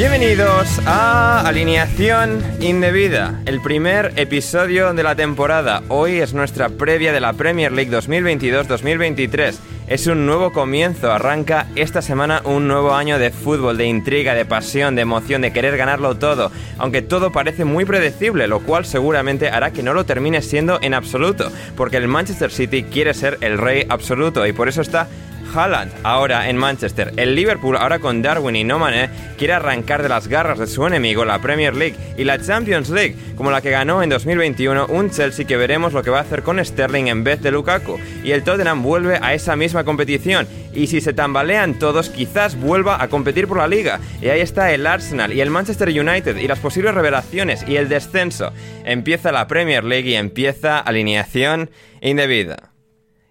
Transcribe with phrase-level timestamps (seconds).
[0.00, 5.82] Bienvenidos a Alineación Indebida, el primer episodio de la temporada.
[5.88, 9.56] Hoy es nuestra previa de la Premier League 2022-2023.
[9.88, 14.46] Es un nuevo comienzo, arranca esta semana un nuevo año de fútbol, de intriga, de
[14.46, 19.50] pasión, de emoción, de querer ganarlo todo, aunque todo parece muy predecible, lo cual seguramente
[19.50, 23.58] hará que no lo termine siendo en absoluto, porque el Manchester City quiere ser el
[23.58, 25.08] rey absoluto y por eso está
[25.54, 27.12] Haaland ahora en Manchester.
[27.16, 30.86] El Liverpool ahora con Darwin y no Mané quiere arrancar de las garras de su
[30.86, 35.10] enemigo la Premier League y la Champions League, como la que ganó en 2021 un
[35.10, 37.98] Chelsea que veremos lo que va a hacer con Sterling en vez de Lukaku.
[38.24, 43.02] Y el Tottenham vuelve a esa misma competición y si se tambalean todos quizás vuelva
[43.02, 44.00] a competir por la liga.
[44.20, 47.88] Y ahí está el Arsenal y el Manchester United y las posibles revelaciones y el
[47.88, 48.52] descenso.
[48.84, 52.69] Empieza la Premier League y empieza alineación indebida.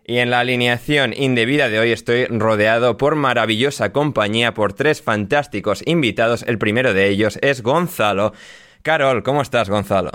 [0.09, 5.83] Y en la alineación indebida de hoy estoy rodeado por maravillosa compañía, por tres fantásticos
[5.85, 6.41] invitados.
[6.47, 8.33] El primero de ellos es Gonzalo.
[8.81, 10.09] Carol, ¿cómo estás, Gonzalo?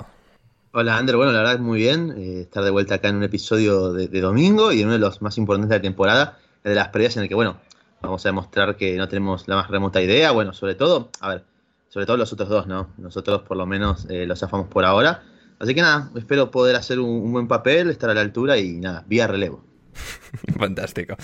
[0.73, 1.15] Hola, Ander.
[1.15, 4.19] Bueno, la verdad es muy bien eh, estar de vuelta acá en un episodio de,
[4.19, 7.15] domingo y en uno de los más importantes de la temporada, el de las previas,
[7.15, 7.55] en el que, bueno,
[8.01, 10.31] vamos a demostrar que no tenemos la más remota idea.
[10.31, 11.45] Bueno, sobre todo, a ver,
[11.87, 12.89] sobre todo los otros dos, ¿no?
[12.97, 15.23] Nosotros por lo menos eh, los zafamos por ahora.
[15.57, 19.05] Así que nada, espero poder hacer un buen papel, estar a la altura y nada,
[19.07, 19.63] vía relevo.
[20.59, 21.15] Fantástico.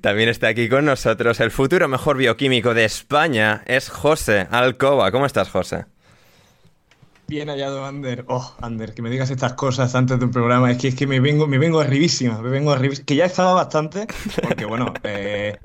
[0.00, 5.10] También está aquí con nosotros el futuro mejor bioquímico de España, es José Alcoba.
[5.10, 5.86] ¿Cómo estás, José?
[7.28, 8.24] Bien hallado, Ander.
[8.28, 10.70] Oh, Ander, que me digas estas cosas antes de un programa.
[10.70, 12.76] Es que, es que me vengo, me vengo arribísima, me vengo.
[13.04, 14.06] Que ya estaba bastante,
[14.42, 15.58] porque bueno, eh,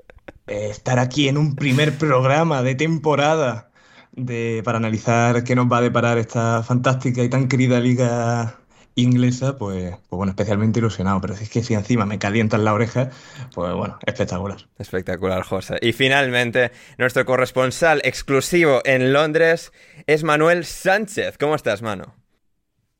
[0.47, 3.69] eh, estar aquí en un primer programa de temporada
[4.11, 8.60] de, para analizar qué nos va a deparar esta fantástica y tan querida liga
[8.96, 11.22] inglesa, pues, pues bueno, especialmente ilusionado.
[11.22, 13.09] Pero si es que si encima me calientan la oreja,
[13.53, 14.57] pues bueno, espectacular.
[14.78, 15.78] Espectacular, José.
[15.81, 19.72] Y finalmente, nuestro corresponsal exclusivo en Londres
[20.07, 21.38] es Manuel Sánchez.
[21.38, 22.16] ¿Cómo estás, mano?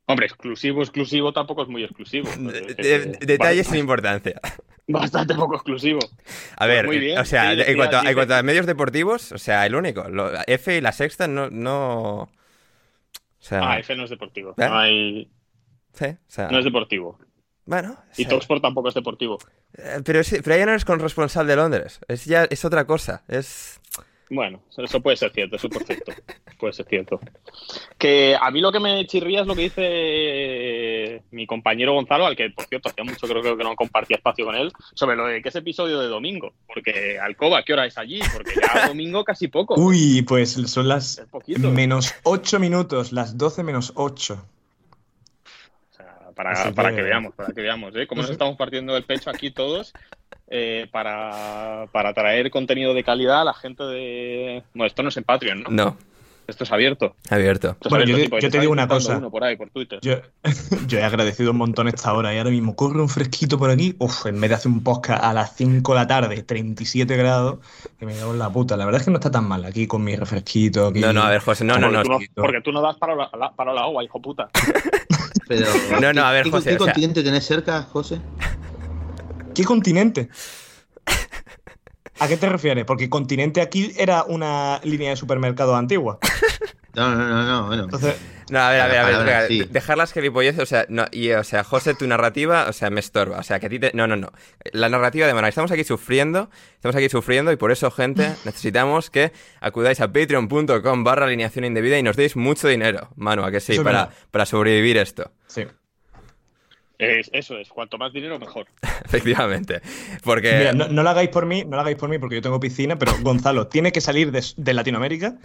[0.06, 2.30] Hombre, exclusivo, exclusivo tampoco es muy exclusivo.
[2.38, 4.42] De, de, detalles sin importancia.
[4.88, 6.00] Bastante poco exclusivo.
[6.58, 9.38] A ver, bien, o sea, sí, en, cuanto, a, en, cuanto, a, medios deportivos, o
[9.38, 10.10] sea, el único.
[10.10, 11.50] Lo, F y la sexta no.
[11.50, 12.24] no...
[12.24, 12.30] O
[13.44, 14.52] sea, ah, F no es deportivo.
[14.52, 14.68] ¿Eh?
[14.68, 15.32] No hay.
[15.94, 16.50] Sí, o sea...
[16.50, 17.18] No es deportivo.
[17.66, 17.96] Bueno.
[18.18, 19.38] Y Talksport tampoco es deportivo.
[19.78, 22.00] Eh, pero, es, pero ya no eres corresponsal de Londres.
[22.08, 23.24] Es ya es otra cosa.
[23.28, 23.80] Es.
[24.30, 26.14] Bueno, eso puede ser cierto, eso es perfecto.
[26.60, 27.20] puede ser cierto.
[27.98, 32.36] Que a mí lo que me chirría es lo que dice mi compañero Gonzalo, al
[32.36, 35.28] que, por cierto, hacía mucho creo, creo que no compartía espacio con él, sobre lo
[35.28, 36.54] de que es episodio de domingo.
[36.74, 38.22] Porque Alcoba, ¿qué hora es allí?
[38.34, 39.76] Porque ya domingo casi poco.
[39.76, 44.46] Uy, pues son las menos 8 minutos, las 12 menos 8.
[46.44, 48.08] Para, Así para que- que veamos, para que veamos, ¿eh?
[48.08, 49.94] Cómo nos estamos partiendo del pecho aquí todos
[50.48, 54.64] eh, para, para traer contenido de calidad a la gente de...
[54.74, 55.70] Bueno, esto no es en Patreon, ¿no?
[55.70, 55.98] No,
[56.48, 57.16] Esto es abierto.
[57.30, 57.70] abierto.
[57.72, 59.18] Esto es Bueno, yo abierto, te- tipo, yo te está digo una cosa.
[59.18, 60.00] uno por ahí, por Twitter.
[60.02, 60.16] Yo,
[60.88, 63.96] yo he agradecido un montón esta hora y ahora mismo corre un fresquito por aquí.
[64.00, 67.60] Uf, en vez de hacer un podcast a las 5 de la tarde, 37 grados,
[67.98, 68.76] que me cago en la puta.
[68.76, 70.88] La verdad es que no está tan mal aquí con mi refresquito.
[70.88, 71.00] Aquí.
[71.00, 72.04] No, no, a ver, José, no, no, porque, no.
[72.04, 74.50] tú no porque tú no das para la, la- para la agua, hijo puta.
[75.48, 75.68] Pero,
[76.02, 78.20] No, no, a ver, ¿qué, José, ¿Qué o sea- continente tenés cerca, José?
[79.54, 80.30] ¿Qué continente?
[82.20, 82.86] ¿A qué te refieres?
[82.86, 86.20] Porque continente aquí era una línea de supermercados antigua.
[86.94, 87.84] No, no, no, no, bueno.
[87.86, 88.16] Entonces,
[88.50, 89.60] No, a ver, a ver, a ver, Palabra, venga, sí.
[89.60, 92.90] de- dejar las gilipolleces, o sea, no, y, o sea, José, tu narrativa, o sea,
[92.90, 93.92] me estorba, o sea, que a ti te...
[93.94, 94.32] No, no, no.
[94.74, 99.10] La narrativa de Manu, estamos aquí sufriendo, estamos aquí sufriendo y por eso, gente, necesitamos
[99.10, 103.62] que acudáis a patreon.com barra alineación indebida y nos deis mucho dinero, Manu, a que
[103.62, 105.66] sí, Eso para, para sobrevivir esto, sí.
[106.98, 108.68] Es- eso es, cuanto más dinero, mejor.
[109.06, 109.82] efectivamente.
[110.24, 110.56] Porque...
[110.58, 112.60] Mira, no, no lo hagáis por mí, no lo hagáis por mí porque yo tengo
[112.60, 115.36] piscina, pero Gonzalo tiene que salir de, de Latinoamérica.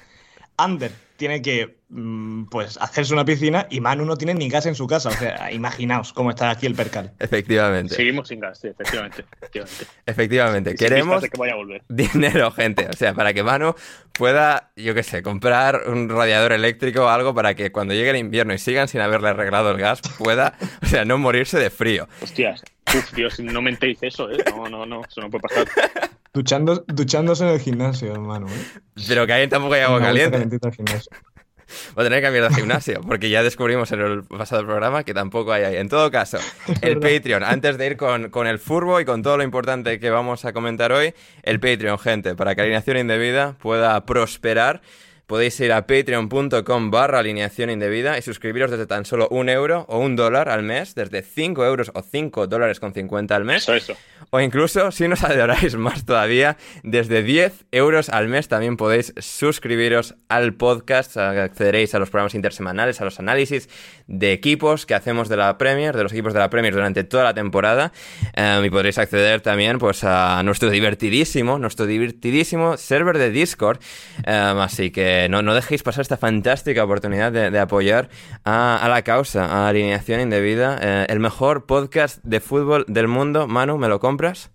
[0.57, 4.75] Ander tiene que mm, pues hacerse una piscina y Manu no tiene ni gas en
[4.75, 5.09] su casa.
[5.09, 7.13] O sea, imaginaos cómo está aquí el percal.
[7.19, 9.25] Efectivamente, Seguimos sin gas, sí, efectivamente.
[9.41, 9.85] efectivamente.
[10.05, 10.71] efectivamente.
[10.71, 11.83] Sin Queremos que vaya a volver.
[11.89, 12.87] dinero, gente.
[12.89, 13.75] O sea, para que Manu
[14.13, 18.17] pueda, yo qué sé, comprar un radiador eléctrico o algo para que cuando llegue el
[18.17, 22.09] invierno y sigan sin haberle arreglado el gas, pueda, o sea, no morirse de frío.
[22.21, 22.63] Hostias,
[22.95, 24.37] uf, Dios, no mentéis eso, ¿eh?
[24.55, 25.67] No, no, no, eso no puede pasar.
[26.37, 28.47] Duchando, duchándose en el gimnasio, Manu.
[28.47, 28.81] ¿eh?
[29.09, 30.33] Pero que ahí tampoco hay agua caliente.
[30.33, 31.11] calentita al gimnasio.
[31.99, 35.15] Va a tener que cambiar de gimnasio, porque ya descubrimos en el pasado programa que
[35.15, 35.77] tampoco hay ahí.
[35.77, 36.37] En todo caso,
[36.83, 40.11] el Patreon, antes de ir con, con el furbo y con todo lo importante que
[40.11, 44.83] vamos a comentar hoy, el Patreon, gente, para que alineación indebida pueda prosperar.
[45.27, 49.99] Podéis ir a patreon.com barra alineación indebida y suscribiros desde tan solo un euro o
[49.99, 53.65] un dólar al mes, desde 5 euros o 5 dólares con 50 al mes.
[53.65, 53.97] Eso, eso.
[54.31, 60.15] O incluso, si nos adoráis más todavía, desde 10 euros al mes también podéis suscribiros
[60.29, 61.17] al podcast.
[61.17, 63.69] Accederéis a los programas intersemanales, a los análisis
[64.07, 67.25] de equipos que hacemos de la Premier, de los equipos de la Premier durante toda
[67.25, 67.93] la temporada.
[68.37, 73.81] Eh, y podréis acceder también pues, a nuestro divertidísimo, nuestro divertidísimo server de Discord.
[74.25, 78.09] Eh, así que no, no dejéis pasar esta fantástica oportunidad de, de apoyar
[78.45, 83.47] a, a la causa, a Alineación Indebida, eh, el mejor podcast de fútbol del mundo.
[83.47, 84.51] Manu, ¿me lo compras?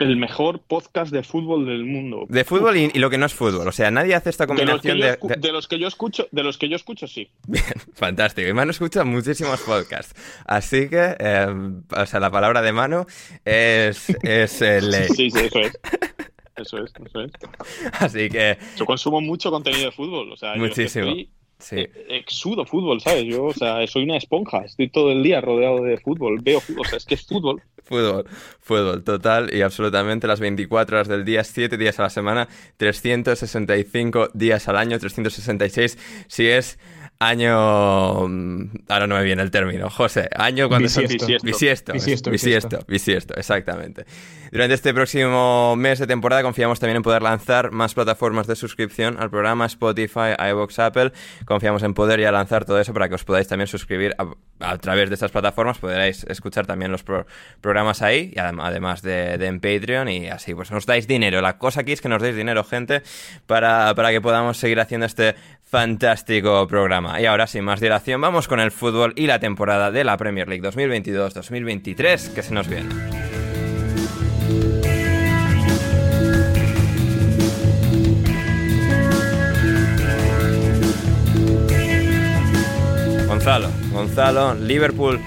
[0.00, 2.26] El mejor podcast de fútbol del mundo.
[2.28, 3.68] De fútbol y, y lo que no es fútbol.
[3.68, 5.36] O sea, nadie hace esta De los, que combinación yo de...
[5.36, 7.30] de los que yo escucho, de los que yo escucho, sí.
[7.46, 7.64] Bien,
[7.94, 8.48] fantástico.
[8.48, 10.14] Y Manu escucha muchísimos podcasts.
[10.46, 11.46] Así que, eh,
[11.96, 13.06] o sea, la palabra de Manu
[13.44, 15.08] es, es eh, ley.
[15.10, 15.78] Sí, sí, eso es.
[16.56, 17.32] Eso es, eso es.
[18.00, 21.06] Así que, Yo consumo mucho contenido de fútbol, o sea, yo Muchísimo.
[21.06, 21.28] estoy-
[21.58, 21.76] sí.
[21.78, 23.24] eh, exudo fútbol, ¿sabes?
[23.24, 26.86] Yo, o sea, soy una esponja, estoy todo el día rodeado de fútbol, veo fútbol,
[26.86, 27.60] o sea, es que es fútbol.
[27.84, 28.24] Fútbol,
[28.60, 32.48] fútbol, total y absolutamente las 24 horas del día, 7 días a la semana,
[32.78, 35.98] 365 días al año, 366
[36.28, 36.78] si es
[37.18, 38.26] año...
[38.28, 40.84] mm, Ahora no me viene el término, José, año cuando...
[40.86, 41.26] Bisiesto.
[41.26, 42.78] Bisiesto, Bisiesto, bisiesto, bisiesto.
[42.88, 44.04] bisiesto, exactamente.
[44.54, 49.16] Durante este próximo mes de temporada confiamos también en poder lanzar más plataformas de suscripción
[49.18, 51.12] al programa Spotify, iVoox, Apple.
[51.44, 54.14] Confiamos en poder ya lanzar todo eso para que os podáis también suscribir
[54.60, 55.78] a, través de estas plataformas.
[55.78, 57.26] Podréis escuchar también los pro-
[57.60, 61.40] programas ahí, y adem- además de, de en Patreon y así, pues nos dais dinero.
[61.40, 63.02] La cosa aquí es que nos deis dinero, gente,
[63.48, 65.34] para, para que podamos seguir haciendo este
[65.64, 67.20] fantástico programa.
[67.20, 70.46] Y ahora, sin más dilación, vamos con el fútbol y la temporada de la Premier
[70.48, 72.88] League 2022-2023 que se nos viene.
[83.44, 85.20] Gonzalo, Gonzalo, Liverpool,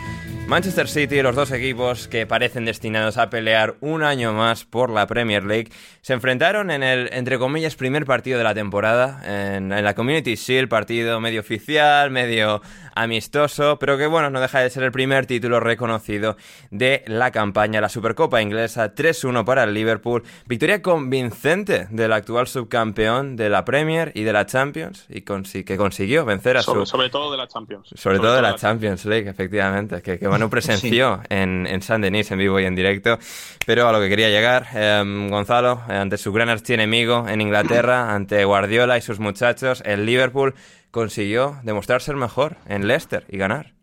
[0.48, 5.06] Manchester City, los dos equipos que parecen destinados a pelear un año más por la
[5.06, 5.70] Premier League,
[6.02, 10.34] se enfrentaron en el, entre comillas, primer partido de la temporada, en, en la Community
[10.34, 12.64] Shield, partido medio oficial, medio
[13.02, 16.38] amistoso, pero que bueno, no deja de ser el primer título reconocido
[16.72, 23.36] de la campaña, la Supercopa inglesa, 3-1 para el Liverpool, victoria convincente del actual subcampeón
[23.36, 26.86] de la Premier y de la Champions, y consi- que consiguió vencer a Sobre, su...
[26.88, 27.90] sobre todo de la Champions.
[27.96, 32.32] Sobre todo de la Champions League, efectivamente, que, que Manu presenció en, en San Denis
[32.32, 33.18] en vivo y en directo.
[33.66, 38.14] Pero a lo que quería llegar, eh, Gonzalo, eh, ante su gran archienemigo en Inglaterra,
[38.16, 40.56] ante Guardiola y sus muchachos, el Liverpool
[40.98, 43.76] consiguió demostrar ser mejor en Leicester y ganar.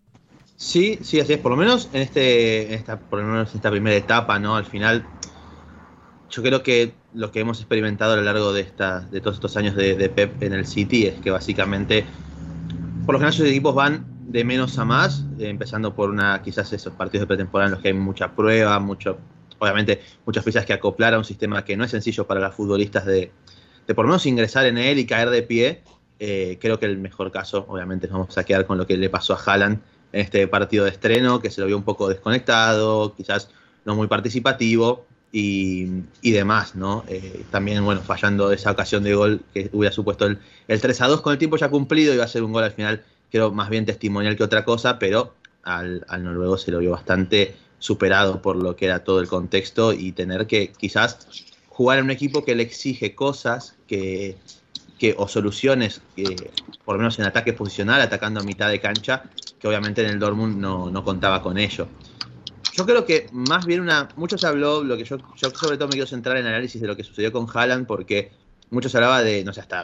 [0.56, 1.38] Sí, sí, así es.
[1.38, 4.56] Por lo menos en este, esta, por lo menos en esta primera etapa, ¿no?
[4.56, 5.06] Al final,
[6.28, 9.56] yo creo que lo que hemos experimentado a lo largo de esta, de todos estos
[9.56, 12.04] años de, Pep en el City es que básicamente,
[13.06, 16.72] por lo general, sus equipos van de menos a más, eh, empezando por una quizás
[16.72, 19.18] esos partidos de pretemporada en los que hay mucha prueba, mucho,
[19.60, 23.06] obviamente muchas fichas que acoplar a un sistema que no es sencillo para los futbolistas
[23.06, 23.30] de,
[23.86, 25.82] de por lo menos ingresar en él y caer de pie.
[26.18, 29.10] Eh, creo que el mejor caso, obviamente, nos vamos a quedar con lo que le
[29.10, 29.80] pasó a Haaland
[30.12, 33.50] en este partido de estreno, que se lo vio un poco desconectado, quizás
[33.84, 35.88] no muy participativo y,
[36.22, 37.04] y demás, ¿no?
[37.08, 41.08] Eh, también, bueno, fallando esa ocasión de gol que hubiera supuesto el, el 3 a
[41.08, 43.68] 2 con el tiempo ya cumplido, iba a ser un gol al final, creo, más
[43.68, 48.56] bien testimonial que otra cosa, pero al, al noruego se lo vio bastante superado por
[48.56, 51.26] lo que era todo el contexto y tener que quizás
[51.68, 54.36] jugar en un equipo que le exige cosas que,
[54.98, 56.50] que o soluciones, que,
[56.84, 59.24] por lo menos en ataque posicional, atacando a mitad de cancha,
[59.58, 61.88] que obviamente en el Dortmund no, no contaba con ello.
[62.72, 64.08] Yo creo que más bien una.
[64.16, 66.80] Mucho se habló, lo que yo, yo sobre todo me quiero centrar en el análisis
[66.80, 68.32] de lo que sucedió con Haaland, porque
[68.70, 69.82] mucho se hablaba de, no sé, hasta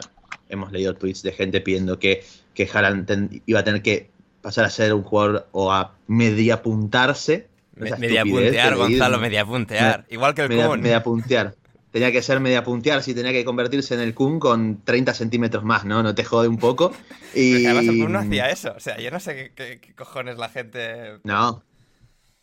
[0.49, 4.09] hemos leído tweets de gente pidiendo que, que Haaland ten- iba a tener que
[4.41, 7.47] pasar a ser un jugador o a media puntarse.
[7.75, 10.05] Me- media puntear, Gonzalo, media puntear.
[10.09, 10.81] Igual que el media, Kun.
[10.81, 11.55] media puntear.
[11.91, 15.63] Tenía que ser media puntear, sí, tenía que convertirse en el Kun con 30 centímetros
[15.65, 16.01] más, ¿no?
[16.01, 16.93] No te jode un poco.
[17.35, 17.65] Y...
[17.65, 18.73] Además el Kun no hacía eso.
[18.75, 21.19] O sea, yo no sé qué, qué- qué cojones la gente.
[21.23, 21.63] No.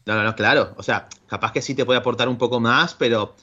[0.05, 0.75] No, no, no, claro.
[0.77, 3.35] O sea, capaz que sí te puede aportar un poco más, pero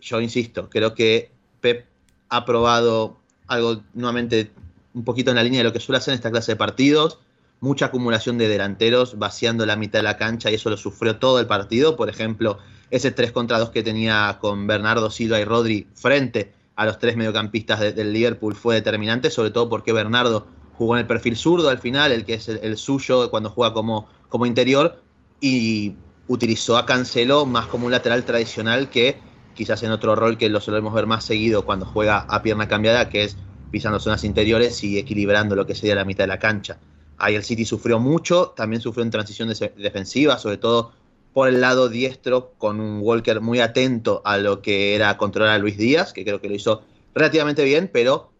[0.00, 1.86] yo insisto, creo que Pep
[2.30, 4.50] ha probado algo nuevamente
[4.94, 7.18] un poquito en la línea de lo que suele hacer en esta clase de partidos.
[7.60, 11.38] Mucha acumulación de delanteros vaciando la mitad de la cancha y eso lo sufrió todo
[11.38, 11.96] el partido.
[11.96, 12.58] Por ejemplo,
[12.90, 17.16] ese 3 contra 2 que tenía con Bernardo Silva y Rodri frente a los tres
[17.16, 21.68] mediocampistas de- del Liverpool fue determinante, sobre todo porque Bernardo jugó en el perfil zurdo
[21.68, 25.02] al final, el que es el, suyo cuando juega como, como interior,
[25.40, 30.48] y utilizó a Cancelo más como un lateral tradicional que quizás en otro rol que
[30.48, 33.38] lo solemos ver más seguido cuando juega a pierna cambiada, que es
[33.70, 36.80] pisando zonas interiores y equilibrando lo que sería la mitad de la cancha.
[37.16, 40.92] Ahí el City sufrió mucho, también sufrió en transición de- defensiva, sobre todo
[41.32, 45.58] por el lado diestro, con un Walker muy atento a lo que era controlar a
[45.58, 46.82] Luis Díaz, que creo que lo hizo
[47.14, 48.30] relativamente bien, pero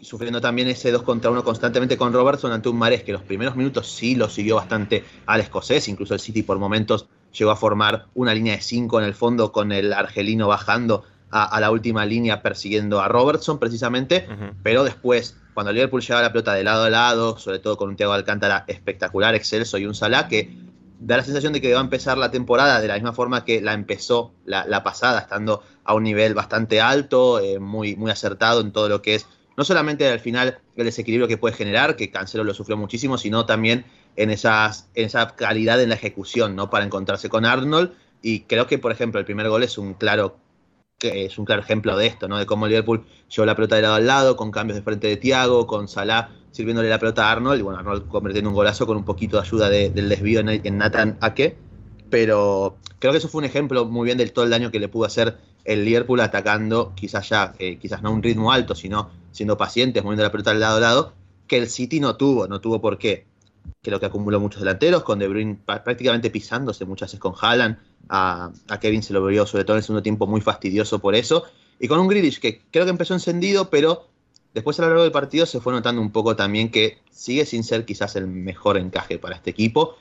[0.00, 3.56] sufriendo también ese 2 contra 1 constantemente con Robertson ante un Mares que los primeros
[3.56, 8.06] minutos sí lo siguió bastante al escocés, incluso el City por momentos llegó a formar
[8.14, 12.06] una línea de 5 en el fondo con el argelino bajando a, a la última
[12.06, 14.26] línea persiguiendo a Robertson precisamente,
[14.62, 17.88] pero después cuando el Liverpool llevaba la pelota de lado a lado, sobre todo con
[17.88, 20.67] un Thiago Alcántara espectacular, excelso y un Salah que
[21.00, 23.60] da la sensación de que va a empezar la temporada de la misma forma que
[23.60, 28.72] la empezó la, pasada, estando a un nivel bastante alto, eh, muy, muy acertado en
[28.72, 29.26] todo lo que es,
[29.56, 33.44] no solamente al final el desequilibrio que puede generar, que Cancelo lo sufrió muchísimo, sino
[33.44, 33.84] también
[34.16, 36.70] en, esas, en esa calidad en la ejecución, ¿no?
[36.70, 37.92] Para encontrarse con Arnold.
[38.22, 40.38] Y creo que, por ejemplo, el primer gol es un claro
[41.00, 42.38] es un claro ejemplo de esto, ¿no?
[42.38, 45.16] De cómo Liverpool llevó la pelota de lado al lado, con cambios de frente de
[45.16, 48.96] Thiago, con Salah sirviéndole la pelota a Arnold, y bueno, Arnold convirtiendo un golazo con
[48.96, 51.56] un poquito de ayuda de- del desvío en, en Nathan Ake.
[52.10, 54.88] Pero creo que eso fue un ejemplo muy bien del todo el daño que le
[54.88, 59.10] pudo hacer el Liverpool atacando, quizás ya, eh, quizás no a un ritmo alto, sino
[59.30, 61.12] siendo pacientes, moviendo la pelota de lado a lado,
[61.46, 63.26] que el City no tuvo, no tuvo por qué.
[63.82, 67.78] Creo que acumuló muchos delanteros, con De Bruyne prá- prácticamente pisándose muchas veces con Haaland.
[68.08, 71.14] A, a Kevin se lo vio, sobre todo en el segundo tiempo, muy fastidioso por
[71.14, 71.44] eso.
[71.78, 74.06] Y con un Grealish que creo que empezó encendido, pero
[74.58, 77.64] después a lo largo del partido se fue notando un poco también que sigue sin
[77.64, 79.96] ser quizás el mejor encaje para este equipo.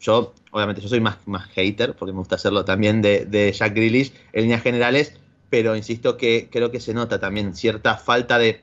[0.00, 3.74] Yo, obviamente, yo soy más, más hater, porque me gusta hacerlo también de, de Jack
[3.74, 5.14] Grealish en líneas generales,
[5.50, 8.62] pero insisto que creo que se nota también cierta falta de,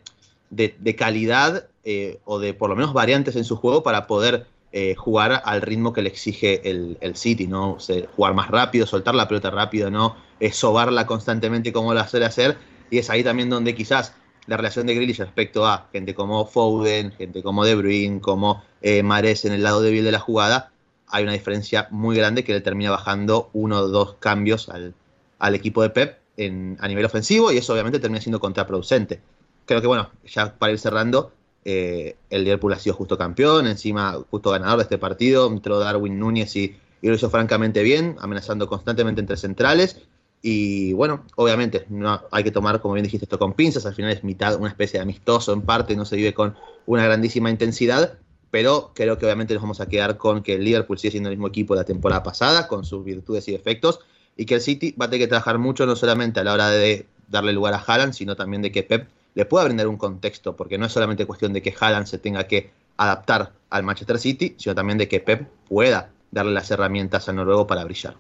[0.50, 4.96] de, calidad eh, o de por lo menos variantes en su juego para poder eh,
[4.96, 7.78] jugar al ritmo que le exige el, el City, ¿no?
[8.16, 12.58] Jugar más rápido, soltar la pelota rápido, no eh, sobarla constantemente como lo suele hacer,
[12.90, 14.16] y es ahí también donde quizás
[14.48, 19.04] la relación de Grealish respecto a gente como Foden, gente como De Bruyne, como eh,
[19.04, 20.72] Mares en el lado débil de la jugada,
[21.08, 24.94] hay una diferencia muy grande que le termina bajando uno o dos cambios al,
[25.40, 29.20] al equipo de Pep en, a nivel ofensivo y eso obviamente termina siendo contraproducente.
[29.66, 31.32] Creo que bueno, ya para ir cerrando,
[31.66, 36.18] eh, el Liverpool ha sido justo campeón, encima justo ganador de este partido, entró Darwin
[36.18, 40.02] Núñez y, y lo hizo francamente bien, amenazando constantemente entre centrales.
[40.42, 43.86] Y bueno, obviamente no hay que tomar, como bien dijiste, esto con pinzas.
[43.86, 46.56] Al final es mitad una especie de amistoso en parte, no se vive con
[46.86, 48.18] una grandísima intensidad.
[48.50, 51.38] Pero creo que obviamente nos vamos a quedar con que el Liverpool sigue siendo el
[51.38, 54.00] mismo equipo de la temporada pasada, con sus virtudes y defectos.
[54.36, 56.70] Y que el City va a tener que trabajar mucho, no solamente a la hora
[56.70, 60.56] de darle lugar a Haaland, sino también de que Pep le pueda brindar un contexto,
[60.56, 64.56] porque no es solamente cuestión de que Haaland se tenga que adaptar al Manchester City,
[64.58, 68.16] sino también de que Pep pueda darle las herramientas al noruego para brillar.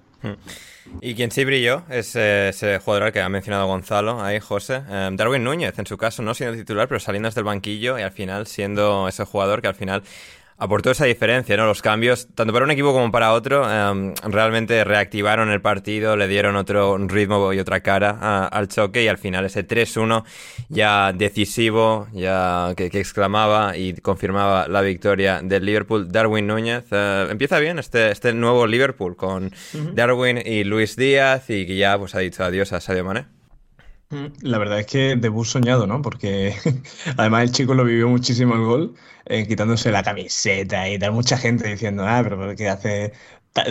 [1.02, 5.10] Y quien sí brilló es eh, ese jugador que ha mencionado Gonzalo, ahí José, eh,
[5.14, 8.12] Darwin Núñez, en su caso no siendo titular, pero saliendo desde el banquillo y al
[8.12, 10.04] final siendo ese jugador que al final
[10.62, 11.66] aportó esa diferencia, ¿no?
[11.66, 16.28] Los cambios, tanto para un equipo como para otro, em, realmente reactivaron el partido, le
[16.28, 20.24] dieron otro ritmo y otra cara al choque y al final ese 3-1
[20.70, 26.12] ya decisivo, ya que, exclamaba y confirmaba la victoria del Liverpool.
[26.12, 29.52] Darwin Núñez eh, empieza bien este, este nuevo Liverpool con
[29.94, 33.41] Darwin y Luis Díaz y que ya pues ha dicho adiós a Sadio Mané.
[34.42, 36.02] La verdad es que debut soñado, ¿no?
[36.02, 36.54] Porque
[37.18, 41.14] además el chico lo vivió muchísimo el gol, eh, quitándose la camiseta y tal.
[41.14, 43.14] Mucha gente diciendo, ah, pero ¿qué hace?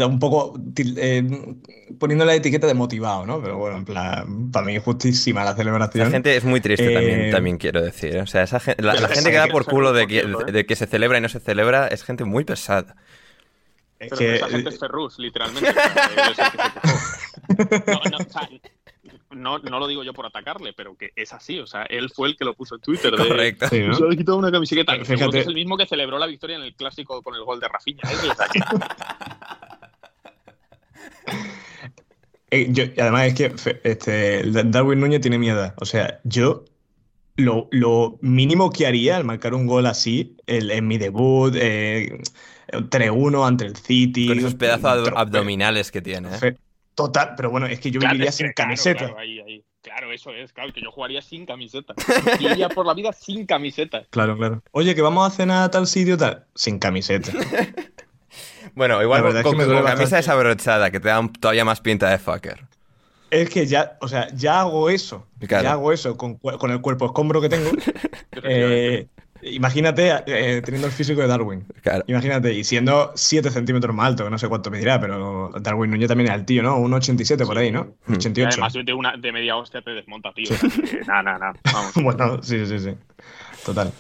[0.07, 1.55] Un poco eh,
[1.99, 3.43] poniendo la etiqueta de motivado, ¿no?
[3.43, 6.05] Pero bueno, en plan, para mí es justísima la celebración.
[6.05, 8.19] La gente es muy triste también, eh, también quiero decir.
[8.19, 10.87] O sea, esa gente, la, gente que da por culo de que, de que se
[10.87, 12.97] celebra y no se celebra es gente muy pesada.
[13.99, 14.37] Es que...
[14.37, 15.71] esa gente es Ferrus, literalmente.
[17.87, 18.19] no, no,
[19.31, 21.59] no, no lo digo yo por atacarle, pero que es así.
[21.59, 23.15] O sea, él fue el que lo puso en Twitter.
[23.17, 23.69] Correcto.
[23.69, 25.05] Se ha quitado una camiseta.
[25.05, 25.41] Fíjate.
[25.41, 28.03] Es el mismo que celebró la victoria en el clásico con el gol de Rafinha.
[32.51, 32.67] ¿eh?
[32.71, 35.73] yo, además es que este, Darwin Núñez tiene miedo.
[35.77, 36.65] O sea, yo
[37.37, 42.21] lo, lo, mínimo que haría al marcar un gol así el, en mi debut, eh,
[42.73, 44.29] 3-1 ante el City.
[44.29, 46.29] Con esos pedazos abdominales que tiene.
[46.43, 46.57] ¿eh?
[47.01, 49.15] Total, pero bueno, es que yo viviría sin camiseta.
[49.81, 51.95] Claro, eso es, claro, que yo jugaría sin camiseta.
[52.39, 54.03] Iría por la vida sin camiseta.
[54.11, 54.63] Claro, claro.
[54.73, 57.33] Oye, que vamos a cenar a tal sitio, tal, sin camiseta.
[58.75, 62.67] bueno, igual con, con, camisa desabrochada, que te da todavía más pinta de fucker.
[63.31, 65.27] Es que ya, o sea, ya hago eso.
[65.41, 67.71] Ya hago eso con, con el cuerpo escombro que tengo.
[68.43, 69.07] eh,
[69.43, 71.65] Imagínate eh, teniendo el físico de Darwin.
[72.07, 75.91] Imagínate, y siendo 7 centímetros más alto, que no sé cuánto me dirá, pero Darwin
[75.91, 76.77] Núñez también es el tío, ¿no?
[76.79, 77.95] Un 87 por ahí, ¿no?
[78.09, 78.49] 88.
[78.49, 78.65] Hmm.
[78.65, 80.51] además, de, una, de media hostia te desmonta, tío.
[81.07, 81.91] Nada, nada, nada.
[81.97, 82.95] bueno, sí, sí, sí.
[83.65, 83.93] Total.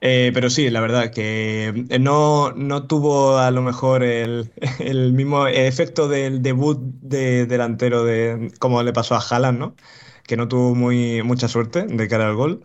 [0.00, 5.12] Eh, pero sí, la verdad que eh, no, no tuvo a lo mejor el, el
[5.12, 9.74] mismo efecto del debut de delantero de como le pasó a Haaland, ¿no?
[10.24, 12.62] Que no tuvo muy, mucha suerte de cara al gol.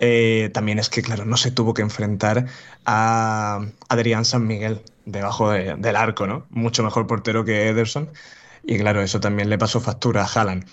[0.00, 2.46] Eh, también es que, claro, no se tuvo que enfrentar
[2.86, 6.46] a Adrián San Miguel debajo del arco, ¿no?
[6.50, 8.10] Mucho mejor portero que Ederson.
[8.64, 10.66] Y claro, eso también le pasó factura a Haaland.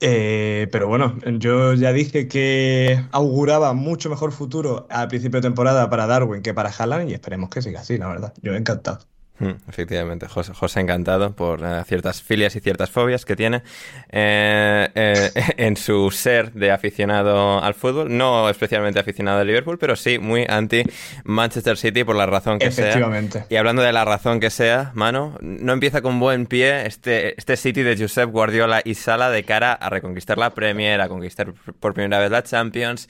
[0.00, 5.90] Eh, pero bueno, yo ya dije que auguraba mucho mejor futuro al principio de temporada
[5.90, 8.32] para Darwin que para Haaland y esperemos que siga así, la verdad.
[8.42, 9.00] Yo encantado.
[9.40, 13.62] Mm, efectivamente, José, José encantado por eh, ciertas filias y ciertas fobias que tiene
[14.10, 19.96] eh, eh, en su ser de aficionado al fútbol, no especialmente aficionado al Liverpool, pero
[19.96, 20.82] sí muy anti
[21.24, 23.38] Manchester City por la razón que Efectivamente.
[23.38, 23.46] sea.
[23.48, 27.56] Y hablando de la razón que sea, mano, no empieza con buen pie este, este
[27.56, 31.94] City de Josep Guardiola y Sala de cara a reconquistar la Premier, a conquistar por
[31.94, 33.08] primera vez la Champions.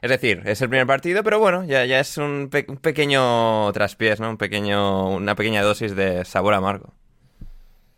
[0.00, 4.30] Es decir, es el primer partido, pero bueno, ya, es un, pequeño traspiés, ¿no?
[4.30, 6.94] Un pequeño, una pequeña dosis de sabor amargo.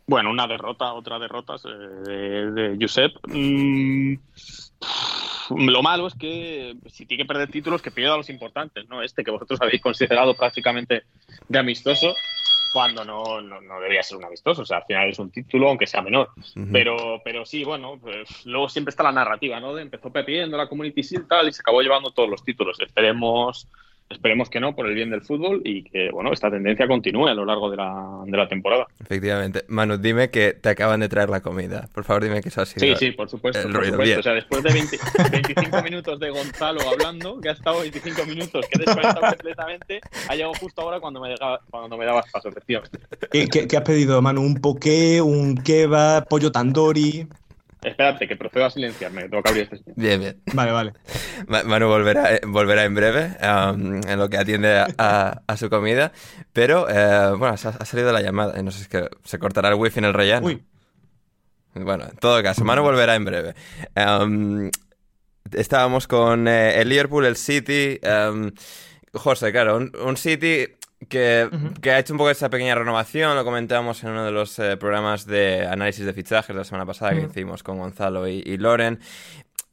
[0.06, 3.12] Bueno, una derrota, otra derrota eh, de, de Josep.
[3.28, 4.14] Mm,
[5.50, 9.02] lo malo es que si tiene que perder títulos, que pierda los importantes, ¿no?
[9.02, 11.04] Este que vosotros habéis considerado prácticamente
[11.48, 12.14] de amistoso
[12.72, 14.62] cuando no, no, no, debería ser un amistoso.
[14.62, 16.30] O sea, al final es un título, aunque sea menor.
[16.72, 19.74] pero, pero sí, bueno, pues luego siempre está la narrativa, ¿no?
[19.74, 22.78] De empezó pepiendo la Community y tal y se acabó llevando todos los títulos.
[22.80, 23.68] Esperemos
[24.10, 27.34] Esperemos que no, por el bien del fútbol y que bueno esta tendencia continúe a
[27.34, 28.88] lo largo de la, de la temporada.
[29.00, 29.64] Efectivamente.
[29.68, 31.88] Manu, dime que te acaban de traer la comida.
[31.94, 32.96] Por favor, dime que eso ha sido.
[32.96, 33.62] Sí, sí, por supuesto.
[33.70, 34.18] por supuesto.
[34.18, 38.82] O sea, después de 25 minutos de Gonzalo hablando, que ha estado 25 minutos, que
[38.82, 41.34] he desconectado completamente, ha llegado justo ahora cuando me,
[41.70, 42.98] cuando me dabas paso, efectivamente.
[43.30, 44.42] ¿Qué, qué, has pedido, Manu?
[44.42, 47.28] ¿Un poké, un kebab, pollo tandoori?
[47.82, 49.92] Espérate, que procedo a silenciarme, tengo que abrir este.
[49.96, 50.42] Bien, bien.
[50.52, 50.92] Vale, vale.
[51.46, 56.12] Manu volverá, eh, volverá en breve um, en lo que atiende a, su comida,
[56.52, 59.76] pero eh, bueno, ha, salido la llamada, no sé si es que se cortará el
[59.76, 60.46] wifi en el relleno.
[60.46, 60.62] Uy.
[61.74, 63.54] Bueno, en todo caso, Manu volverá en breve.
[63.96, 64.70] Um,
[65.52, 67.98] estábamos con eh, el Liverpool, el City.
[68.02, 68.50] Um,
[69.12, 70.66] José, claro, un City
[71.10, 74.78] que, ha hecho un poco esa pequeña renovación, lo comentamos en uno de los eh,
[74.78, 79.00] programas de análisis de fichajes la semana pasada que hicimos con Gonzalo y, y Loren.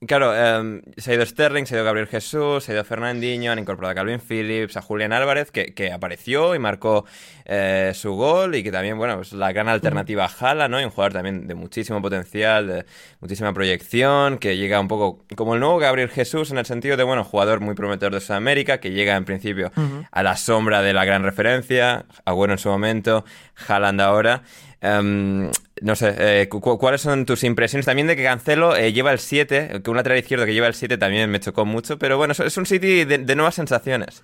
[0.06, 3.52] Claro, em, se ha ido Sterling, se ha ido Gabriel Jesús, se ha ido Fernandinho,
[3.52, 7.06] han incorporado a Calvin Phillips, a Julián Álvarez, que, apareció y marcó
[7.46, 10.80] eh, su gol y que también, bueno, es la gran alternativa a Jala, ¿no?
[10.80, 12.86] Y un jugador también de muchísimo potencial, de
[13.22, 17.04] muchísima proyección, que llega un poco como el nuevo Gabriel Jesús en el sentido de,
[17.04, 19.72] bueno, jugador muy prometedor de Sudamérica, que llega en principio
[20.12, 23.26] a la sombra de la gran referencia, Agüero en su momento,
[23.68, 24.44] Haaland ahora.
[24.82, 25.50] Em,
[25.82, 29.82] no sé, eh, ¿cuáles son tus impresiones también de que Cancelo eh, lleva el 7?
[29.84, 32.58] Que un lateral izquierdo que lleva el 7 también me chocó mucho, pero bueno, es
[32.58, 34.24] un City de, nuevas sensaciones.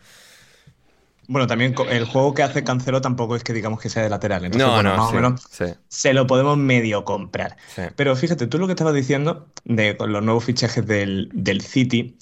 [1.28, 4.44] Bueno, también el juego que hace Cancelo tampoco es que digamos que sea de lateral.
[4.44, 7.58] Entonces, No, bueno, no, más sí, o menos sí, se lo podemos medio comprar.
[7.66, 7.84] sí.
[7.96, 12.18] Pero fíjate, tú lo que estabas diciendo de con los nuevos fichajes del, del City,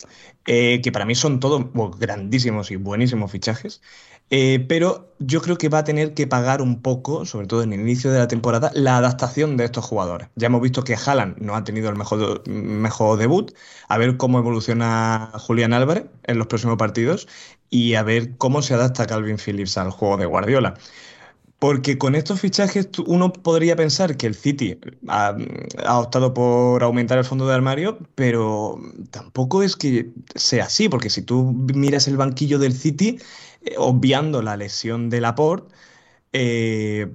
[0.45, 3.81] eh, que para mí son todos bueno, grandísimos y buenísimos fichajes,
[4.33, 7.73] eh, pero yo creo que va a tener que pagar un poco, sobre todo en
[7.73, 10.29] el inicio de la temporada, la adaptación de estos jugadores.
[10.35, 13.51] Ya hemos visto que Haaland no ha tenido el mejor, debut,
[13.89, 17.27] a ver cómo evoluciona Julián Álvarez en los próximos partidos
[17.69, 20.75] y a ver cómo se adapta Calvin Phillips al juego de Guardiola.
[21.59, 27.25] Porque con estos fichajes uno podría pensar que el City ha optado por aumentar el
[27.25, 28.79] fondo de armario, pero
[29.11, 33.19] tampoco es que sea así, porque si tú miras el banquillo del City,
[33.65, 35.73] eh, obviando la lesión de Laporte,
[36.33, 37.11] eh,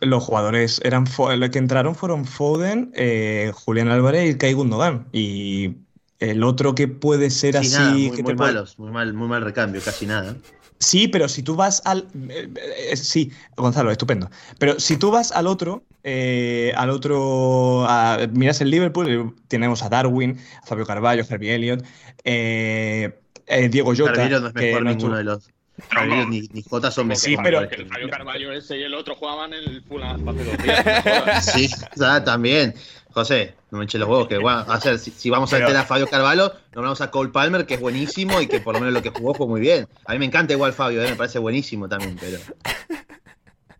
[0.00, 1.04] los jugadores eran
[1.38, 5.08] los que entraron fueron Foden, eh, Julián Álvarez y Ilkay Gundogan.
[5.12, 5.76] Y
[6.18, 8.90] el otro que puede ser Sí, así, nada, muy, que muy te puede- malos, muy
[8.90, 10.36] mal, muy mal recambio, casi nada.
[10.80, 12.08] Sí, pero si tú vas al...
[12.30, 12.48] eh,
[12.90, 14.30] eh, sí, Gonzalo, estupendo.
[14.58, 17.84] Pero si tú vas al otro, eh, al otro...
[17.88, 21.84] a- miras el Liverpool, tenemos a Darwin, a Fabio Carvalho, Harvey Elliott,
[22.24, 23.18] eh,
[23.48, 25.50] eh, Diego Jota, Carvillo no es mejor no ninguno de los.
[25.88, 27.52] Carvillo ni, ni Jota son Sí, mejores.
[27.60, 30.58] pero- Que el Fabio Carvalho ese y el otro jugaban en el Fulham hace dos
[30.58, 30.84] días.
[30.84, 31.46] no jodas.
[31.54, 32.74] Sí, o sea, también.
[33.10, 35.68] José, no me eche los huevos, que bueno, a hacer, si, si vamos a Pero-
[35.68, 38.80] meter a Fabio Carvalho, nombramos a Cole Palmer, que es buenísimo y que por lo
[38.80, 39.88] menos lo que jugó fue muy bien.
[40.04, 42.38] A mí me encanta igual Fabio, eh, me parece buenísimo también, pero.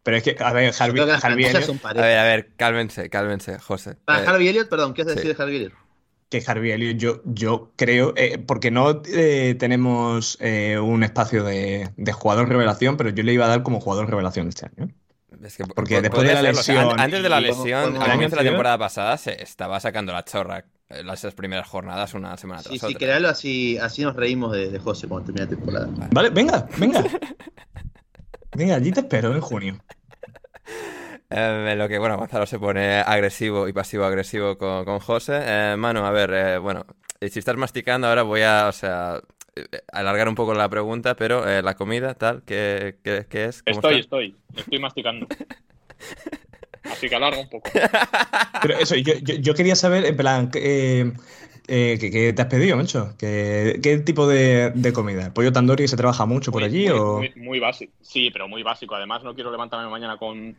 [0.03, 3.97] Pero es que, a ver, Harvey, Harvey Elliott- A ver, a ver, cálmense, cálmense, José.
[4.07, 5.19] Para Eh, Harvey Elliott, perdón, ¿qué has de sí.
[5.21, 5.73] decir de Harvey Elliott?
[6.29, 11.91] Que Harvey Elliott, yo, yo creo, eh, porque no eh, tenemos eh, un espacio de,
[11.97, 14.91] de jugador revelación, pero yo le iba a dar como jugador revelación este año.
[15.43, 17.41] Es que Porque po- después de la serlo, o sea, lesión an- antes de la
[17.41, 20.65] lesión, al comienzo de la temporada pasada, se estaba sacando la chorra
[21.05, 22.99] las primeras jornadas una semana tras Sí, sí, otra.
[22.99, 26.09] créalo, así, así nos reímos de, de José cuando termine la temporada.
[26.13, 27.05] Vale, venga, venga.
[28.57, 29.79] Venga, allí te espero en junio.
[31.31, 35.41] Eh, en lo que, bueno, Gonzalo se pone agresivo y pasivo-agresivo con, con José.
[35.45, 36.87] Eh, Manu, a ver, eh, bueno,
[37.21, 39.21] eh, si estás masticando ahora voy a, o sea,
[39.55, 43.63] eh, alargar un poco la pregunta, pero eh, la comida, tal, ¿qué, qué, qué es?
[43.63, 44.01] ¿Cómo Estoy, está?
[44.05, 44.37] estoy.
[44.57, 45.27] Estoy masticando.
[46.85, 47.69] Así que alarga un poco.
[48.63, 51.13] Pero eso, yo, yo, yo quería saber, en plan, eh,
[51.67, 53.15] eh, ¿qué, qué te has pedido, Mencho?
[53.19, 55.35] ¿Qué, qué tipo de, de comida?
[55.35, 56.89] ¿Pollo tandoori se trabaja mucho por Muy- allí?
[56.89, 57.17] muy, o...
[57.19, 57.93] muy- muy básico.
[58.01, 58.95] Sí, pero muy básico.
[58.95, 60.57] Además, no quiero levantarme mañana con,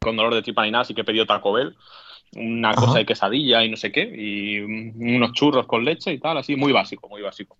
[0.00, 1.76] con dolor de tripa ni nada, así que he pedido Taco Bell.
[2.36, 2.80] Una Ajá.
[2.80, 4.02] cosa de quesadilla y no sé qué.
[4.02, 6.56] Y un- unos churros con leche y tal, así.
[6.56, 7.58] Muy básico, muy básico.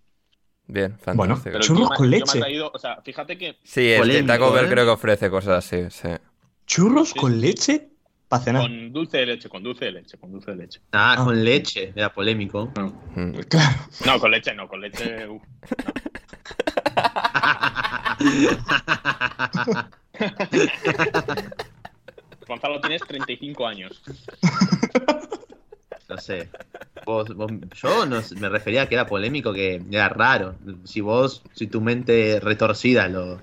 [0.67, 1.51] Bien, Bueno, fantástico.
[1.53, 2.39] Pero Churros yo con yo me he leche.
[2.39, 4.69] traído- o sea, fíjate que Sí, es que Polémico, Taco Bell ¿eh?
[4.71, 6.09] creo que ofrece cosas así, sí.
[6.67, 7.19] ¿Churros Sí.
[7.19, 7.89] con leche?
[8.29, 8.63] Para cenar.
[8.63, 10.81] con dulce de leche, con dulce de leche, con dulce de leche.
[10.93, 11.25] Ah, Ah.
[11.25, 12.71] con leche, era polémico.
[13.17, 13.33] Mm.
[13.51, 13.77] Claro.
[14.07, 15.27] No, con leche no, con leche.
[15.29, 15.43] uf.
[22.51, 24.03] Gonzalo, tienes 35 años.
[26.09, 26.49] No sé.
[27.07, 30.57] Vos, vos- yo no sé, me refería a que era polémico, que era raro.
[30.83, 33.41] Si vos, si tu mente retorcida lo,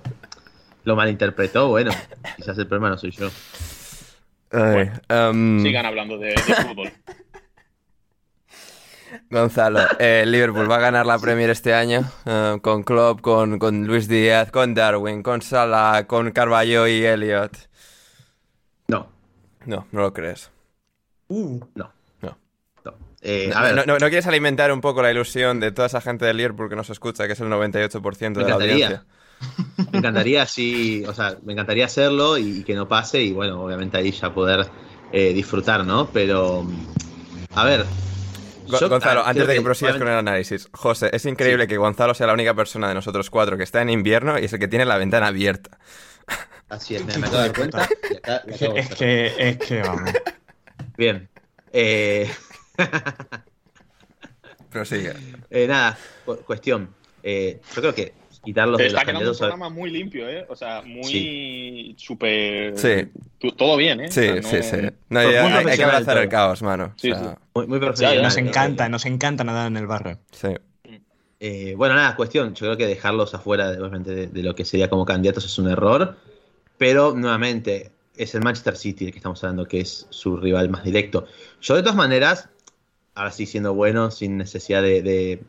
[0.84, 1.92] lo malinterpretó, bueno,
[2.36, 3.30] quizás el problema no soy yo.
[4.52, 6.34] Ay, em, Sigan hablando de, de
[6.68, 6.92] fútbol.
[9.30, 13.86] Gonzalo, eh, Liverpool va a ganar la Premier este año eh, con Klopp, con, con
[13.86, 17.67] Luis Díaz, con Darwin, con Salah, con Carballo y Elliot.
[19.68, 20.50] No, No, lo crees.
[21.28, 21.92] Uh, no.
[22.22, 22.38] No.
[22.84, 22.94] no.
[23.20, 26.00] Eh, a ver, no- no- no quieres alimentar un poco la ilusión de toda esa
[26.00, 28.74] gente de Liverpool que nos escucha, que es el 98% de Me la encantaría.
[28.86, 29.04] audiencia?
[29.92, 33.96] me encantaría sí, o sea, me encantaría hacerlo y, que no pase y bueno, obviamente
[33.98, 34.66] ahí ya poder
[35.12, 36.08] eh, disfrutar, ¿no?
[36.12, 36.66] Pero,
[37.54, 37.84] a ver.
[38.66, 42.14] Yo, Gonzalo, ah, antes de que prosigas con el análisis, José, es increíble que Gonzalo
[42.14, 44.68] sea la única persona de nosotros cuatro que está en invierno y es el que
[44.68, 45.78] tiene la ventana abierta.
[46.68, 47.88] Así es, me, me acabo de dar cuenta.
[48.10, 50.10] y acá la es que, es que, es que, vamos.
[50.96, 51.28] Bien.
[51.72, 52.30] Eh,
[54.70, 55.12] Prosigue.
[55.50, 56.90] eh, nada, cu- cuestión.
[57.22, 58.12] Eh, yo creo que
[58.44, 60.46] quitarlos Se de los está quedando un a- programa muy limpio, ¿eh?
[60.48, 62.78] O sea, muy súper.
[62.78, 63.08] Sí.
[63.56, 64.10] Todo bien, ¿eh?
[64.10, 64.76] Sí, O sea, no- sí, sí.
[65.08, 66.92] No, Muy ya- hay, hay que abrazar el caos, mano.
[66.96, 67.36] Sí, O sea, sí.
[67.54, 68.22] Muy, muy profesional.
[68.22, 68.46] Nos ¿no?
[68.46, 70.18] encanta, nos encanta nadar en el barro.
[70.32, 70.48] sí.
[71.40, 72.52] Eh, bueno, nada, cuestión.
[72.54, 75.56] Yo creo que dejarlos afuera, de- obviamente, de, de lo que sería como candidatos es
[75.58, 76.16] un error.
[76.78, 80.84] Pero, nuevamente, es el Manchester City el que estamos hablando, que es su rival más
[80.84, 81.26] directo.
[81.60, 82.48] Yo, de todas maneras,
[83.14, 85.42] ahora sí siendo bueno, sin necesidad de, de-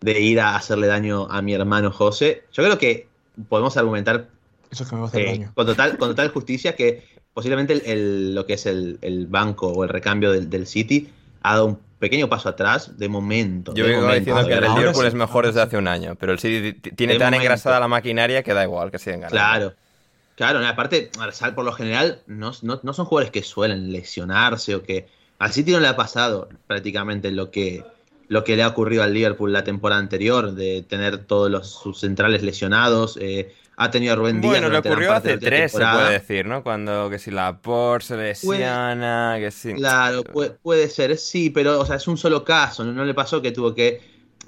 [0.00, 3.06] de ir a hacerle daño a mi hermano José, yo creo que
[3.48, 4.28] podemos argumentar
[4.70, 5.52] Eso es que me va a hacer eh, daño.
[5.54, 9.68] con, total, con total justicia que posiblemente el, el- lo que es el, el banco
[9.68, 11.10] o el recambio del, del City
[11.42, 13.74] ha dado un pequeño paso atrás de momento.
[13.74, 14.20] Yo de vengo momento.
[14.34, 17.12] diciendo que el Liverpool sí, es mejor desde hace un año, pero el City tiene
[17.14, 17.42] De tan momento.
[17.44, 19.36] engrasada la maquinaria que da igual que sigan ganando.
[19.36, 19.74] Claro.
[20.40, 24.82] Claro, aparte, Arsal por lo general no, no- no son jugadores que suelen lesionarse o
[24.82, 25.06] que.
[25.38, 27.84] Al City no le ha pasado prácticamente lo que,
[28.28, 32.00] lo que le ha ocurrido al Liverpool la temporada anterior, de tener todos los, sus
[32.00, 33.18] centrales lesionados.
[33.20, 34.52] eh, ha tenido a Rubén Díaz.
[34.60, 36.62] Bueno, le ocurrió hace tres, se puede decir, ¿no?
[36.62, 39.74] Cuando que si la Por se lesiona, que si...
[39.74, 42.82] Claro, puede, puede ser, sí, pero o sea, es un solo caso.
[42.84, 44.00] No, No le pasó que tuvo que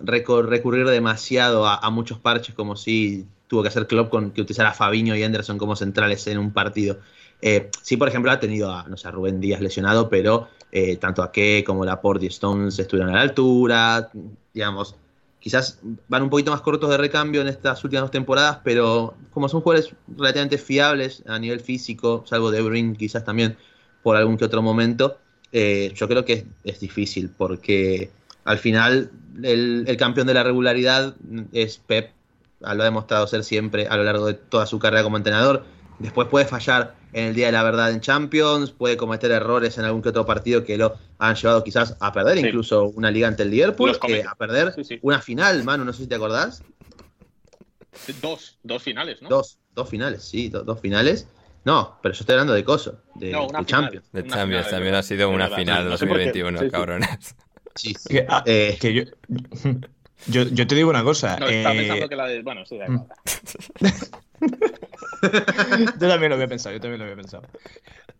[0.03, 4.71] recurrir demasiado a, a muchos parches, como si tuvo que hacer Klopp con que utilizara
[4.71, 7.01] a Fabinho y Anderson como centrales en un partido.
[7.43, 11.23] Eh, sí, por ejemplo, ha tenido a, no sé, Rubén Díaz lesionado, pero eh, tanto
[11.23, 14.11] a que como Laporte y Stones estuvieron a la altura.
[14.55, 14.95] Digamos,
[15.39, 19.51] quizás van un poquito más cortos de recambio en estas últimas dos temporadas, pero como
[19.51, 23.59] son jugadores relativamente fiables a nivel físico, salvo De Bruyne quizás también
[24.03, 25.19] por algún que otro momento,
[25.53, 28.11] eh, yo creo que es, difícil porque
[28.47, 29.11] al final
[29.43, 31.15] el campeón de la regularidad
[31.53, 32.13] es Pep,
[32.63, 35.65] lo ha demostrado ser siempre a lo largo de toda su carrera como entrenador.
[35.99, 39.85] Después puede fallar en el día de la verdad en Champions, puede cometer errores en
[39.85, 42.47] algún que otro partido que lo han llevado quizás a perder, Sí.
[42.47, 44.99] incluso una liga ante el Liverpool, eh, a perder Sí, sí.
[45.03, 46.63] una final, Manu, no sé si te acordás.
[48.21, 49.29] Dos, dos finales, ¿no?
[49.29, 51.29] Dos, dos finales, sí, do- dos finales.
[51.65, 53.83] No, pero yo estoy hablando de Coso, de, No, una de final.
[53.85, 54.13] Champions.
[54.13, 56.25] De Champions final, también ha sido una verdad, final de no sé por qué.
[56.33, 56.71] 2021, Sí, sí.
[56.71, 57.35] cabrones.
[57.75, 58.09] Sí, sí.
[58.09, 59.03] Que, ah, Eh, que yo,
[60.27, 61.37] yo, yo te digo una cosa.
[61.39, 62.43] No, estaba eh, pensando que la de.
[62.43, 63.07] Bueno, sí, da igual.
[66.01, 67.45] yo también lo había pensado, yo también lo había pensado.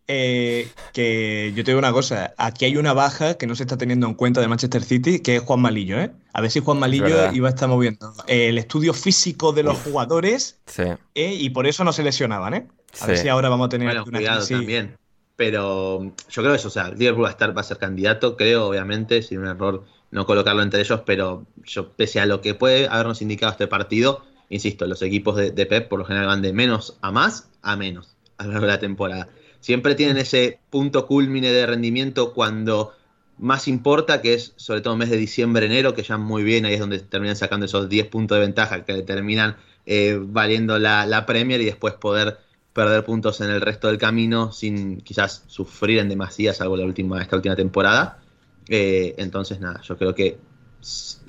[0.09, 3.77] Eh, que yo te digo una cosa, aquí hay una baja que no se está
[3.77, 6.11] teniendo en cuenta de Manchester City, que es Juan Malillo, ¿eh?
[6.33, 7.33] A ver si Juan Malillo verdad.
[7.33, 10.83] iba a estar moviendo el estudio físico de los jugadores Sí.
[11.15, 11.35] ¿eh?
[11.39, 12.67] y por eso no se lesionaban, ¿eh?
[13.01, 13.23] A ver Sí.
[13.23, 14.57] si ahora vamos a tener Bueno, una cuidado crisis.
[14.57, 14.97] también.
[15.37, 18.67] Pero yo creo eso, o sea, Liverpool va a estar, va a ser candidato, creo,
[18.69, 22.87] obviamente, sin un error no colocarlo entre ellos, pero yo, pese a lo que puede
[22.87, 26.53] habernos indicado este partido, insisto, los equipos de, de Pep por lo general van de
[26.53, 29.29] menos a más a menos a lo largo de la temporada.
[29.61, 32.93] Siempre tienen ese punto culmine de rendimiento cuando
[33.39, 36.75] más importa, que es sobre todo mes de diciembre, enero, que ya muy bien, ahí
[36.75, 41.07] es donde terminan sacando esos 10 puntos de ventaja que le terminan eh, valiendo la,
[41.07, 42.39] la Premier y después poder
[42.73, 47.21] perder puntos en el resto del camino sin quizás sufrir en demasía, salvo la última,
[47.21, 48.22] esta última temporada.
[48.69, 50.39] Eh, entonces, nada, yo creo que,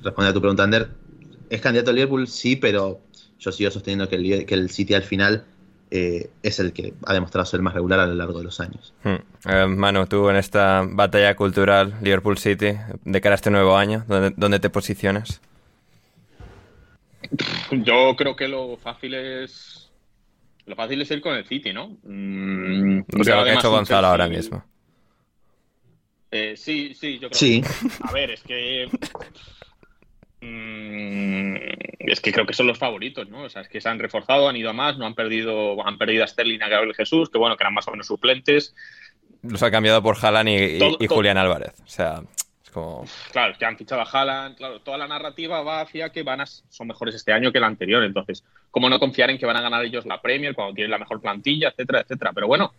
[0.02, 0.88] responde a tu pregunta, Ander,
[1.50, 2.26] ¿es candidato al Liverpool?
[2.28, 3.00] Sí, pero
[3.38, 5.44] yo sigo sosteniendo que el, que el City al final
[5.90, 8.94] eh, es el que ha demostrado ser más regular a lo largo de los años.
[9.04, 9.48] Hmm.
[9.48, 12.72] Eh, Manu, tú en esta batalla cultural Liverpool City,
[13.04, 15.40] de cara a este nuevo año, ¿dónde, dónde te posicionas?
[17.70, 19.90] Yo creo que lo fácil es.
[20.66, 21.96] Lo fácil es ir con el City, ¿no?
[22.04, 24.64] Mm, O sea, veo lo que ha hecho Gonzalo Chelsea- ahora mismo.
[26.36, 27.38] Eh, sí, sí, yo creo.
[27.38, 27.62] Sí,
[28.02, 28.88] A ver, es que.
[30.40, 31.54] mm,
[32.00, 33.44] es que creo que son los favoritos, ¿no?
[33.44, 35.98] O sea, es que se han reforzado, han ido a más, no han perdido, han
[35.98, 38.74] perdido a Sterling a Gabriel Jesús, que bueno, que eran más o menos suplentes.
[39.42, 41.16] Los ha cambiado por Haaland y, y- Todo- y todo.
[41.16, 41.72] Julián Álvarez.
[41.84, 42.22] O sea,
[42.64, 43.04] es como...
[43.30, 46.40] Claro, es que han fichado a Haaland, claro, toda la narrativa va hacia que van
[46.40, 49.56] a, son mejores este año que el anterior, entonces, ¿cómo no confiar en que van
[49.56, 52.32] a ganar ellos la Premier cuando tienen la mejor plantilla, etcétera, etcétera?
[52.32, 52.72] Pero bueno,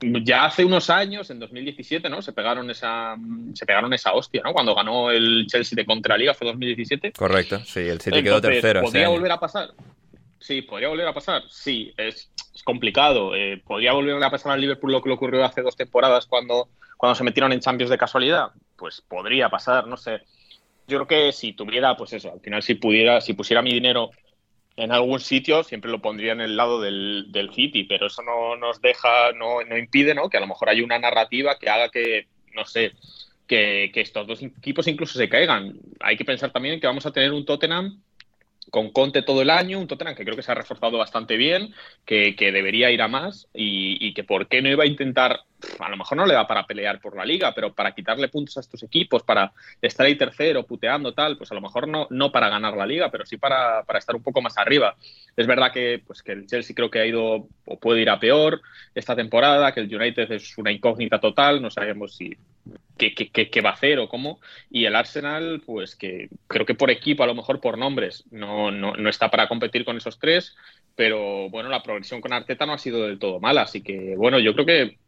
[0.00, 2.22] ya hace unos años, en 2017, ¿no?
[2.22, 3.16] Se pegaron esa,
[3.54, 4.52] se pegaron esa hostia, ¿no?
[4.52, 7.12] Cuando ganó el Chelsea de Contraliga, fue 2017.
[7.12, 8.82] Correcto, sí, el City quedó tercero.
[8.82, 9.70] ¿Podría volver a pasar?
[10.38, 11.42] Sí, podría volver a pasar.
[11.48, 13.34] Sí, es, es complicado.
[13.34, 16.68] Eh, ¿Podría volver a pasar al Liverpool lo que le ocurrió hace dos temporadas cuando,
[16.96, 18.48] cuando se metieron en Champions de casualidad?
[18.76, 20.22] Pues podría pasar, no sé.
[20.88, 24.10] Yo creo que si tuviera, pues eso, al final si pudiera, si pusiera mi dinero
[24.76, 28.56] en algún sitio, siempre lo pondría en el lado del, del City, pero eso no
[28.56, 30.28] nos deja, no, no impide, ¿no?
[30.30, 32.92] Que a lo mejor hay una narrativa que haga que, no sé,
[33.46, 35.78] que, que estos dos equipos incluso se caigan.
[36.00, 38.00] Hay que pensar también que vamos a tener un Tottenham
[38.70, 41.74] con Conte todo el año, un Tottenham que creo que se ha reforzado bastante bien,
[42.04, 45.40] que, que debería ir a más y, y que por qué no iba a intentar,
[45.78, 48.56] a lo mejor no le da para pelear por la liga, pero para quitarle puntos
[48.56, 49.52] a estos equipos, para
[49.82, 53.10] estar ahí tercero, puteando tal, pues a lo mejor no, no para ganar la liga,
[53.10, 54.96] pero sí para, para estar un poco más arriba.
[55.36, 58.20] Es verdad que, pues, que el Chelsea creo que ha ido o puede ir a
[58.20, 58.60] peor
[58.94, 62.36] esta temporada, que el United es una incógnita total, no sabemos si
[62.96, 64.40] qué, qué- qué- va a hacer o cómo.
[64.70, 68.70] Y el Arsenal, pues que creo que por equipo, a lo mejor por nombres, no,
[68.70, 70.54] no, no está para competir con esos tres,
[70.94, 74.38] pero bueno, la progresión con Arteta no ha sido del todo mala, así que bueno,
[74.38, 74.98] yo creo que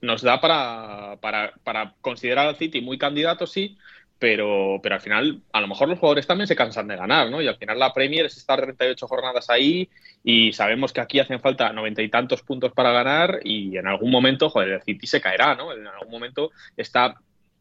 [0.00, 3.76] nos da para, para, para considerar al City muy candidato, sí,
[4.18, 7.40] pero, pero al final a lo mejor los jugadores también se cansan de ganar, ¿no?
[7.40, 9.88] Y al final la Premier es estar 38 jornadas ahí
[10.24, 14.10] y sabemos que aquí hacen falta noventa y tantos puntos para ganar y en algún
[14.10, 15.72] momento, joder, el City se caerá, ¿no?
[15.72, 17.16] En algún momento está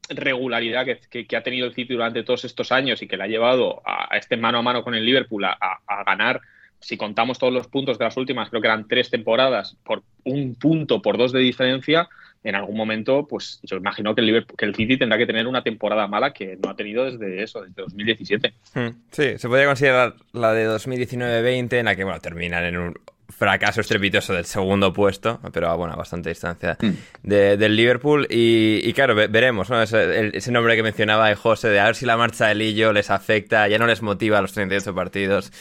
[0.09, 3.81] regularidad que, ha tenido el City durante todos estos años y que le ha llevado
[3.85, 5.57] a, este mano a mano con el Liverpool a,
[6.05, 6.41] ganar,
[6.79, 10.55] si contamos todos los puntos de las últimas, creo que eran tres temporadas por un
[10.55, 12.07] punto, por dos de diferencia,
[12.47, 15.47] en algún momento, pues yo imagino que el, Liverpool, que el City tendrá que tener
[15.47, 18.53] una temporada mala que no ha tenido desde eso, desde 2017.
[18.73, 18.87] Hmm.
[19.11, 22.93] Sí, se podría considerar la de 2019-20, en la que, bueno, terminan en un
[23.29, 27.27] fracaso estrepitoso del segundo puesto, pero a bueno, a bastante distancia hmm.
[27.27, 28.25] del Liverpool.
[28.29, 29.81] Y, claro, veremos, ¿no?
[29.81, 33.11] Ese, nombre que mencionaba de José, de a ver si la marcha de Lillo les
[33.11, 35.51] afecta, ya no les motiva a los 38 partidos.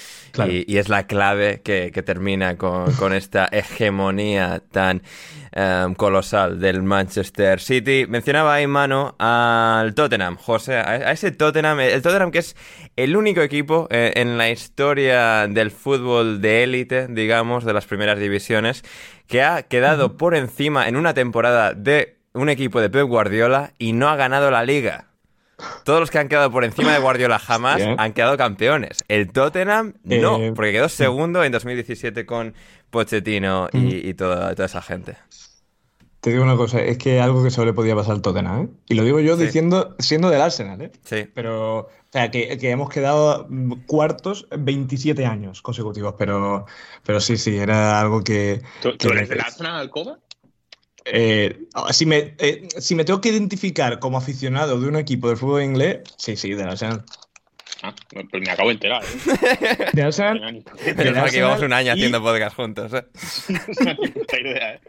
[0.49, 5.03] Y, es la clave que, termina con, con esta hegemonía tan
[5.59, 8.05] Em, colosal del Manchester City.
[8.07, 12.57] Mencionaba ahí mano al Tottenham, José, a, ese Tottenham, el Tottenham que es
[12.95, 18.19] el único equipo eh, en la historia del fútbol de élite, digamos, de las primeras
[18.19, 18.83] divisiones,
[19.29, 23.95] que ha quedado por encima en una temporada de un equipo de Pep Guardiola y
[23.95, 25.07] no ha ganado la liga.
[25.85, 29.05] Todos los que han quedado por encima de Guardiola jamás han quedado campeones.
[29.09, 32.53] El Tottenham no, eh, porque quedó segundo en 2017 con
[32.90, 35.16] Pochettino y, toda, toda, esa gente.
[36.26, 38.68] Te digo una cosa, es que algo que solo le podía pasar al Tottenham, ¿eh?
[38.88, 40.90] Y lo digo yo diciendo, siendo del Arsenal, ¿eh?
[41.04, 41.24] Sí.
[41.32, 43.48] Pero, o sea, que, hemos quedado
[43.86, 46.66] cuartos 27 años consecutivos, pero,
[47.04, 48.60] pero sí, sí, era algo que...
[48.82, 50.18] ¿Tú, eres del Arsenal, Alcoba?
[51.04, 51.60] Eh,
[51.92, 55.62] si, me, eh, si me tengo que identificar como aficionado de un equipo de fútbol
[55.62, 57.04] inglés, sí, sí, del Arsenal.
[57.82, 59.04] Ah, pues me acabo de enterar.
[59.04, 59.90] ¿eh?
[59.92, 60.64] De Arsenal.
[60.84, 62.92] Pero que llevamos un año haciendo podcast juntos.
[62.94, 63.04] ¿eh?
[63.84, 64.80] no idea, ¿eh?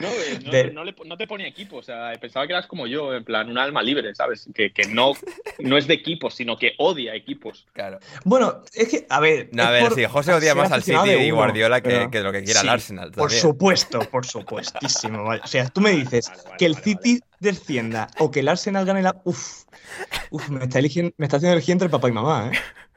[0.00, 3.58] No, no, te ponía equipo, o sea, pensaba que eras como yo, en plan, un
[3.58, 4.48] alma libre, ¿sabes?
[4.54, 5.12] Que, que no,
[5.58, 7.66] no es de equipos, sino que odia equipos.
[7.72, 7.98] Claro.
[8.24, 9.48] Bueno, es que, a ver.
[9.52, 12.42] No, a ver, sí, José odia más al City y Guardiola que, que, lo que
[12.42, 13.12] quiera el Arsenal.
[13.12, 15.28] Por supuesto, por supuestísimo.
[15.28, 19.20] O sea, tú me dices que el City descienda o que el Arsenal gane la.
[19.24, 19.64] Uf,
[20.30, 22.58] uf me, está eligiendo, me está haciendo elegir entre papá y mamá, ¿eh?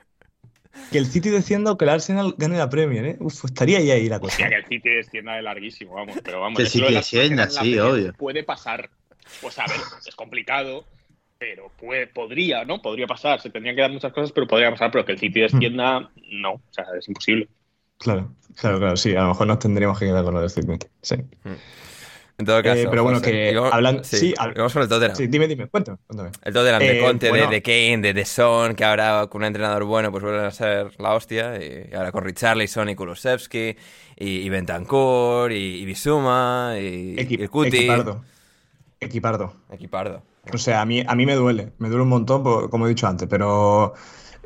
[0.92, 3.18] que el City descienda o que el Arsenal gane la Premier, ¿eh?
[3.20, 4.48] Uf, estaría ahí, ahí la cosa.
[4.48, 6.18] que el City descienda de larguísimo, vamos.
[6.24, 8.14] Pero vamos, que City descienda, sí, obvio.
[8.14, 8.90] Puede pasar.
[9.42, 10.86] Pues a ver, es complicado,
[11.40, 12.82] pero puede, podría, ¿no?
[12.82, 13.42] Podría pasar.
[13.42, 14.92] Se tendrían que dar muchas cosas, pero podría pasar.
[14.92, 16.54] Pero que el City descienda, no.
[16.54, 17.48] O sea, es imposible.
[17.98, 19.16] Claro, claro, claro, sí.
[19.16, 20.74] A lo mejor nos tendríamos que quedar con lo del City.
[21.02, 21.16] Sí.
[21.16, 21.54] Mm.
[22.38, 22.82] En todo caso.
[22.82, 24.04] Eh, pero bueno, que hablan.
[24.04, 25.16] Sí, vamos con el Tottenham.
[25.16, 25.98] Sí, dime, dime, cuéntame.
[26.44, 29.86] El Tottenham de eh, Conte, de, Kane, de, de Son, que ahora con un entrenador
[29.86, 31.56] bueno, pues vuelven a ser la hostia.
[31.64, 33.78] Y, ahora con Richarlison y Kulusevski,
[34.18, 37.78] y, y Bentancur, y, y Bisuma, y, el Cuti.
[37.78, 38.24] Equipardo.
[39.00, 39.54] Equipardo.
[39.72, 40.24] Equipardo.
[40.54, 41.72] O sea, a mí, a mí me duele.
[41.78, 43.94] Me duele un montón, como he dicho antes, pero.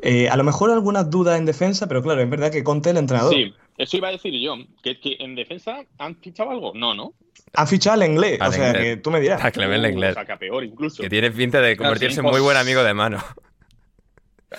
[0.02, 2.96] Eh, a lo mejor algunas dudas en defensa, pero claro, es verdad que Conte, el
[2.96, 3.34] entrenador.
[3.34, 4.56] Sí, eso iba a decir yo.
[4.82, 6.72] ¿Que, que en defensa han fichado algo?
[6.74, 7.14] No, ¿no?
[7.54, 9.44] Han fichado al inglés, o sea, que tú me dirás.
[9.44, 10.12] A Clement inglés.
[10.12, 11.02] O sea, que peor incluso.
[11.02, 13.18] Que tiene pinta de convertirse en muy buen amigo de mano.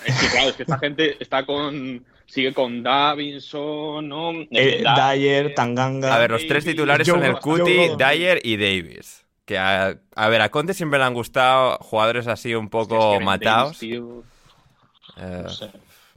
[0.04, 4.32] Es que claro, es que esta gente está con sigue con Davinson, ¿no?
[4.50, 6.14] Eh, Dyer, Tanganga.
[6.14, 9.26] A ver, los tres titulares son el Cuti, Dyer y Davis.
[9.44, 13.82] Que a, ver, a Conte siempre le han gustado jugadores así un poco matados.
[13.82, 15.46] Eh,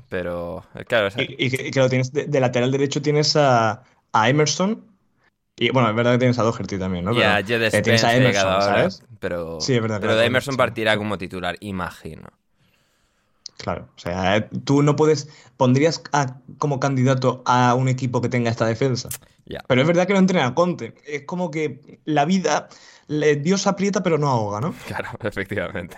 [0.10, 1.10] pero, claro.
[1.18, 4.84] Y, que, lo tienes de, lateral derecho tienes a, a Emerson,
[5.58, 7.14] y bueno, es verdad que tienes a Doherty también, ¿no?
[7.14, 9.04] Y a Jed Spence a Emerson, ¿sabes?
[9.20, 12.28] Pero, sí, es verdad, pero de Emerson partirá como titular, imagino.
[13.58, 15.30] Claro, o sea, tú no puedes.
[15.56, 16.04] ¿Pondrías
[16.58, 19.08] como candidato a un equipo que tenga esta defensa?
[19.68, 20.94] Pero es verdad que lo entrena Conte.
[21.06, 22.68] Es como que la vida,
[23.08, 24.76] Dios aprieta pero no ahoga, ¿no?
[24.88, 25.96] Claro, efectivamente.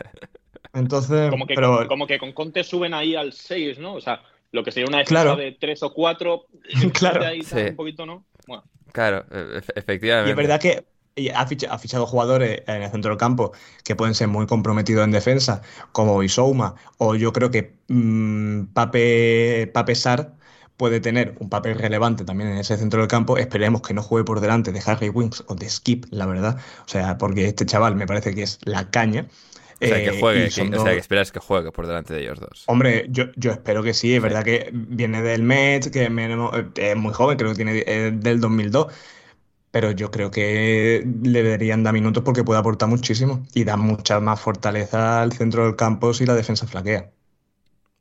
[0.78, 1.30] Entonces.
[1.30, 1.88] Como que, pero...
[1.88, 3.96] como que con Conte suben ahí al 6, ¿no?
[3.96, 6.46] O sea, lo que sería una defensa de 3 o 4.
[6.94, 7.26] claro.
[7.26, 7.58] Ahí sí.
[7.58, 8.26] Un poquito, ¿no?
[8.48, 8.64] Bueno.
[8.92, 10.30] Claro, e, efectivamente.
[10.30, 10.86] Y es verdad que
[11.34, 13.52] ha fichado, jugadores en el centro del campo
[13.84, 19.72] que pueden ser muy comprometidos en defensa, como Isouma, o yo creo que mmm, Pape,
[19.74, 20.36] Pape Sar
[20.78, 23.38] puede tener un papel relevante también en ese centro del campo.
[23.38, 26.58] Esperemos que no juegue por delante de Harry Winks o de Skip, la verdad.
[26.86, 29.28] O sea, porque este chaval me parece que es la caña.
[29.80, 32.40] O sea, que eh, juegue, o sea, que esperas que juegue por delante de ellos
[32.40, 32.64] dos.
[32.68, 34.16] Hombre, yo, yo espero que sí.
[34.16, 38.40] Es verdad que viene del Met, que es muy joven, creo que tiene eh, del
[38.42, 38.88] 2002.
[39.70, 44.20] Pero yo creo que le deberían dar minutos porque puede aportar muchísimo y da mucha
[44.20, 47.12] más fortaleza al centro del campo si la defensa flaquea.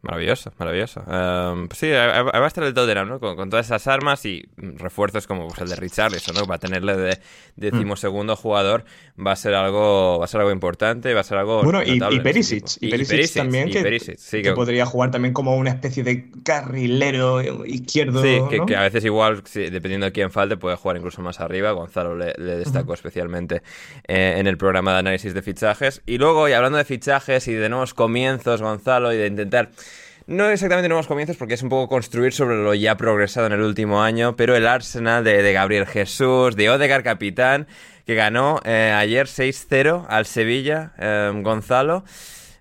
[0.07, 1.01] Maravilloso, maravilloso.
[1.01, 3.19] Um, sí, va a estar el Tottenham, ¿no?
[3.19, 6.47] Con, todas esas armas y refuerzos como pues, el de Richarlison, ¿no?
[6.47, 7.19] Para tenerle de
[7.57, 8.85] decimosegundo jugador
[9.19, 11.65] va a ser algo, va a ser algo importante, va a ser algo.
[11.65, 17.65] Bueno, y, Perisic, y, Perisic, también, que, podría jugar también como una especie de carrilero
[17.65, 18.23] izquierdo.
[18.23, 21.73] Sí, que, a veces igual, dependiendo de quién falte, puede jugar incluso más arriba.
[21.73, 23.63] Gonzalo le, destacó especialmente
[24.07, 26.01] eh, en el programa de análisis de fichajes.
[26.07, 29.71] Y luego, y hablando de fichajes y de nuevos comienzos, Gonzalo, y de intentar
[30.27, 33.61] no exactamente nuevos comienzos porque es un poco construir sobre lo ya progresado en el
[33.61, 37.69] último año, pero el Arsenal de, Gabriel Jesús, de Odegar capitán,
[38.07, 42.05] que ganó eh, ayer 6-0 al Sevilla, eh, Gonzalo.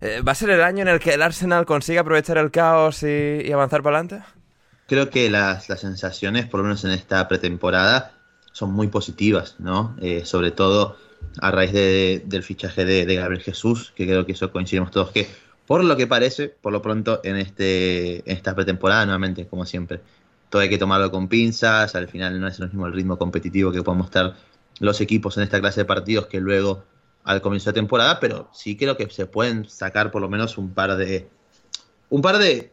[0.02, 3.02] Eh, ¿Va a ser el año en el que el Arsenal consiga aprovechar el caos
[3.02, 4.26] y, avanzar para adelante?
[4.88, 8.12] Creo que las, sensaciones, por lo menos en esta pretemporada,
[8.52, 9.98] son muy positivas, ¿no?
[10.24, 10.98] sobre todo
[11.42, 15.28] a raíz del fichaje de, de Gabriel Jesús, que creo que eso coincidimos todos que
[15.68, 20.02] por lo que parece, por lo pronto, en, este, en esta pretemporada, nuevamente, como siempre,
[20.50, 23.72] todo hay que tomarlo con pinzas, al final no es lo mismo el ritmo competitivo
[23.72, 24.36] que pueden mostrar
[24.80, 26.84] los equipos en esta clase de partidos que luego
[27.24, 30.74] al comienzo de temporada, pero sí creo que se pueden sacar por lo menos un
[30.74, 31.28] par de.
[32.10, 32.72] Un par de.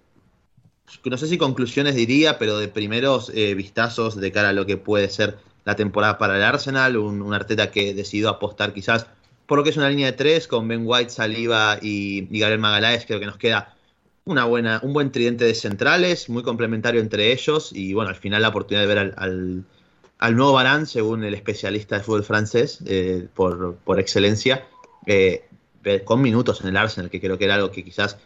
[1.07, 4.76] No sé si conclusiones diría, pero de primeros eh, vistazos de cara a lo que
[4.76, 6.99] puede ser la temporada para el Arsenal.
[6.99, 9.07] Un, un Arteta que decidió apostar quizás
[9.53, 13.05] por lo que es una línea de tres con Ben White, Saliba y, Gabriel Magaláes,
[13.05, 13.77] creo que nos queda
[14.25, 18.41] una buena, un buen tridente de centrales, muy complementario entre ellos y bueno, al final
[18.41, 19.67] la oportunidad de ver al,
[20.35, 24.67] nuevo Barán, según el especialista de fútbol francés, eh, por, excelencia,
[25.05, 25.45] eh,
[26.07, 28.17] con minutos en el Arsenal, que creo que era algo que quizás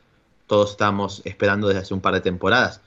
[0.46, 2.82] todos estamos esperando desde hace un par de temporadas.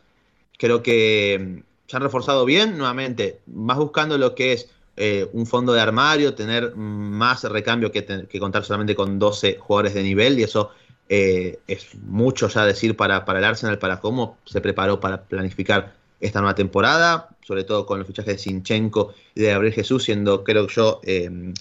[0.57, 4.69] Creo que mm, se han reforzado bien, nuevamente, más buscando lo que es
[5.01, 10.03] eh, un fondo de armario, tener más recambio que, contar solamente con 12 jugadores de
[10.03, 10.71] nivel y eso
[11.07, 15.93] eh, es mucho ya decir para, para el Arsenal, para cómo se preparó para planificar
[16.19, 20.43] esta nueva temporada, sobre todo con los fichajes de Sinchenko y de Gabriel Jesús, siendo
[20.43, 21.53] creo yo eh,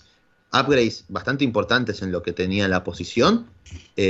[0.53, 3.47] upgrades bastante importantes en lo que tenía la posición,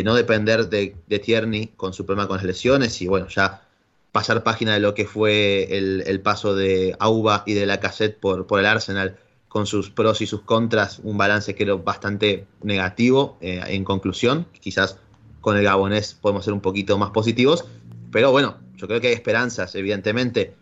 [0.05, 3.68] no depender de, Tierney con su problema con las lesiones y bueno, ya
[4.13, 8.47] pasar página de lo que fue el, paso de Auba y de la cassette por,
[8.47, 13.39] por el Arsenal con sus pros y sus contras, un balance que era bastante negativo
[13.41, 14.47] eh, en conclusión.
[14.61, 14.99] Quizás
[15.41, 17.65] con el Gabonés podemos ser un poquito más positivos,
[18.13, 20.55] pero bueno, yo creo que hay esperanzas, evidentemente.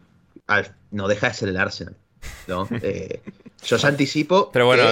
[0.90, 1.97] no deja de ser el Arsenal.
[2.47, 2.68] ¿no?
[2.82, 3.20] Eh,
[3.65, 4.51] yo ya anticipo.
[4.53, 4.85] Pero bueno,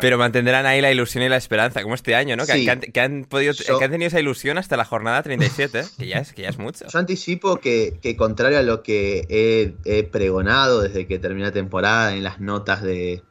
[0.00, 2.46] pero mantendrán ahí la ilusión y la esperanza, como este año, ¿no?
[2.46, 6.32] Que, han, podido, que han tenido esa ilusión hasta la jornada 37, que ya es,
[6.32, 6.86] que ya es mucho.
[6.86, 12.22] Yo anticipo que, contrario a lo que he, pregonado desde que terminé la temporada en
[12.22, 13.22] las notas de,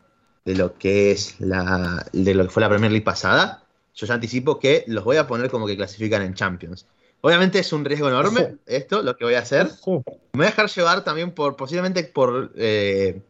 [0.45, 3.63] lo que es la, de lo que fue la Premier League pasada,
[3.95, 6.85] yo ya anticipo que los voy a poner como que clasifican en Champions.
[7.25, 9.69] Obviamente es un riesgo enorme esto, lo que voy a hacer.
[9.87, 10.01] Me
[10.33, 13.21] voy a dejar llevar también por, posiblemente por, eh,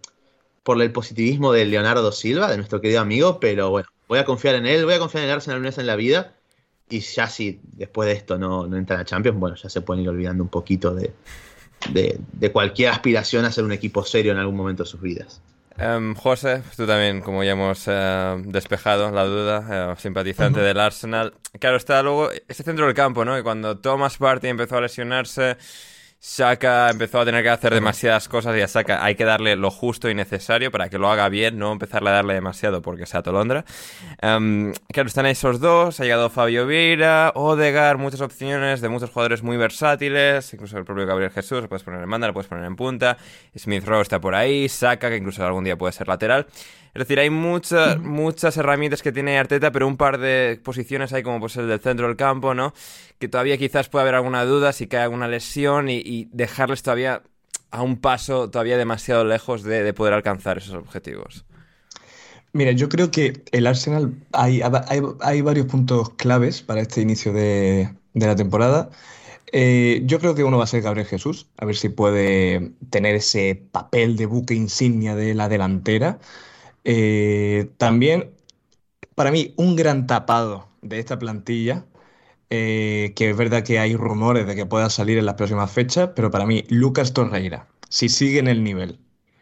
[0.63, 4.55] por el positivismo de Leonardo Silva, de nuestro querido amigo, pero bueno, voy a confiar
[4.55, 6.33] en él, voy a confiar en el Arsenal en la vida.
[6.89, 10.01] Y ya si después de esto no, no entran a Champions, bueno, ya se pueden
[10.01, 11.13] ir olvidando un poquito de,
[11.91, 15.39] de cualquier aspiración a ser un equipo serio en algún momento de sus vidas.
[15.79, 21.33] Um, José, tú también, como ya hemos eh, despejado la duda, eh, simpatizante del Arsenal.
[21.59, 23.37] Claro, está luego ese centro del campo, ¿no?
[23.37, 25.57] Y cuando Thomas Partey empezó a lesionarse,
[26.25, 29.69] Saka empezó a tener que hacer demasiadas cosas y a Saka hay que darle lo
[29.69, 33.21] justo y necesario para que lo haga bien, no empezarle a darle demasiado porque sea
[33.21, 33.65] tolondra.
[34.21, 39.43] Um, claro, están esos dos, ha llegado Fabio Vieira, Odegar, muchas opciones de muchos jugadores
[39.43, 42.63] muy versátiles, incluso el propio Gabriel Jesús, lo puedes poner en banda, lo puedes poner
[42.63, 43.17] en punta,
[43.57, 46.47] Smith Rowe está por ahí, Saka, que incluso algún día puede ser lateral.
[46.93, 51.23] Es decir, hay muchas, muchas herramientas que tiene Arteta, pero un par de posiciones hay
[51.23, 52.73] como pues el del centro del campo, ¿no?
[53.17, 57.23] Que todavía quizás puede haber alguna duda si cae alguna lesión y, dejarles todavía
[57.71, 61.45] a un paso todavía demasiado lejos de, poder alcanzar esos objetivos.
[62.51, 64.61] Mira, yo creo que el Arsenal hay,
[65.21, 68.91] hay, varios puntos claves para este inicio de, la temporada.
[69.51, 73.15] Eh, yo creo que uno va a ser Gabriel Jesús, a ver si puede tener
[73.15, 76.19] ese papel de buque insignia de la delantera.
[76.83, 78.33] Eh, también,
[79.15, 81.85] para mí, un gran tapado de esta plantilla,
[82.49, 86.09] eh, que es verdad que hay rumores de que pueda salir en las próximas fechas,
[86.15, 88.99] pero para mí, Lucas Torreira, si sigue en el nivel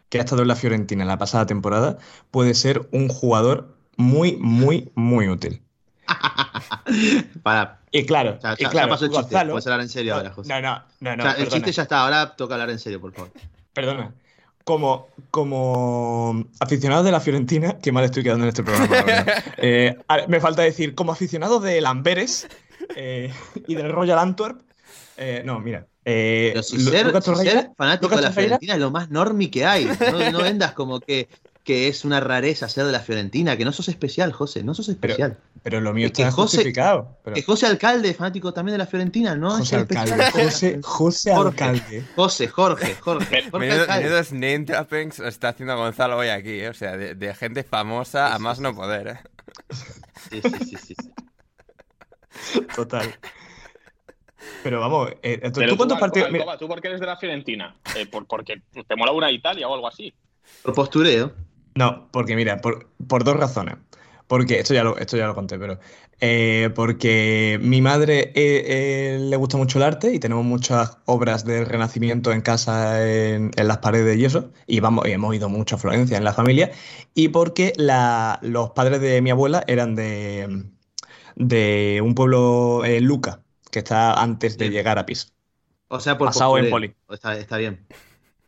[0.08, 1.98] que ha estado en la Fiorentina en la pasada temporada,
[2.30, 5.62] puede ser un jugador muy, muy, muy útil.
[7.42, 7.80] Para.
[7.90, 9.36] Y claro, ya, y claro, pasó el chiste.
[9.46, 10.48] Puedes hablar en serio ahora, José.
[10.48, 11.16] No, no, no.
[11.16, 13.32] no el chiste ya está, ahora toca hablar en serio, por favor.
[13.72, 14.14] Perdona
[14.64, 19.24] como, como aficionado de la Fiorentina, qué mal estoy quedando en este programa.
[19.58, 19.96] Eh,
[20.28, 22.48] me falta decir, como aficionado de Lamberes,
[22.96, 23.32] eh,
[23.68, 24.60] y del Royal Antwerp.
[25.16, 25.86] Eh, no, mira.
[26.04, 28.80] eh, Pero si ser, Lucas si Torreira- ser fanático Lucas de la Torreira- Fiorentina es
[28.80, 29.84] lo más normi que hay.
[30.10, 31.28] No, no vendas como que,
[31.64, 34.88] que es una rareza ser de la Fiorentina, que no sos especial, José, no sos
[34.88, 35.38] especial.
[35.62, 37.18] pero lo mío Es que está José- justificado.
[37.22, 39.50] Pero- Que José Alcalde, fanático también de la Fiorentina, ¿no?
[39.52, 40.20] José Es especial.
[40.20, 40.44] Alcalde.
[40.44, 41.64] José, José Jorge.
[41.64, 42.04] Alcalde.
[42.16, 43.48] José, Jorge, Jorge.
[43.52, 46.68] Menudos name droppings está haciendo Gonzalo hoy aquí, ¿eh?
[46.68, 49.06] o sea, de, de gente famosa a más no poder.
[49.08, 49.18] ¿eh?
[50.30, 52.62] Sí, sí, sí, sí.
[52.74, 53.14] Total.
[54.64, 56.28] Pero vamos, eh, ¿tú, Pero tú cuántos partidos.?
[56.28, 57.76] Alcoba, ¿Tú por qué eres de la Fiorentina?
[57.96, 60.12] Eh, por- porque te mola una Italia o algo así.
[60.62, 61.32] Por postureo.
[61.74, 63.76] No, porque mira, por, por dos razones.
[64.26, 65.78] Porque esto ya lo, esto ya lo conté, pero.
[66.20, 71.44] eh, porque mi madre eh, eh, le gusta mucho el arte y tenemos muchas obras
[71.44, 74.50] del Renacimiento en casa, en, en las paredes y eso.
[74.66, 76.70] Y, vamos, y hemos ido mucho a Florencia en la familia.
[77.14, 80.64] Y porque la- los padres de mi abuela eran de,
[81.36, 84.70] de un pueblo, eh, Luca, que está antes de Sí.
[84.70, 85.28] llegar a Pisa.
[85.88, 86.96] O sea, por Pasado en poli.
[87.08, 87.86] Está, está bien.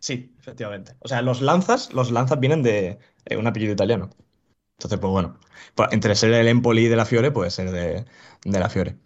[0.04, 0.92] Sí, efectivamente.
[1.00, 4.10] O sea, los lanzas, los lanzas vienen de eh, un apellido italiano.
[4.78, 5.38] Entonces, pues bueno,
[5.74, 8.04] pues, entre ser el Empoli de la Fiore, puede ser de,
[8.44, 8.96] de la Fiore.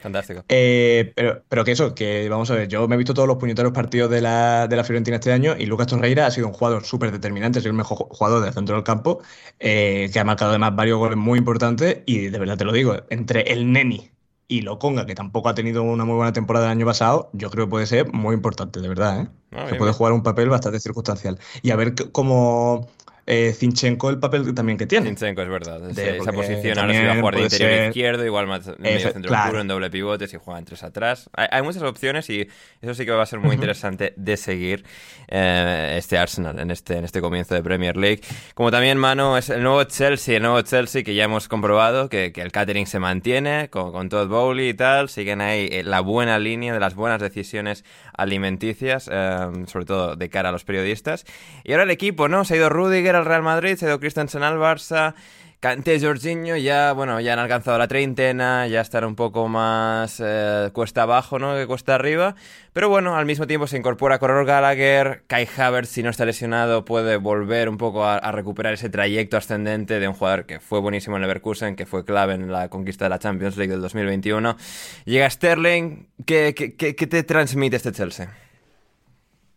[0.00, 0.44] Fantástico.
[0.48, 3.36] Eh, pero, pero que eso, que vamos a ver, yo me he visto todos los
[3.36, 6.54] puñeteros partidos de la, de la Fiorentina este año y Lucas Torreira ha sido un
[6.54, 9.22] jugador súper determinante, ha sido el mejor ju- jugador del centro del campo,
[9.60, 12.96] eh, que ha marcado además varios goles muy importantes y de verdad te lo digo,
[13.10, 14.10] entre el Neni
[14.48, 17.66] y Lokonga, que tampoco ha tenido una muy buena temporada el año pasado, yo creo
[17.66, 19.28] que puede ser muy importante, de verdad, ¿eh?
[19.50, 19.94] Se bien, puede bien.
[19.94, 21.38] jugar un papel bastante circunstancial.
[21.62, 22.88] Y a ver cómo
[23.26, 25.06] eh, Zinchenko el papel también que tiene.
[25.08, 25.80] Zinchenko es verdad.
[25.80, 28.98] De- esa posición ahora se va a jugar de interior ser- izquierdo, igual más medio
[28.98, 29.50] Efe- centro claro.
[29.50, 31.30] puro en doble pivote si juegan tres atrás.
[31.34, 32.48] Hay, hay muchas opciones y
[32.80, 34.84] eso sí que va a ser muy interesante de seguir
[35.28, 38.20] eh, este Arsenal en este, en este comienzo de Premier League.
[38.54, 42.32] Como también, Mano, es el nuevo Chelsea, el nuevo Chelsea que ya hemos comprobado que,
[42.32, 45.08] que el catering se mantiene con, con Todd Bowley y tal.
[45.08, 47.84] Siguen ahí eh, la buena línea de las buenas decisiones
[48.16, 51.24] alimenticias, eh, sobre todo de cara a los periodistas.
[51.64, 52.44] Y ahora el equipo, ¿no?
[52.44, 55.14] Se ha ido Rudiger al Real Madrid, se ha ido Christensen al Barça.
[55.62, 60.70] Kanté, Jorginho ya, bueno, ya han alcanzado la treintena, ya están un poco más eh,
[60.72, 61.54] cuesta abajo, ¿no?
[61.54, 62.34] Que cuesta arriba.
[62.72, 66.84] Pero bueno, al mismo tiempo se incorpora Conor Gallagher, Kai Havertz, si no está lesionado,
[66.84, 71.14] puede volver un poco a, recuperar ese trayecto ascendente de un jugador que fue buenísimo
[71.14, 74.56] en Leverkusen, que fue clave en la conquista de la Champions League del 2021.
[75.04, 78.28] Llega Sterling, ¿qué, qué, qué- qué te transmite este Chelsea?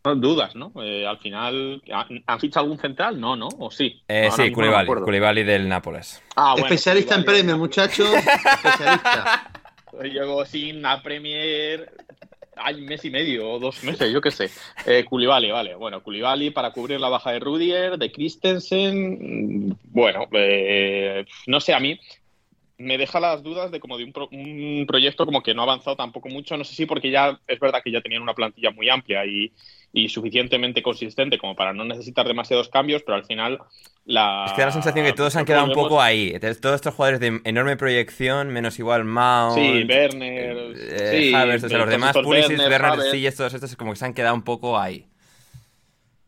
[0.06, 0.72] No dudas, ¿no?
[0.82, 1.82] Eh, al final,
[2.26, 3.20] ¿han, fichado algún central?
[3.20, 3.48] No, ¿no?
[3.58, 4.02] ¿O sí?
[4.08, 6.22] Eh, sí, mismo no del Nápoles.
[6.36, 8.08] Ah, bueno, Especialista en premios, muchachos.
[8.14, 9.50] Especialista.
[10.02, 11.90] Llevo sin la Premier
[12.56, 14.50] hay mes y medio o dos meses, yo qué sé.
[14.86, 15.74] Eh, vale.
[15.74, 19.76] Bueno, Koulibaly para cubrir la baja de Rudiger, de Christensen.
[19.84, 22.00] Bueno, eh, no sé, a mí
[22.78, 25.64] me deja las dudas de como de un, pro- un proyecto como que no ha
[25.64, 26.56] avanzado tampoco mucho.
[26.56, 29.52] No sé si porque ya es verdad que ya tenían una plantilla muy amplia y,
[29.96, 33.58] y suficientemente consistente como para no necesitar demasiados cambios, pero al final
[34.04, 34.44] la...
[34.46, 36.38] Es que da la sensación que todos han quedado un poco ahí.
[36.60, 41.78] Todos estos jugadores de enorme proyección, menos igual Mount, Sí, Werner, eh, sí, o sea,
[41.78, 43.00] los demás, Pulisic, Werner.
[43.10, 45.06] Silles, todos estos como que se han quedado un poco ahí.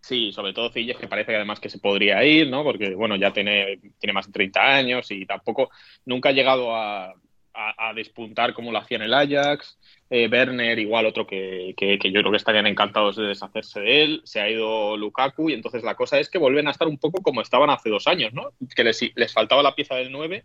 [0.00, 2.64] Sí, sobre todo Cilles, que parece que además que se podría ir, ¿no?
[2.64, 5.70] Porque, bueno, ya tiene, tiene más de 30 años y tampoco,
[6.06, 7.08] nunca ha llegado a,
[7.52, 9.78] a- a despuntar como lo hacía en el Ajax.
[10.10, 14.02] Eh, Werner, igual otro que, que- que yo creo que estarían encantados de deshacerse de
[14.02, 14.20] él.
[14.24, 17.20] Se ha ido Lukaku y entonces la cosa es que vuelven a estar un poco
[17.22, 18.52] como estaban hace dos años, ¿no?
[18.74, 20.44] Que les, les faltaba la pieza del 9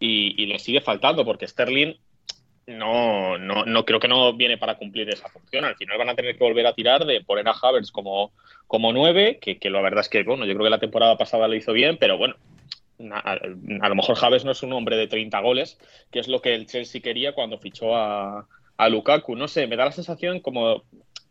[0.00, 1.94] y, y les sigue faltando porque Sterling
[2.66, 5.64] no, no, no creo que no viene para cumplir esa función.
[5.64, 8.32] Al final van a tener que volver a tirar de poner a Havertz como,
[8.66, 11.48] como nueve, que, que la verdad es que, bueno, yo creo que la temporada pasada
[11.48, 12.36] lo hizo bien, pero bueno,
[13.10, 13.36] a,
[13.88, 15.78] lo mejor Havertz no es un hombre de 30 goles,
[16.12, 18.46] que es lo que el Chelsea quería cuando fichó a,
[18.76, 19.36] a Lukaku.
[19.36, 20.82] No sé, me da la sensación como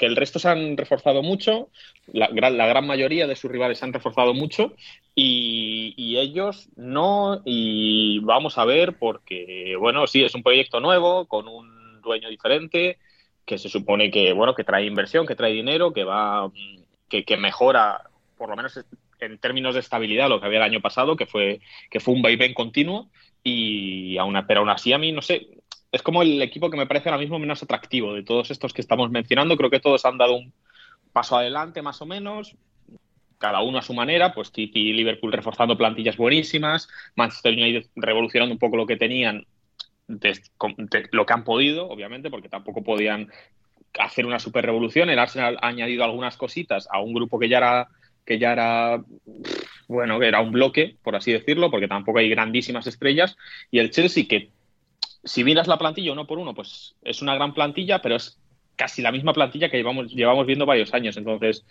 [0.02, 1.70] que el resto se han reforzado mucho,
[2.08, 4.74] la gran, mayoría de sus rivales se han reforzado mucho
[5.14, 11.48] y, ellos no, y vamos a ver porque, bueno, sí, es un proyecto nuevo, con
[11.48, 12.98] un dueño diferente,
[13.46, 16.52] que se supone que, bueno, que trae inversión, que trae dinero, que va,
[17.08, 18.84] que, que mejora, por lo menos
[19.20, 21.62] en términos de estabilidad, lo que había el año pasado, que fue,
[21.92, 23.12] que fue un vaivén continuo,
[23.44, 25.48] y aún, pero aún así a mí, no sé,
[25.92, 28.82] es como el equipo que me parece ahora mismo menos atractivo de todos estos que
[28.82, 29.58] estamos mencionando.
[29.58, 30.54] Creo que todos han dado un
[31.12, 32.56] paso adelante, más o menos,
[33.38, 34.34] cada uno a su manera.
[34.34, 39.46] Pues City y Liverpool reforzando plantillas buenísimas, Manchester United revolucionando un poco lo que tenían,
[40.08, 43.30] lo que han podido, obviamente, porque tampoco podían
[44.00, 45.10] hacer una super revolución.
[45.10, 47.88] El Arsenal ha añadido algunas cositas a un grupo que ya era
[48.26, 49.04] que ya era
[49.88, 53.36] bueno, que era un bloque, por así decirlo, porque tampoco hay grandísimas estrellas,
[53.72, 54.52] y el Chelsea que
[55.24, 58.40] si miras la plantilla uno por uno, pues es una gran plantilla, pero es
[58.76, 61.16] casi la misma plantilla que llevamos, llevamos viendo varios años.
[61.18, 61.66] Entonces,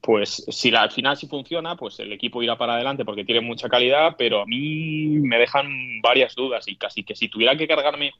[0.00, 3.40] pues si la, al final sí funciona, pues el equipo irá para adelante porque tiene
[3.40, 7.68] mucha calidad, pero a mí me dejan varias dudas y casi que si tuviera que
[7.68, 8.12] cargarme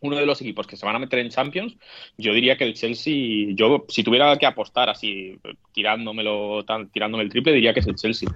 [0.00, 1.76] uno de los equipos que se van a meter en Champions,
[2.16, 5.38] yo diría que el Chelsea, yo si tuviera que apostar así,
[5.72, 8.28] tirándomelo, tan, tirándome el triple, diría que es el Chelsea.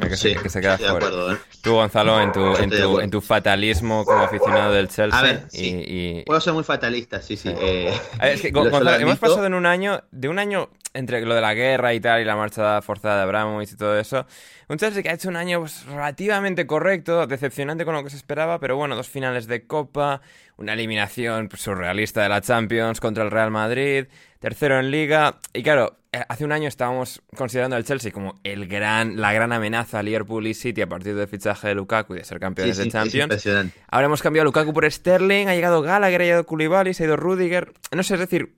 [0.00, 1.06] que, se, queda fuera.
[1.06, 1.36] ¿eh?
[1.62, 2.56] Tú, Gonzalo, en tu,
[3.00, 5.18] en tu, fatalismo como aficionado del Chelsea.
[5.18, 7.50] A ver, y, Puedo ser muy fatalista, sí, sí.
[7.60, 7.92] Eh,
[8.42, 12.20] hemos pasado en un año, de un año entre lo de la guerra y tal,
[12.20, 14.26] y la marcha forzada de Abramovich y todo eso,
[14.68, 18.16] un Chelsea que ha hecho un año pues, relativamente correcto, decepcionante con lo que se
[18.16, 20.20] esperaba, pero bueno, dos finales de Copa,
[20.58, 24.06] una eliminación surrealista de la Champions contra el Real Madrid,
[24.40, 28.66] tercero en Liga, y claro, eh, hace un año estábamos considerando al Chelsea como el
[28.66, 32.18] gran, la gran amenaza a Liverpool y City a partir del fichaje de Lukaku y
[32.18, 33.46] de ser campeones de Champions.
[33.88, 37.06] Ahora hemos cambiado a Lukaku por Sterling, ha llegado Gallagher, ha llegado Koulibaly, se ha
[37.06, 37.72] ido Rudiger.
[37.94, 38.54] No sé, es decir,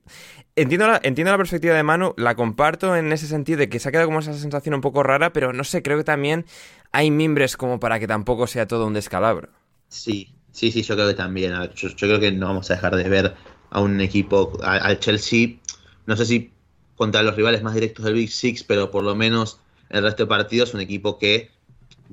[0.57, 3.89] entiendo la, entiendo la perspectiva de Manu, la comparto en ese sentido de que se
[3.89, 6.47] ha quedado como esa sensación un poco rara, pero no sé, creo que también
[6.93, 9.51] hay mimbres como para que tampoco sea todo un descalabro.
[9.89, 11.53] Sí, sí, sí, yo creo que también.
[11.75, 13.35] Yo, creo que no vamos a dejar de ver
[13.71, 15.59] a un equipo, al Chelsea,
[16.07, 16.53] no sé si
[16.97, 20.27] contra los rivales más directos del Big Six, pero por lo menos el resto de
[20.27, 21.51] partidos, un equipo que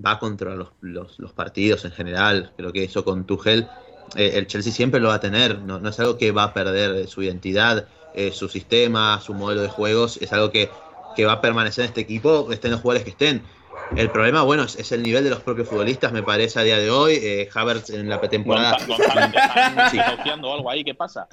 [0.04, 2.54] va contra los, los, partidos en general.
[2.56, 3.68] Creo que eso con Tuchel,
[4.16, 7.08] eh, el Chelsea siempre lo va a tener, no, es algo que va a perder
[7.08, 10.72] su identidad eh, su sistema, su modelo de juegos, es algo que,
[11.24, 13.44] va a permanecer en este equipo, estén los jugadores que estén.
[13.96, 16.90] El problema, bueno, es, el nivel de los propios futbolistas, me parece, a día de
[16.90, 17.20] hoy.
[17.22, 18.78] Eh, Havertz en la pretemporada.
[19.94, 20.84] ¿Están algo ahí?
[20.84, 21.28] ¿Qué pasa?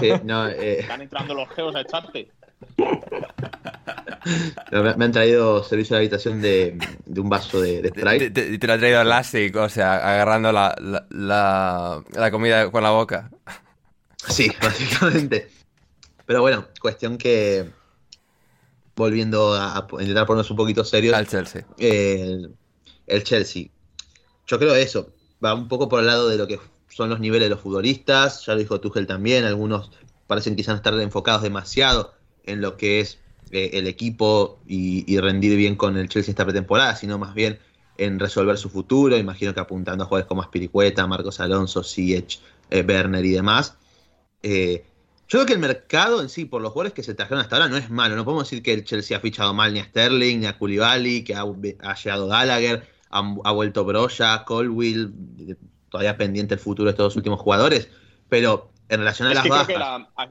[0.00, 2.30] Eh, Están entrando los geos a echarte.
[4.70, 6.78] me, han traído servicio de habitación de,
[7.16, 8.30] un vaso de, de Sprite.
[8.30, 10.74] Te, te, lo ha traído Lastic, o sea, agarrando la,
[11.10, 13.30] la, la comida con la boca.
[14.28, 15.48] Sí, básicamente.
[16.26, 17.70] Pero bueno, cuestión que.
[18.94, 21.14] Volviendo a, intentar ponernos un poquito serios.
[21.14, 21.66] Al Chelsea.
[21.78, 22.54] el,
[23.24, 23.66] Chelsea.
[24.46, 25.12] Yo creo eso.
[25.44, 28.44] Va un poco por el lado de lo que son los niveles de los futbolistas.
[28.46, 29.44] Ya lo dijo Tuchel también.
[29.44, 29.90] Algunos
[30.26, 32.14] parecen quizás estar enfocados demasiado
[32.44, 33.18] en lo que es
[33.50, 37.58] eh, el equipo y, rendir bien con el Chelsea esta pretemporada, sino más bien
[37.98, 39.16] en resolver su futuro.
[39.16, 42.40] Imagino que apuntando a jugadores como Aspiricueta, Marcos Alonso, Siech,
[42.70, 43.76] eh, Werner y demás.
[44.42, 44.84] Eh,
[45.28, 47.68] yo creo que el mercado en sí, por los jugadores que se trajeron hasta ahora,
[47.68, 48.16] no es malo.
[48.16, 51.24] No podemos decir que el Chelsea ha fichado mal ni a Sterling, ni a Koulibaly,
[51.24, 51.44] que ha,
[51.94, 55.14] llegado Gallagher, ha, vuelto Broya, Colwill,
[55.88, 57.88] todavía pendiente el futuro de estos últimos jugadores.
[58.28, 59.76] Pero en relación a las que que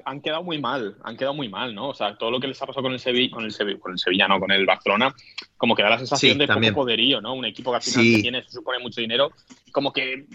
[0.06, 1.90] han quedado muy mal, han quedado muy mal, ¿no?
[1.90, 3.94] O sea, todo lo que les ha pasado con el Sevilla, con el Sevilla, con
[3.94, 5.16] el Sevilla, no, con el Barcelona,
[5.58, 7.34] como que da la sensación de poco poderío, ¿no?
[7.34, 9.32] Un equipo que al final tiene, se supone mucho dinero,
[9.72, 10.26] como que,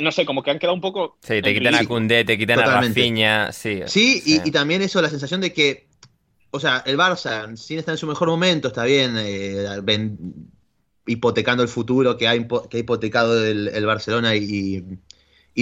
[0.00, 1.18] no sé, como que han quedado un poco.
[1.20, 3.82] Sí, te quitan a Cundé, te quitan a Rafinha, sí.
[3.86, 5.86] Sí, y, también eso, la sensación de que,
[6.50, 9.66] o sea, el Barça, sin estar en su mejor momento, está bien, eh,
[11.06, 12.32] hipotecando el futuro que ha,
[12.68, 15.05] que ha hipotecado el, Barcelona y y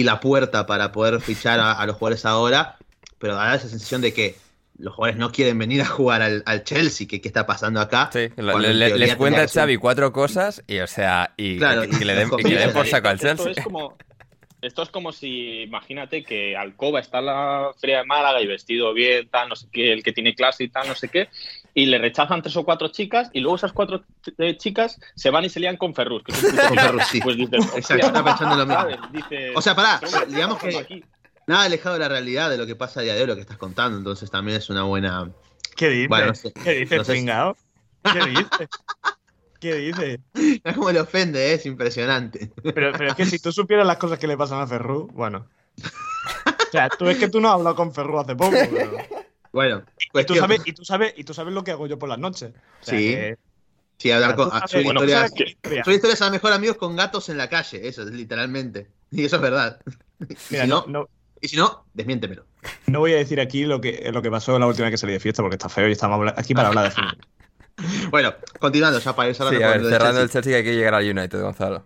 [0.03, 2.77] la puerta para poder fichar a, los jugadores ahora,
[3.17, 4.35] pero da esa sensación de que
[4.77, 8.09] los jugadores no quieren venir a jugar al, Chelsea, que qué está pasando acá.
[8.11, 12.29] Sí, les cuenta a Xavi cuatro cosas y, o sea, y, que, le den,
[12.73, 13.51] por saco al Chelsea.
[13.51, 13.97] Esto es como,
[14.61, 18.93] esto es como si, imagínate que Alcoba está en la Feria de Málaga y vestido
[18.93, 21.29] bien, tal, no sé qué, el que tiene clase y tal, no sé qué,
[21.77, 24.03] y le rechazan tres o cuatro chicas y luego esas cuatro
[24.37, 26.23] eh, chicas se van y se lían con Ferrus.
[26.23, 27.19] con Ferrus, sí.
[27.21, 29.29] Pues dices, Exacto, está pensando lo mismo.
[29.55, 29.99] o sea, pará,
[30.29, 31.03] digamos que
[31.47, 33.41] nada alejado de la realidad de lo que pasa a día de hoy, lo que
[33.41, 35.29] estás contando, entonces también es una buena...
[35.75, 36.53] ¿Qué dices?
[36.63, 37.57] ¿Qué dices, pringao?
[38.03, 38.69] ¿Qué dices?
[39.59, 40.19] ¿Qué dices?
[40.63, 41.55] Es como le ofende, ¿eh?
[41.55, 42.53] es impresionante.
[42.63, 45.45] Pero, pero es que si tú supieras las cosas que le pasan a Ferru, bueno.
[45.83, 49.24] O sea, tú es que tú no has hablado con Ferru hace poco, pero...
[49.55, 49.83] Bueno,
[50.13, 52.19] y, tú sabes, y, tú sabes, y tú sabes lo que hago yo por las
[52.19, 52.51] noches.
[52.81, 53.15] sí.
[53.97, 54.49] Sí, hablar con.
[54.67, 55.31] Son historias,
[55.87, 58.89] historias a mejor amigos con gatos en la calle, eso es literalmente.
[59.09, 59.79] Y eso es verdad.
[60.27, 60.85] y, si no,
[61.39, 62.45] y si no, desmiéntemelo.
[62.87, 65.13] No voy a decir aquí lo que, lo que pasó la última vez que salí
[65.13, 67.17] de fiesta porque está feo y estamos aquí para hablar de fútbol.
[68.11, 70.75] bueno, continuando ya para ir cerrando, sí, a ver, cerrando el Chelsea que hay que
[70.75, 71.85] llegar al United, Gonzalo.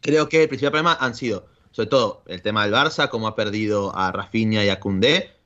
[0.00, 3.36] Creo que el principal problema han sido, sobre todo, el tema del Barça, cómo ha
[3.36, 5.41] perdido a Rafinha y a Koundé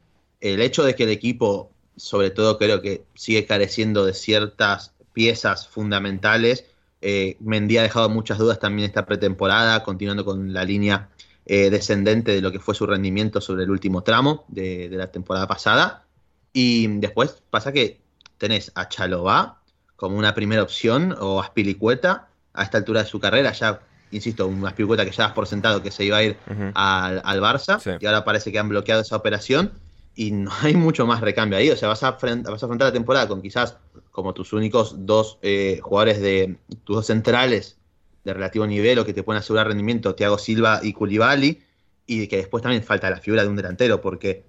[0.55, 5.67] el hecho de que el equipo, sobre todo creo que sigue careciendo de ciertas piezas
[5.69, 6.67] fundamentales,
[7.01, 11.09] eh, Mendy ha dejado muchas dudas también esta pretemporada, continuando con la línea
[11.45, 15.47] eh, descendente de lo que fue su rendimiento sobre el último tramo de, la temporada
[15.47, 16.05] pasada.
[16.53, 18.01] Y después pasa que
[18.39, 19.61] tenés a Chalobá
[19.97, 23.81] como una primera opción o a Spilicueta a esta altura de su carrera, ya
[24.11, 26.37] insisto, una pirueta que ya das por sentado que se iba a ir
[26.75, 29.73] al, al, Barça, y ahora parece que han bloqueado esa operación
[30.17, 31.71] y no hay mucho más recambio ahí.
[31.71, 33.77] O sea, vas a, vas a afrontar la temporada con quizás
[34.11, 37.77] como tus únicos dos eh, jugadores de tus dos centrales
[38.25, 41.63] de relativo nivel o que te pueden asegurar rendimiento, Thiago Silva y Koulibaly,
[42.07, 44.45] y que después también falta la figura de un delantero, porque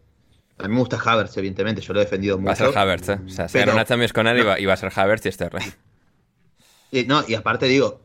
[0.58, 2.48] a mí me gusta Havertz, evidentemente, yo lo he defendido mucho.
[2.48, 3.20] Va a ser Havertz, ¿eh?
[3.24, 5.66] O sea, se una Champions con él y va, a ser Havertz y este rey.
[6.92, 8.02] Y, no, y aparte digo,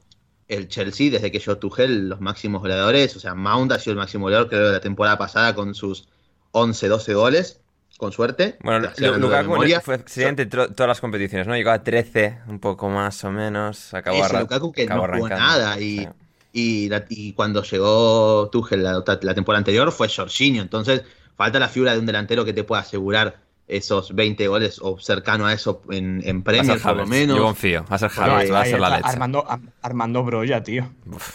[0.49, 3.99] el Chelsea, desde que yo Tuchel, los máximos goleadores, o sea, Mount ha sido el
[3.99, 6.09] máximo goleador, creo, de la temporada pasada con sus
[6.53, 7.61] 11, 12 goles
[7.99, 8.57] con suerte.
[8.63, 8.89] Bueno,
[9.19, 11.55] Lukaku fue presidente todas las competiciones, ¿no?
[11.55, 13.95] Llegó a 13, un poco más o menos.
[13.95, 16.09] Acabó Ese Lukaku que no jugó nada y,
[16.53, 20.63] y, cuando llegó Tuchel la, temporada anterior fue Jorginho.
[20.63, 21.03] Entonces,
[21.37, 25.47] falta la figura de un delantero que te pueda asegurar esos 20 goles o cercano
[25.47, 27.37] a eso en, en Premier, por lo menos.
[27.37, 29.09] Yo confío, va a ser Javier, va a ser la leche.
[29.09, 29.47] Armando,
[29.81, 30.91] Armando Broya, tío.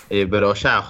[0.09, 0.83] Eh, Broya,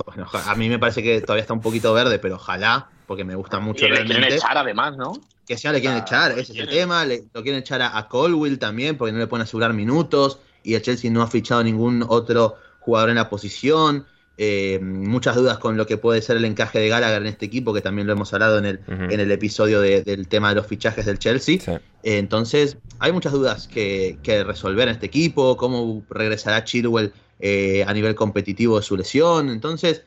[0.46, 3.60] a mí me parece que todavía está un poquito verde, pero ojalá, porque me gusta
[3.60, 4.14] mucho y realmente.
[4.14, 5.14] Le quieren echar además, ¿no?
[5.47, 7.05] Que ya le quieren echar, ese es el tema.
[7.05, 10.39] lo quieren echar a, Colwill también, porque no le pueden asegurar minutos.
[10.62, 14.05] Y el Chelsea no ha fichado ningún otro jugador en la posición.
[14.39, 17.74] Eh, muchas dudas con lo que puede ser el encaje de Gallagher en este equipo,
[17.74, 21.05] que también lo hemos hablado en el, en el episodio del tema de los fichajes
[21.05, 21.60] del Chelsea.
[21.68, 27.93] Eh, entonces, hay muchas dudas que, resolver en este equipo, cómo regresará Chilwell eh, a
[27.93, 29.49] nivel competitivo de su lesión.
[29.49, 30.03] Entonces,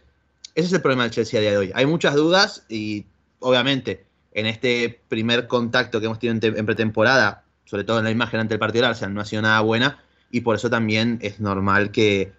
[0.54, 1.72] ese es el problema del Chelsea a día de hoy.
[1.74, 3.06] Hay muchas dudas y,
[3.38, 8.40] obviamente, en este primer contacto que hemos tenido en, pretemporada, sobre todo en la imagen
[8.40, 11.40] ante el partido del Arsenal, no ha sido nada buena y por eso también es
[11.40, 12.32] normal que,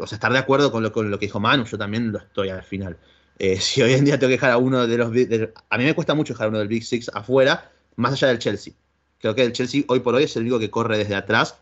[0.00, 2.18] o sea, estar de acuerdo con lo, con lo que dijo Manu, yo también lo
[2.18, 2.96] estoy al final.
[3.38, 5.08] Eh, si hoy en día tengo que dejar a uno de los...
[5.68, 8.38] a mí me cuesta mucho dejar a uno del Big Six afuera, más allá del
[8.38, 8.72] Chelsea.
[9.20, 11.56] Creo que el Chelsea hoy por hoy es el único que corre desde atrás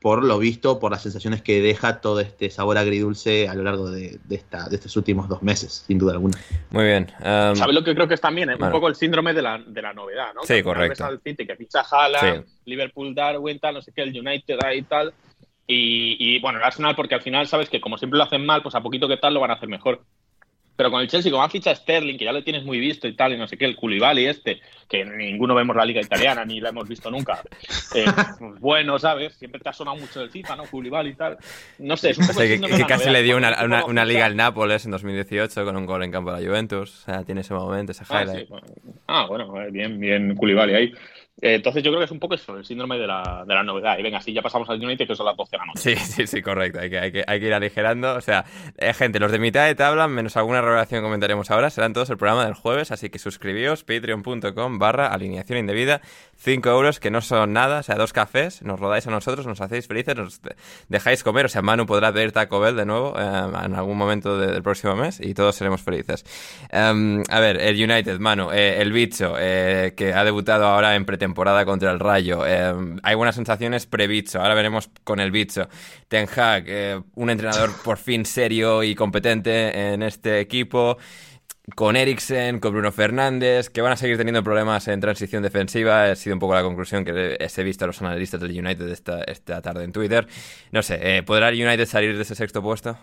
[0.00, 3.90] por lo visto, por las sensaciones que deja todo este sabor agridulce a lo largo
[3.90, 6.38] de, esta, de estos últimos dos meses, sin duda alguna.
[6.70, 7.08] Muy bien.
[7.18, 8.50] Um, ¿Sabes lo que creo que es también?
[8.50, 10.42] Un poco el síndrome de la, de la novedad, ¿no?
[10.42, 11.04] Sí, correcto.
[11.04, 15.12] Al City, que ficha Haaland, Liverpool Darwin, tal, no sé qué, el United ahí tal.
[15.66, 18.62] Y, y, bueno, el Arsenal, porque al final sabes que como siempre lo hacen mal,
[18.62, 20.00] pues a poquito que tal lo van a hacer mejor.
[20.80, 23.12] Pero con el Chelsea, como ha ficha Sterling, que ya lo tienes muy visto y
[23.12, 26.58] tal, y no sé qué, el Koulibaly este, que ninguno vemos la liga italiana ni
[26.58, 27.42] la hemos visto nunca.
[27.94, 28.06] Eh,
[28.38, 29.34] pues bueno, ¿sabes?
[29.34, 30.64] Siempre te ha sonado mucho el FIFA, ¿no?
[30.64, 31.36] Koulibaly y tal.
[31.80, 34.92] No sé, es un poco que, casi le dio una, una, liga al Nápoles en
[34.92, 37.02] 2018 con un gol en campo de la Juventus.
[37.02, 38.48] O sea, tiene ese momento, ese ah, highlight.
[39.06, 40.94] Ah, bueno, bien, bien Koulibaly ahí.
[41.42, 43.62] Eh, entonces yo creo que es un poco eso, el síndrome de la, de la
[43.62, 43.98] novedad.
[43.98, 45.80] Y venga, así ya pasamos al United, que son las 12 de la noche.
[45.80, 46.80] Sí, sí, sí, correcto.
[46.80, 48.14] Hay que, hay que, hay que ir aligerando.
[48.14, 48.44] O sea,
[48.76, 52.10] eh, gente, los de mitad de tabla, menos alguna revelación que comentaremos ahora, serán todos
[52.10, 52.90] el programa del jueves.
[52.90, 56.00] Así que suscribíos, patreon.com barra alineación indebida.
[56.36, 58.62] 5 euros, que no son nada, o sea, dos cafés.
[58.62, 60.40] Nos rodáis a nosotros, nos hacéis felices, nos
[60.88, 61.46] dejáis comer.
[61.46, 64.96] O sea, Manu podrá pedir Taco Bell de nuevo eh, en algún momento del próximo
[64.96, 66.24] mes y todos seremos felices.
[66.70, 71.90] Em, a ver, el United, Manu, el bicho, que ha debutado ahora en pretemporada contra
[71.90, 72.46] el Rayo.
[72.46, 72.72] Eh,
[73.02, 74.40] hay buenas sensaciones pre-bicho.
[74.40, 75.68] Ahora veremos con el bicho.
[76.08, 80.98] Ten Hag, eh, un entrenador por fin serio y competente en este equipo.
[81.76, 86.04] Con Eriksen, con Bruno Fernández, que van a seguir teniendo problemas en transición defensiva.
[86.04, 89.22] Ha sido un poco la conclusión que he visto a los analistas del United esta,
[89.22, 90.26] esta tarde en Twitter.
[90.72, 92.98] No sé, eh, ¿podrá el United salir de ese sexto puesto?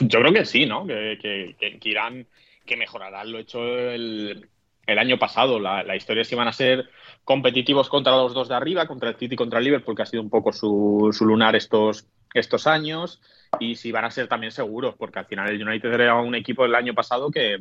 [0.00, 0.86] Yo creo que sí, ¿no?
[0.86, 1.18] Que,
[1.58, 2.26] que irán,
[2.66, 4.48] que mejorarán lo hecho el,
[4.88, 5.60] el año pasado.
[5.60, 6.88] La, la, historia es que van a ser
[7.22, 10.06] competitivos contra los dos de arriba, contra el City y contra el Liverpool, que ha
[10.06, 13.20] sido un poco su, su, lunar estos, estos años.
[13.60, 16.62] Y si van a ser también seguros, porque al final el United era un equipo
[16.62, 17.58] del año pasado que,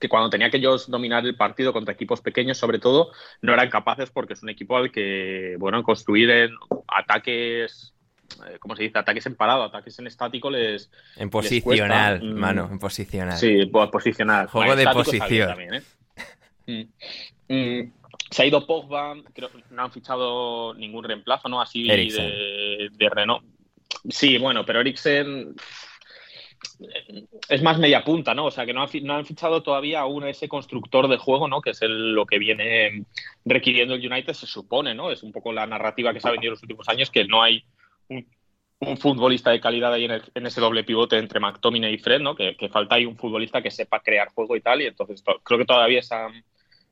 [0.00, 3.68] que cuando tenía que ellos dominar el partido contra equipos pequeños, sobre todo, no eran
[3.68, 6.50] capaces porque es un equipo al que, bueno, construir en
[6.88, 7.92] ataques
[8.44, 8.98] eh, ¿cómo se dice?
[8.98, 10.90] Ataques en parado, ataques en estático les.
[11.16, 13.38] En posicional, mano, en posicional.
[13.38, 14.48] Sí, posicional.
[14.48, 15.48] Juego de posición.
[15.48, 15.82] También, ¿eh?
[16.66, 16.82] Mm.
[17.48, 17.92] Mm.
[18.30, 21.60] Se ha ido Pogba, creo no han fichado ningún reemplazo, ¿no?
[21.60, 23.44] Así de, de, Renault.
[24.08, 25.54] Sí, bueno, pero Eriksen
[27.48, 28.46] es más media punta, ¿no?
[28.46, 31.60] O sea, que no, han fichado todavía aún ese constructor de juego, ¿no?
[31.60, 33.04] Que es lo que viene
[33.44, 35.10] requiriendo el United, se supone, ¿no?
[35.10, 37.42] Es un poco la narrativa que se ha vendido en los últimos años, que no
[37.42, 37.64] hay
[38.08, 38.26] un,
[38.98, 42.34] futbolista de calidad ahí en, ese doble pivote entre McTominay y Fred, ¿no?
[42.34, 45.58] Que, que, falta ahí un futbolista que sepa crear juego y tal, y entonces creo
[45.58, 46.28] que todavía esa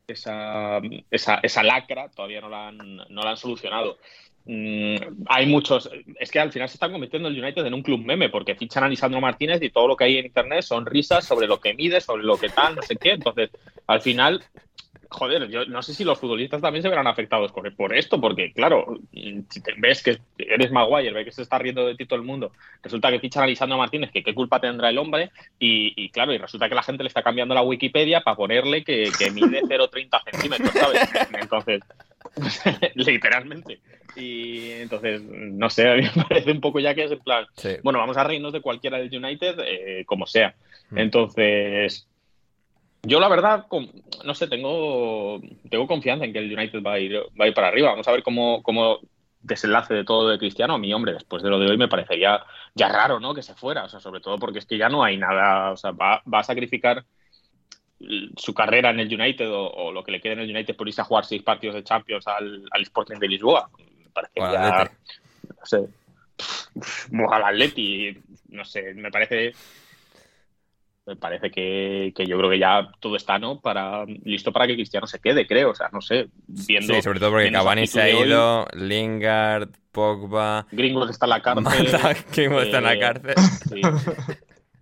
[0.07, 0.81] esa,
[1.11, 3.99] esa, esa lacra todavía no la han, no la han solucionado.
[4.47, 4.97] Mm,
[5.27, 5.91] hay muchos.
[6.21, 8.85] Es que al final se están convirtiendo el United en un club meme porque fichan
[8.85, 11.75] a Lisandro Martínez y todo lo que hay en internet son risas sobre lo que
[11.75, 13.13] mide, sobre lo que tal, no sé qué.
[13.13, 13.51] Entonces,
[13.87, 14.45] al final,
[15.15, 18.99] joder, yo no sé si los futbolistas también se verán afectados por esto, porque claro,
[19.13, 22.25] si te ves que eres Maguire, ves que se está riendo de ti todo el
[22.25, 22.53] mundo,
[22.83, 26.39] resulta que fichan a Lisandro Martínez, que qué culpa tendrá el hombre, y, claro, y
[26.39, 30.31] resulta que la gente le está cambiando la Wikipedia para ponerle que, que mide 0,30
[30.31, 31.09] centímetros, ¿sabes?
[31.41, 31.81] Entonces,
[32.95, 33.81] literalmente.
[34.17, 37.47] Y entonces, no sé, a mí me parece un poco ya que es en plan,
[37.83, 40.55] bueno, vamos a reírnos de cualquiera del United, eh, como sea.
[40.91, 40.99] Mm.
[40.99, 42.07] Entonces,
[43.07, 43.67] yo la verdad,
[44.25, 45.41] no sé, tengo,
[45.71, 47.91] tengo confianza en que el United va a ir, va a ir para arriba.
[47.91, 49.01] Vamos a ver cómo, cómo
[49.41, 50.75] desenlace de todo de Cristiano.
[50.75, 52.43] A mí, hombre, después de lo de hoy me parecería
[52.75, 53.35] ya raro, ¿no?
[53.35, 55.77] Que se fuera, o sea, sobre todo porque es que ya no hay nada, o
[55.77, 57.05] sea, va, va a sacrificar
[58.37, 61.01] su carrera en el United o, lo que le quede en el United por irse
[61.01, 63.71] a jugar seis partidos de Champions al, al Sporting de Lisboa.
[63.79, 64.91] Me parece ya,
[65.59, 65.89] no sé,
[67.31, 68.17] al Atleti,
[68.49, 69.53] no sé, me parece
[71.07, 75.07] me parece que, yo creo que ya todo está no para listo para que Cristiano
[75.07, 75.71] se quede, creo.
[75.71, 76.95] O sea, no sé, viendo.
[76.95, 80.67] Sí, sobre todo porque Cavani se ha ido, Lingard, Pogba.
[80.73, 81.89] Gringo está en la cárcel.
[82.33, 83.35] Gringo está en la eh, cárcel.
[83.69, 83.81] Sí.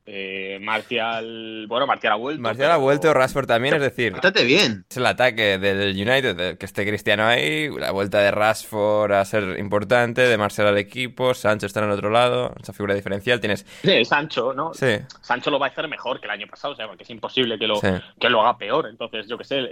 [0.05, 2.43] Eh, Marcial, bueno, Marcial ha vuelto.
[2.43, 4.13] Marcial ha vuelto, Rashford también, es decir.
[4.13, 4.85] Bastante bien.
[4.91, 9.61] Es el ataque del United, que esté Cristiano ahí, la vuelta de Rashford a ser
[9.61, 13.39] importante, de Marcial al equipo, Sancho está en el otro lado, esa figura diferencial.
[13.39, 13.65] Tienes.
[13.83, 14.75] Sí, Sancho, ¿no?
[14.75, 14.97] Sí.
[15.21, 17.57] Sancho lo va a hacer mejor que el año pasado, o sea, porque es imposible
[17.57, 18.89] que lo, que lo haga peor.
[18.89, 19.71] Entonces, yo qué sé,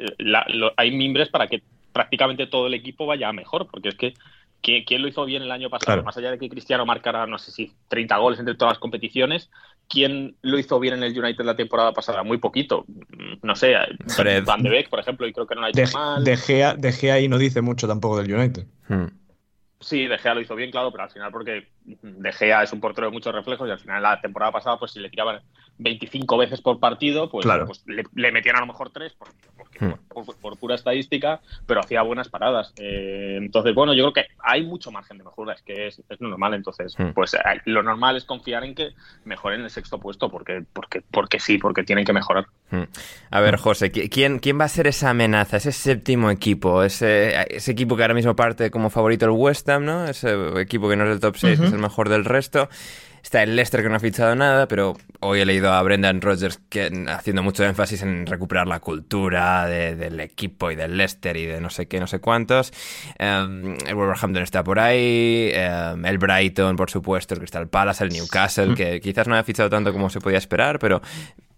[0.76, 1.60] hay mimbres para que
[1.92, 4.14] prácticamente todo el equipo vaya mejor, porque es que
[4.62, 6.02] ¿Quién, lo hizo bien el año pasado?
[6.02, 9.50] Más allá de que Cristiano marcara, no sé si 30 goles entre todas las competiciones,
[9.90, 12.22] ¿quién lo hizo bien en el United la temporada pasada?
[12.22, 12.86] Muy poquito.
[13.42, 13.74] No sé,
[14.46, 16.24] Van de Beek, por ejemplo, y creo que no lo ha hecho mal.
[16.24, 18.64] De Gea, de Gea y no dice mucho tampoco del United.
[18.88, 19.06] Hmm.
[19.80, 22.80] Sí, De Gea lo hizo bien, claro, pero al final porque De Gea es un
[22.80, 25.40] portero de muchos reflejos y al final la temporada pasada, pues si le tiraban
[25.80, 29.16] 25 veces por partido, pues, pues le, metían a lo mejor tres
[29.80, 29.90] hmm.
[30.08, 32.74] por, pura estadística, pero hacía buenas paradas.
[32.76, 36.52] Eh, entonces, bueno, yo creo que hay mucho margen de mejora, es que es, normal.
[36.54, 37.12] Entonces, hmm.
[37.14, 38.90] pues eh, lo normal es confiar en que
[39.24, 42.46] mejoren el sexto puesto, porque, porque, porque sí, porque tienen que mejorar.
[42.70, 42.84] Hmm.
[43.30, 47.72] A ver, José, ¿quién, ¿quién va a ser esa amenaza, ese séptimo equipo, ese, ese
[47.72, 50.04] equipo que ahora mismo parte como favorito el West Ham, ¿no?
[50.04, 52.68] Ese equipo que no es del top 6, que es el mejor del resto.
[53.22, 56.60] Está el Leicester que no ha fichado nada, pero hoy he leído a Brendan Rodgers
[56.68, 61.60] que, haciendo mucho énfasis en recuperar la cultura del equipo y del Leicester y de
[61.60, 62.72] no sé qué, no sé cuántos.
[63.18, 68.10] Em, el Wolverhampton está por ahí, em, el Brighton, por supuesto, el Crystal Palace, el
[68.10, 71.02] Newcastle, que quizás no haya fichado tanto como se podía esperar, pero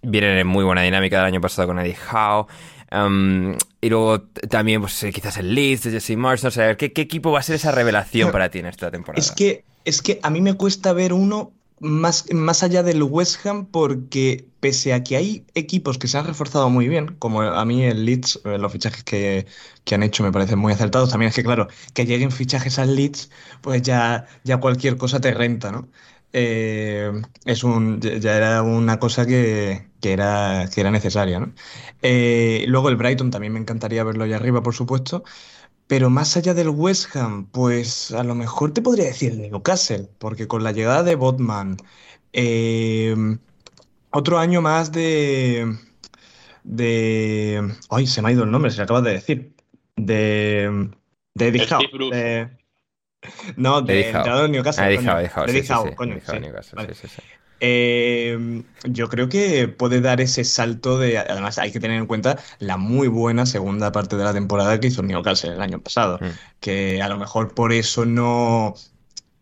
[0.03, 2.47] vienen en muy buena dinámica del año pasado con Eddie Howe.
[2.91, 7.03] Em, y luego también, pues quizás el Leeds de Jesse Marsh, no sé, ¿qué, ¿qué,
[7.03, 9.19] equipo va a ser esa revelación para ti en esta temporada?
[9.19, 13.45] Es que es que a mí me cuesta ver uno más, más allá del West
[13.45, 17.65] Ham porque pese a que hay equipos que se han reforzado muy bien, como a
[17.65, 19.47] mí el Leeds, eh, los fichajes que,
[19.91, 23.31] han hecho me parecen muy acertados, también es que claro, que lleguen fichajes al Leeds,
[23.61, 25.89] pues ya, ya cualquier cosa te renta, ¿no?
[26.33, 27.13] Eh,
[27.45, 31.53] es un, ya era una cosa que, era, que era necesaria, ¿no?
[32.03, 35.25] Eh, luego el Brighton también me encantaría verlo allá arriba, por supuesto.
[35.93, 39.51] Pero más allá del West Ham, pues a lo mejor te podría decir el de
[39.51, 41.77] Newcastle, porque con la llegada de Botman,
[42.33, 43.15] eh,
[44.09, 45.77] otro año más de,
[46.65, 47.75] de...
[47.91, 49.55] Ay, se me ha ido el nombre, se lo acabas de decir.
[49.95, 50.89] De...
[51.35, 52.51] De Eddie Howe.
[53.57, 54.95] no, de, de Newcastle.
[54.95, 56.19] Eddie Howe, Eddie Howe, coño.
[56.25, 57.23] Sí, sí,
[57.65, 61.19] eh, yo creo que puede dar ese salto de.
[61.19, 64.89] Además, hay que tener en cuenta la muy buena segunda parte de la temporada que
[64.89, 66.19] hizo Newcastle el año pasado.
[66.21, 66.27] Mm.
[66.59, 68.75] Que a lo mejor por eso no.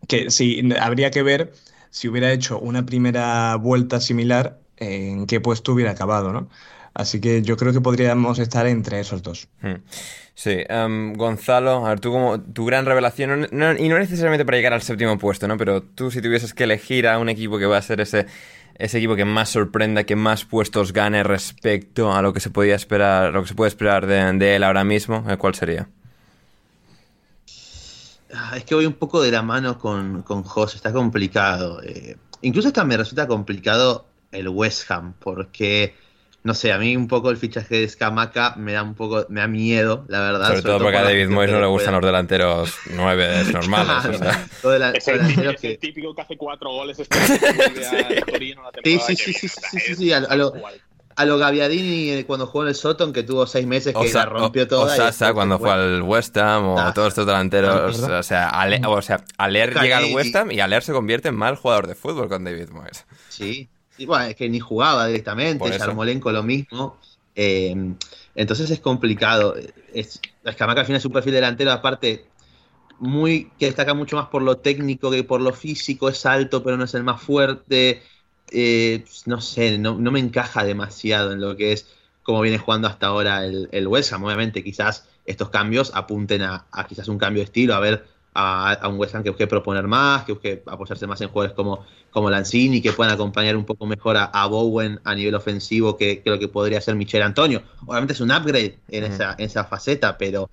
[0.07, 1.55] Que sí, habría que ver
[1.89, 6.51] si hubiera hecho una primera vuelta similar, en qué puesto hubiera acabado, ¿no?
[6.95, 9.49] Así que yo creo que podríamos estar entre esos dos.
[9.63, 9.83] Mm.
[10.35, 13.47] Sí, em, Gonzalo, a ver, tú como tu gran revelación,
[13.79, 15.57] y no necesariamente para llegar al séptimo puesto, ¿no?
[15.57, 18.27] Pero tú si tuvieses que elegir a un equipo que va a ser ese,
[18.77, 22.75] ese equipo que más sorprenda, que más puestos gane respecto a lo que se podía
[22.75, 25.37] esperar, lo que se puede esperar de, él ahora mismo, ¿eh?
[25.37, 25.89] ¿cuál sería?
[28.33, 31.83] Ah, es que voy un poco de la mano con, con José, está complicado.
[31.83, 35.95] Eh, incluso hasta me resulta complicado el West Ham, porque
[36.43, 39.41] no sé, a mí un poco el fichaje de Scamaca me da un poco, me
[39.41, 40.49] da miedo, la verdad.
[40.49, 44.07] Sobre, todo porque a David Moyes no le gustan los delanteros nueve normales.
[44.07, 44.93] o sea.
[44.95, 47.19] es, el, típico que hace cuatro goles este
[48.85, 48.99] sí.
[49.07, 50.55] sí, sí, sí, sí, sí, a, lo,
[51.15, 54.67] a lo Gaviadini cuando jugó en el Soton, que tuvo seis meses que la rompió
[54.67, 54.95] toda.
[54.95, 57.99] O Sasa cuando fue al West Ham, o todos estos delanteros.
[58.01, 61.35] o sea, Ale, o sea, Aler llega al West Ham y Aler se convierte en
[61.35, 63.05] mal jugador de fútbol con David Moyes.
[63.29, 63.69] Sí,
[64.07, 66.97] bueno, es que ni jugaba directamente, Yarmolenko lo mismo.
[67.35, 67.95] Eh,
[68.35, 69.55] entonces es complicado.
[69.93, 72.27] Es, Escamaca al final es un perfil delantero, aparte,
[72.99, 76.09] muy que destaca mucho más por lo técnico que por lo físico.
[76.09, 78.03] Es alto, pero no es el más fuerte.
[78.51, 81.87] Eh, no sé, no, no, me encaja demasiado en lo que es
[82.23, 84.25] como viene jugando hasta ahora el, el West Ham.
[84.25, 88.05] Obviamente, quizás estos cambios apunten a, a quizás un cambio de estilo, a ver
[88.35, 91.55] a, a, un West Ham que busque proponer más, que busque apoyarse más en jugadores
[91.55, 95.97] como, como Lanzini, que puedan acompañar un poco mejor a, a Bowen a nivel ofensivo
[95.97, 97.63] que, que, lo que podría ser Michel Antonio.
[97.87, 99.13] Obviamente es un upgrade en, uh -huh.
[99.13, 100.51] esa, en esa faceta, pero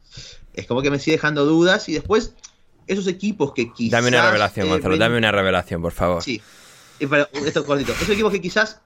[0.53, 2.33] es como que me sigue dejando dudas y después
[2.87, 3.91] esos equipos que quizás...
[3.91, 4.99] Dame una revelación, eh, Gonzalo, ven...
[4.99, 6.23] dame una revelación, por favor.
[6.23, 6.41] Sí,
[7.09, 7.91] pero esto cortito.
[7.91, 8.81] Esos equipos que quizás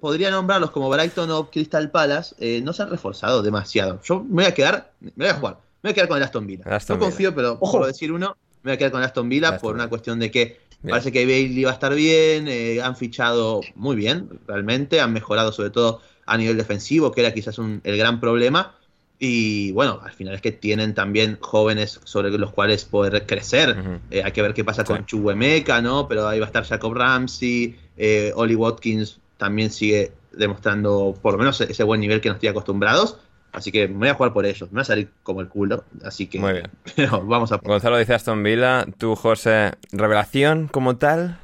[0.00, 4.00] podría nombrarlos como Brighton o Crystal Palace, eh, no se han reforzado demasiado.
[4.02, 6.22] Yo me voy a quedar, me voy a jugar, me voy a quedar con el
[6.22, 6.64] Aston Villa.
[6.64, 7.78] Aston no confío, pero Ojo.
[7.78, 10.18] por decir uno, me voy a quedar con el Aston Villa Aston por una cuestión
[10.18, 10.92] de que bien.
[10.92, 15.52] parece que Bailey va a estar bien, eh, han fichado muy bien, realmente, han mejorado
[15.52, 18.74] sobre todo a nivel defensivo, que era quizás un, el gran problema.
[19.18, 23.76] Y bueno, al final es que tienen también jóvenes sobre los cuales poder crecer.
[23.78, 24.00] Uh -huh.
[24.10, 24.88] eh, hay que ver qué pasa sí.
[24.90, 26.08] con Chubuemeca, ¿no?
[26.08, 31.38] Pero ahí va a estar Jacob Ramsey, eh, Oli Watkins también sigue demostrando por lo
[31.38, 33.18] menos ese buen nivel que nos tiene acostumbrados.
[33.54, 34.70] Así que me voy a jugar por ellos.
[34.72, 35.84] Me va a salir como el culo.
[36.04, 36.40] Así que.
[36.40, 36.70] Muy bien.
[36.96, 37.56] Pero vamos a.
[37.58, 38.84] Gonzalo dice Aston Villa.
[38.98, 41.38] Tú, José, revelación como tal.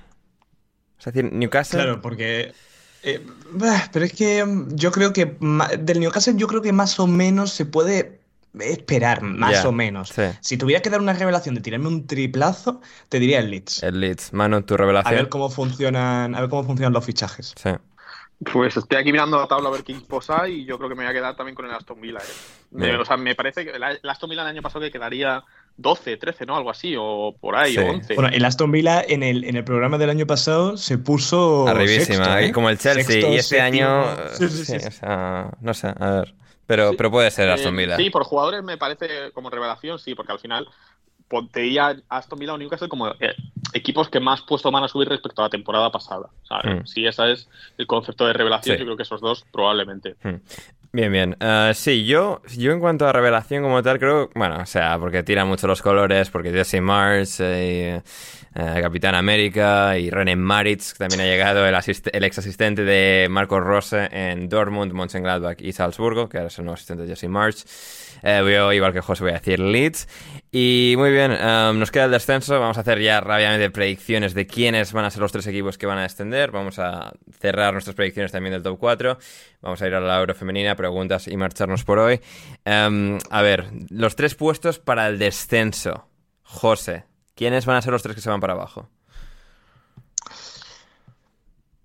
[0.98, 1.78] Es decir, Newcastle.
[1.78, 2.52] Claro, porque.
[3.02, 3.24] Eh,
[3.92, 5.38] pero es que yo creo que
[5.78, 8.20] del Newcastle yo creo que más o menos se puede
[8.58, 10.10] esperar, más yeah, o menos.
[10.10, 10.22] Sí.
[10.40, 13.82] Si tuviera que dar una revelación de tirarme un triplazo, te diría el Leeds.
[13.82, 14.32] El Leeds.
[14.32, 15.14] Mano, tu revelación.
[15.14, 17.54] A ver cómo funcionan, a ver cómo funcionan los fichajes.
[17.56, 17.70] Sí.
[18.42, 20.94] Pues estoy aquí mirando la tabla a ver qué equipos hay y yo creo que
[20.94, 22.20] me voy a quedar también con el Aston Villa.
[22.20, 22.66] ¿eh?
[22.70, 25.44] Me, o sea, me parece que el, Aston Villa el año pasado que quedaría
[25.76, 26.56] 12, 13, ¿no?
[26.56, 27.78] Algo así, o por ahí, sí.
[27.78, 28.14] o 11.
[28.14, 31.68] Bueno, el Aston Villa en el, en el programa del año pasado se puso.
[31.68, 32.52] Arribísima, sexto, ¿eh?
[32.52, 33.04] como el Chelsea.
[33.04, 33.88] Sexto, y este séptimo.
[33.88, 34.16] año.
[34.32, 34.86] Sí, sí, sí.
[34.86, 36.34] o sea, no sé, a ver.
[36.66, 36.96] Pero, sí.
[36.96, 37.96] pero puede ser Aston Villa.
[37.96, 40.66] Eh, sí, por jugadores me parece como revelación, sí, porque al final
[41.30, 43.34] pondría Aston Villa o Newcastle como eh,
[43.72, 46.28] equipos que más puesto van a subir respecto a la temporada pasada.
[46.42, 46.82] ¿sabes?
[46.82, 46.86] Mm.
[46.86, 48.80] Si ese es el concepto de revelación, sí.
[48.80, 50.16] yo creo que esos dos probablemente.
[50.24, 50.36] Mm.
[50.92, 51.36] Bien, bien.
[51.40, 55.22] Uh, sí, yo, yo en cuanto a revelación como tal, creo, bueno, o sea, porque
[55.22, 58.02] tiran mucho los colores, porque Jesse Mars, eh,
[58.56, 63.28] eh, Capitán América y René Maritz, que también ha llegado el, el ex asistente de
[63.30, 67.28] Marcos Rose en Dortmund, Mönchengladbach y Salzburgo, que ahora es el nuevo asistente de Jesse
[67.28, 68.18] Mars.
[68.22, 70.08] Eh, yo, igual que José, voy a decir Leeds.
[70.52, 72.58] Y muy bien, um, nos queda el descenso.
[72.58, 75.86] Vamos a hacer ya rápidamente predicciones de quiénes van a ser los tres equipos que
[75.86, 76.50] van a descender.
[76.50, 79.18] Vamos a cerrar nuestras predicciones también del top 4.
[79.62, 82.20] Vamos a ir a la Euro femenina, preguntas y marcharnos por hoy.
[82.66, 86.08] Um, a ver, los tres puestos para el descenso.
[86.42, 87.04] José,
[87.36, 88.90] ¿quiénes van a ser los tres que se van para abajo?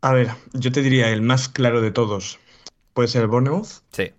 [0.01, 2.39] A ver, yo te diría el más claro de todos.
[2.93, 3.83] ¿Puede ser el Bournemouth?
[3.91, 4.11] Sí.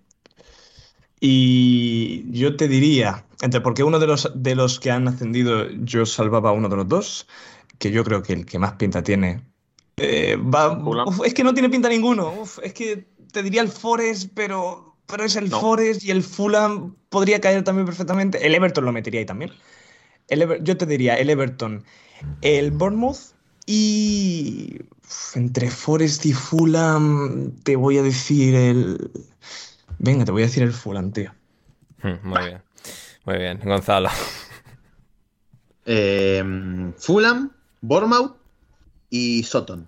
[1.19, 6.05] Y yo te diría, entre porque uno de los, de los que han ascendido yo
[6.05, 7.27] salvaba a uno de los dos,
[7.79, 9.41] que yo creo que el que más pinta tiene.
[9.97, 12.31] Eh, va, uf, es que no tiene pinta ninguno.
[12.41, 15.59] Uf, es que te diría el Forest, pero, pero es el no.
[15.59, 18.45] Forest y el Fulham podría caer también perfectamente.
[18.45, 19.51] El Everton lo metería ahí también.
[20.27, 21.83] El Ever, yo te diría el Everton,
[22.41, 23.33] el Bournemouth
[23.65, 29.11] y uf, entre Forest y Fulham te voy a decir el.
[29.99, 31.31] Venga, te voy a decir el Fulham, tío.
[32.01, 32.61] Hmm, muy bien.
[33.25, 33.59] Muy bien.
[33.63, 34.09] Gonzalo.
[35.85, 36.43] Eh,
[36.97, 38.35] Fulham, Bournemouth
[39.09, 39.87] y Sutton.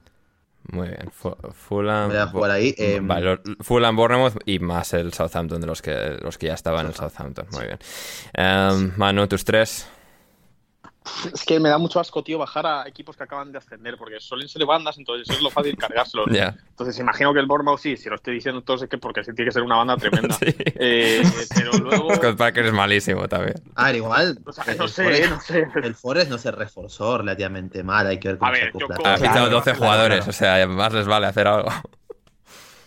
[0.72, 1.08] Muy bien.
[1.08, 2.10] F Fulham.
[2.10, 2.76] Voy a jugar ahí.
[2.78, 6.82] Eh, vale, Fulham, Bournemouth y más el Southampton de los que, los que ya estaban
[6.82, 7.48] en el Southampton.
[7.52, 7.80] Muy bien.
[8.38, 9.88] Um, Manu, tus tres.
[11.34, 14.20] Es que me da mucho asco, tío, bajar a equipos que acaban de ascender, porque
[14.20, 16.26] suelen ser bandas, entonces es lo fácil cargárselo.
[16.30, 16.56] Yeah.
[16.70, 19.34] Entonces imagino que el Bournemouth sí, si lo estoy diciendo todo es que porque sí
[19.34, 20.36] tiene que ser una banda tremenda.
[20.40, 20.56] sí.
[20.58, 21.24] eh,
[21.56, 22.16] pero luego...
[22.16, 23.56] Scott Parker es malísimo también.
[23.76, 24.40] A ver, igual.
[24.46, 25.68] O sea, no sé, Forest, no sé.
[25.84, 29.14] El Forest no se reforzó relativamente mal, hay que ver cómo a se ver, acopla.
[29.14, 31.70] Ha fichado 12 jugadores, o sea, más les vale hacer algo.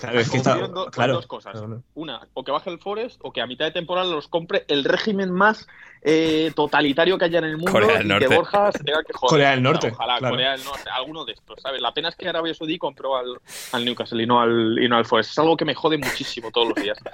[0.03, 1.14] Claro, es que está, do, claro.
[1.14, 1.62] dos cosas.
[1.94, 4.82] Una, o que baje el Forest o que a mitad de temporada los compre el
[4.82, 5.68] régimen más
[6.03, 8.26] eh, totalitario que haya en el mundo Corea del y Norte.
[8.26, 9.30] que Borja se tenga que joder.
[9.30, 9.92] Corea del Norte.
[9.92, 10.34] Ojalá, claro.
[10.34, 11.80] Corea del Norte, alguno de estos, ¿sabes?
[11.80, 13.38] La pena es que Arabia Saudí compró al,
[13.70, 15.30] al Newcastle y no al, y no al Forest.
[15.30, 16.98] Es algo que me jode muchísimo todos los días.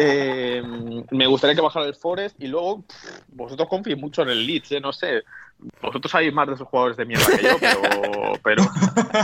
[0.00, 0.62] Eh,
[1.10, 4.70] me gustaría que bajara el Forest y luego pff, vosotros confiéis mucho en el Leeds,
[4.72, 4.80] ¿eh?
[4.80, 5.24] No sé.
[5.82, 7.80] Vosotros sabéis más de esos jugadores de mierda que yo, pero,
[8.44, 8.62] pero,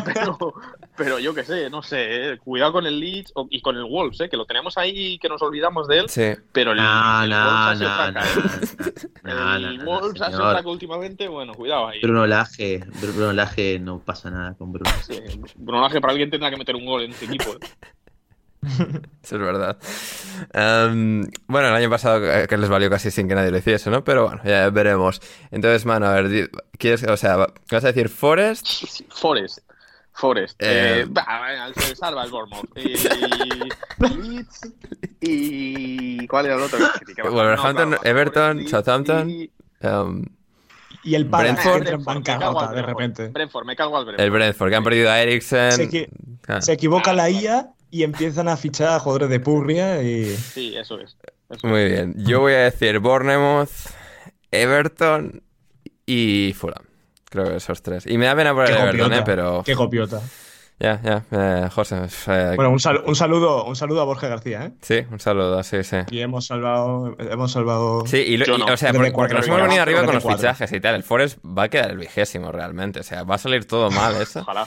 [0.05, 0.55] pero,
[0.97, 2.33] pero yo qué sé, no sé.
[2.33, 2.39] Eh.
[2.39, 4.29] Cuidado con el Leeds y con el Wolves, ¿eh?
[4.29, 6.09] que lo tenemos ahí que nos olvidamos de él.
[6.09, 6.33] Sí.
[6.53, 8.13] Pero el, no, el no, Wolves no,
[9.23, 12.01] no, no, El Wolves ha sido que últimamente, bueno, cuidado ahí.
[12.03, 14.91] Bruno Laje, Bruno Laje no pasa nada con Bruno.
[15.07, 15.21] Sí,
[15.57, 17.53] Bruno Laje para alguien tendrá que meter un gol en ese equipo.
[17.53, 17.59] ¿eh?
[19.23, 19.77] Eso es verdad.
[20.53, 23.91] Em, bueno, el año pasado eh, que les valió casi sin que nadie lo hiciese,
[23.91, 24.05] ¿no?
[24.05, 25.21] Pero bueno, ya veremos.
[25.51, 28.67] Entonces, mano, a ver, ¿quieres, o sea, vas a decir Forest?
[29.11, 29.59] Forest.
[30.13, 30.55] Forest.
[30.63, 31.27] Eh, Eh, bah,
[31.77, 32.69] se salva el Bournemouth.
[32.77, 32.95] Y,
[33.99, 34.73] Leeds.
[35.21, 36.27] Y.
[36.29, 36.79] ¿Cuál era el otro?
[37.31, 39.31] Wolverhampton, no, claro, Everton, Forest, Southampton.
[39.31, 39.51] y-
[39.81, 40.25] Em,
[41.03, 41.77] Y el Palace Brentford.
[41.79, 43.29] entra en bancarrota de repente.
[43.29, 44.25] Brentford, me cago al Brentford.
[44.25, 45.73] el Brentford, que han perdido a Eriksen.
[45.73, 46.09] Se, equi-
[46.49, 50.35] Ah, se equivoca la IA y empiezan a fichar a jugadores de Purria y...
[50.37, 51.17] Sí, eso es.
[51.49, 52.15] eso Muy bien.
[52.17, 53.71] Yo voy a decir Bournemouth,
[54.51, 55.43] Everton
[56.05, 56.85] y Fulham.
[57.31, 58.05] Creo que esos tres.
[58.07, 59.23] Y me da pena por el Everton, ¿eh?
[59.25, 59.63] Pero...
[59.65, 60.21] Qué copiota.
[60.81, 61.23] Ya, ya.
[61.31, 61.97] eh, José.
[62.27, 64.73] eh, Bueno, un, sal- un saludo, un saludo a Borja García, ¿eh?
[64.83, 65.99] Sí, un saludo, sí, sí.
[66.11, 68.05] Y hemos salvado, hemos salvado.
[68.07, 68.65] Sí, y, lo- y- no.
[68.67, 70.39] o sea, porque, cuatro, porque nos hemos venido arriba con los cuatro.
[70.41, 70.97] fichajes y tal.
[70.97, 72.99] El Forest va a quedar el vigésimo realmente.
[72.99, 74.41] O sea, va a salir todo mal eso.
[74.41, 74.67] Ojalá.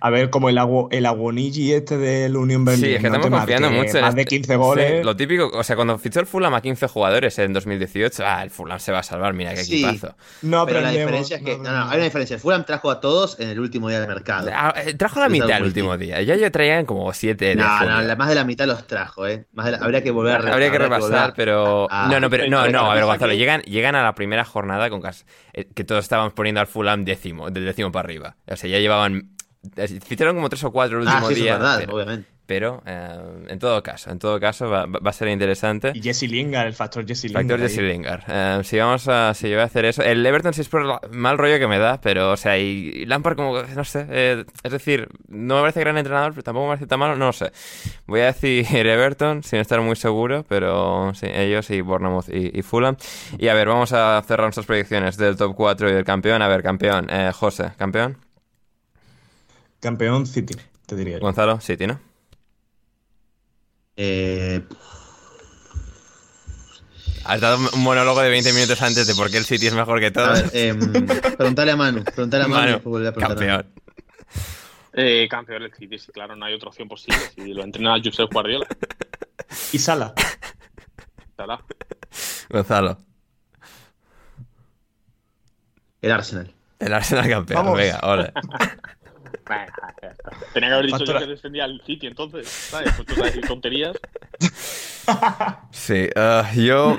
[0.00, 2.84] A ver, como el, agua, el Aguonigi este del Union Berlin.
[2.84, 4.92] Sí, es que no estamos confiando marque mucho Más de este- 15 goles.
[4.98, 8.42] Sí, lo típico, o sea, cuando fichó el Fulham a 15 jugadores en 2018, ah,
[8.42, 9.84] el Fulham se va a salvar, mira qué Sí.
[9.84, 10.14] equipazo.
[10.42, 11.56] No Pero la diferencia es que.
[11.58, 12.34] No, no, hay una diferencia.
[12.34, 14.50] El Fulham trajo a todos en el último día del mercado.
[14.54, 16.20] Ah, eh, Trajo la mitad el último día.
[16.22, 19.26] Ya yo traían como 7 de No, no, la- más de la mitad los trajo,
[19.26, 19.46] ¿eh?
[19.52, 21.86] Más de la- habría que volver a re- Habría que repasar, pero.
[21.90, 22.48] a- no, no, pero.
[22.48, 25.84] No, no, a ver, Gonzalo, llegan, llegan a la primera jornada con casi- eh, que
[25.84, 28.36] todos estábamos poniendo al Fulham décimo, del décimo para arriba.
[28.46, 29.30] O sea, ya llevaban.
[30.06, 31.52] Ficharon como tres o cuatro el Ah, último sí, eso es día.
[31.58, 32.28] verdad, pero, obviamente.
[32.46, 35.92] pero, eh, en todo caso, en todo caso va, va a ser interesante.
[35.94, 37.42] Y Jesse Lingard, el factor Jesse Lingard.
[37.46, 37.60] Factor.
[37.60, 38.22] Jesse Lingard.
[38.26, 39.34] Eh, si vamos a.
[39.34, 40.02] Si yo voy a hacer eso.
[40.02, 42.62] El Everton sí es por el mal rollo que me da, pero, o sea, y,
[42.94, 43.62] y Lampard como.
[43.62, 44.06] No sé.
[44.08, 47.26] eh, es decir, no me parece gran entrenador, pero tampoco me parece tan malo, no
[47.26, 47.52] lo sé.
[48.06, 52.62] Voy a decir Everton, sin estar muy seguro, pero sí, ellos y Bournemouth y, y
[52.62, 52.96] Fulham.
[53.38, 56.40] Y a ver, vamos a cerrar nuestras predicciones del top 4 y del campeón.
[56.40, 57.08] A ver, campeón.
[57.10, 58.16] Eh, José, campeón.
[59.80, 60.56] Campeón City,
[60.86, 61.14] te diría.
[61.16, 61.20] yo.
[61.20, 62.00] Gonzalo, City, ¿no?
[63.96, 64.62] Eh,
[67.24, 70.00] Has dado un monólogo de 20 minutos antes de por qué el City es mejor
[70.00, 70.50] que a todos.
[70.52, 71.06] ver, em,
[71.36, 72.02] preguntale a Manu.
[72.04, 73.66] Preguntale a Manu, a campeón.
[74.92, 77.18] Eh, campeón del City, sí, claro, no hay otra opción posible.
[77.34, 78.66] Si lo entrena Josep Guardiola.
[79.72, 80.14] Y Sala.
[81.36, 81.62] Ojalá.
[82.48, 82.98] Gonzalo.
[86.02, 86.52] El Arsenal.
[86.78, 87.64] El Arsenal campeón.
[87.64, 87.78] Vamos.
[87.78, 88.32] Venga, ole.
[90.54, 92.48] Tenía que haber dicho Factura- yo que defendía al City entonces.
[92.48, 92.92] ¿Sabes?
[92.94, 93.96] Pues tú sabes decir tonterías.
[95.72, 96.96] Sí, ah, yo.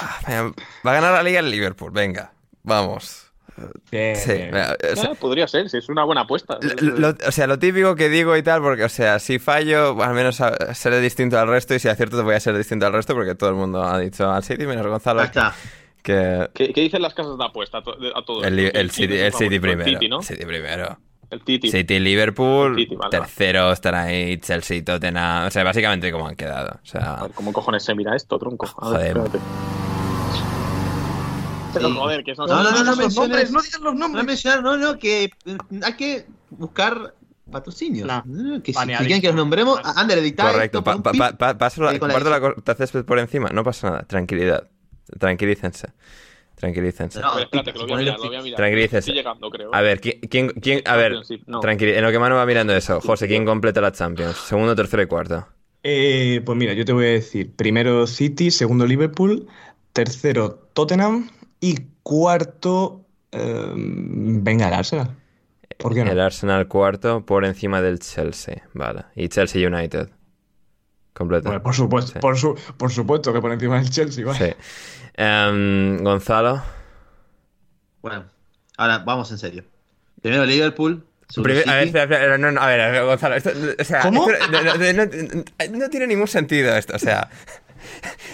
[0.00, 0.52] ah, venga,
[0.86, 2.32] Va a ganar la liga el Liverpool, venga,
[2.62, 3.30] vamos.
[3.90, 4.50] Bien, Sí, bien.
[4.52, 6.58] venga, o sea, Ah, podría ser, sí, es una buena apuesta.
[6.80, 10.02] lo, lo- o sea, lo típico que digo y tal, porque, o sea, si fallo,
[10.02, 12.86] al menos a- seré distinto al resto, y si acierto, te voy a ser distinto
[12.86, 15.54] al resto, porque todo el mundo ha dicho al City, menos Gonzalo, Ahí está.
[16.02, 18.46] que ¿Qué, qué dicen las casas de apuesta a, to- a todos?
[18.46, 19.88] el, el ¿Quién City, el City primero.
[19.88, 20.22] El City, ¿no?
[20.22, 20.98] City primero.
[21.32, 21.70] El City.
[21.70, 23.24] City, Liverpool, El City, vale, vale.
[23.26, 26.78] tercero estará ahí Chelsea, Tottenham, o sea, básicamente como han quedado.
[26.82, 28.66] O sea, A ver, ¿cómo cojones se mira esto, tronco?
[28.78, 29.26] A ver, Joder.
[29.26, 29.38] espérate.
[31.72, 31.94] Pero Sí.
[31.96, 34.26] joder, que eso No, no, no, no los menciones- nombres, no digas los No nombres.
[34.26, 35.30] mencionar, no, no, que eh,
[35.82, 37.14] hay que buscar
[37.50, 38.06] patrocinios.
[38.06, 38.22] No.
[38.26, 40.84] No, Que si, quieren que los nombremos, Ander, edita correcto.
[40.84, 44.68] Pa, pa, pa, paso la- Eh, la la por encima, no pasa nada, tranquilidad.
[45.18, 45.88] Tranquilícense.
[46.62, 47.18] Tranquilícense.
[47.20, 48.56] No, espérate, que lo voy a mirar, lo voy a mirar.
[48.56, 48.98] Tranquilícese.
[48.98, 49.74] Estoy llegando, creo.
[49.74, 51.14] A ver, ¿quién, quién, quién- a ver,
[51.48, 51.60] no.
[51.64, 54.36] en lo que Manu va mirando eso, José, ¿quién completa la Champions?
[54.36, 55.44] Segundo, tercero y cuarto.
[55.82, 59.48] Eh, pues mira, yo te voy a decir: primero City, segundo Liverpool,
[59.92, 63.06] tercero Tottenham y cuarto.
[63.32, 65.16] eh, venga, el Arsenal.
[65.78, 66.12] ¿Por qué no?
[66.12, 69.06] El Arsenal cuarto por encima del Chelsea, vale.
[69.16, 70.10] Y Chelsea United.
[71.12, 71.48] Completo.
[71.48, 72.18] Bueno, por supuesto, Sí.
[72.20, 74.38] por, su- por supuesto que por encima del Chelsea, ¿vale?
[74.38, 74.54] Sí.
[75.14, 76.62] Em, Gonzalo.
[78.00, 78.24] Bueno,
[78.78, 79.64] ahora vamos en serio.
[80.20, 81.06] Primero Liverpool.
[81.42, 81.98] Primer- a ver, City.
[81.98, 84.28] espera, espera, no, no, a ver, a ver, Gonzalo, esto, o sea, ¿Cómo?
[84.30, 87.30] esto no, no- no- no- no tiene ningún sentido esto, o sea,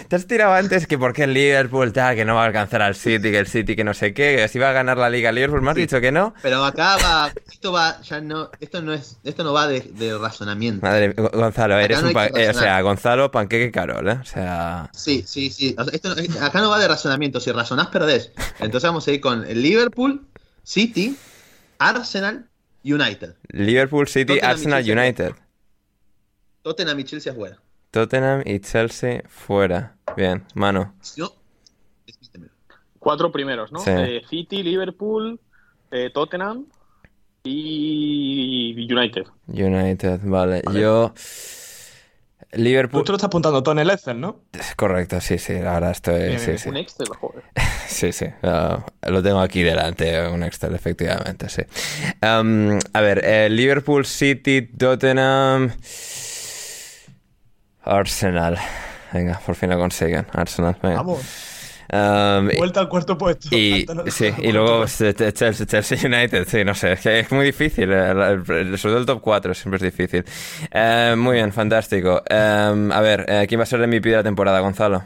[0.07, 2.95] te has tirado antes que porque el Liverpool tal, que no va a alcanzar al
[2.95, 5.31] City, que el City que no sé qué, que si va a ganar la Liga
[5.31, 5.81] Liverpool, me has Sí.
[5.81, 6.33] dicho que no.
[6.41, 10.17] Pero acá va, esto va, ya no, esto no es, esto no va de, de
[10.17, 10.85] razonamiento.
[10.85, 12.81] Madre mía, Gonzalo, Acá eres no un eh, o sea.
[12.81, 14.19] Gonzalo, panqueque Carol, ¿eh?
[14.21, 15.75] O sea, Sí, sí, sí.
[15.93, 17.39] Esto acá no va de razonamiento.
[17.39, 18.31] Si razonás, perdés.
[18.59, 20.25] Entonces vamos a ir con el Liverpool,
[20.63, 21.17] City,
[21.77, 22.45] Arsenal,
[22.83, 23.35] United.
[23.49, 24.83] Liverpool, City, Tottenham Arsenal.
[24.99, 25.31] United.
[26.61, 27.57] Tottenham y Chelsea afuera.
[27.91, 29.95] Tottenham y Chelsea fuera.
[30.15, 30.93] Bien, mano.
[32.05, 32.51] Desmítemelo.
[32.99, 33.79] Cuatro primeros, ¿no?
[33.79, 33.91] Sí.
[33.91, 35.39] Eh, City, Liverpool,
[35.91, 36.65] eh, Tottenham
[37.43, 39.25] y United.
[39.47, 40.61] United, vale.
[40.73, 41.13] Yo.
[42.51, 43.01] Liverpool.
[43.01, 44.39] Tú te lo estás apuntando todo en el Excel, ¿no?
[44.75, 46.19] Correcto, sí, sí, ahora estoy.
[46.29, 46.69] Bien, Sí, bien, sí.
[46.69, 47.43] Un Excel, joder.
[47.87, 48.27] Sí, sí.
[49.01, 51.63] lo tengo aquí delante, un Excel, efectivamente, sí.
[52.21, 55.71] A ver, eh, Liverpool, City, Tottenham.
[57.89, 58.57] Arsenal.
[59.11, 60.27] Venga, por fin lo consiguen.
[60.33, 60.97] Arsenal, venga.
[60.97, 61.19] Vamos.
[61.91, 63.47] Um, Vuelta al cuarto puesto.
[63.55, 67.89] y, sí, y luego Chelsea, Chelsea United, sí, no sé, es que es muy difícil,
[67.91, 70.23] eh, sobre todo el top 4 siempre es difícil.
[70.71, 72.21] Eh, muy bien, fantástico.
[72.29, 75.03] Eh, a ver, eh, ¿quién va a ser el MVP de la temporada, Gonzalo?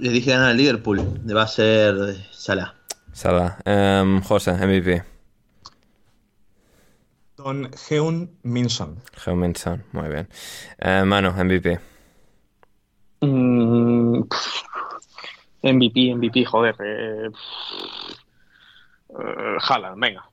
[0.00, 0.98] Les dije ganar al Liverpool.
[1.32, 1.94] Va a ser
[2.32, 2.74] Salah.
[3.12, 3.58] Salah.
[3.64, 5.13] Eh, José, MVP.
[7.44, 9.02] Don Heun Minson.
[9.22, 9.52] Heung-min
[9.92, 10.26] muy bien.
[10.78, 11.78] Eh, Manu, MVP.
[13.20, 14.22] Mm,
[15.62, 16.74] MVP, MVP, joder.
[16.80, 17.28] Eh,
[19.10, 20.24] eh, Haaland, venga.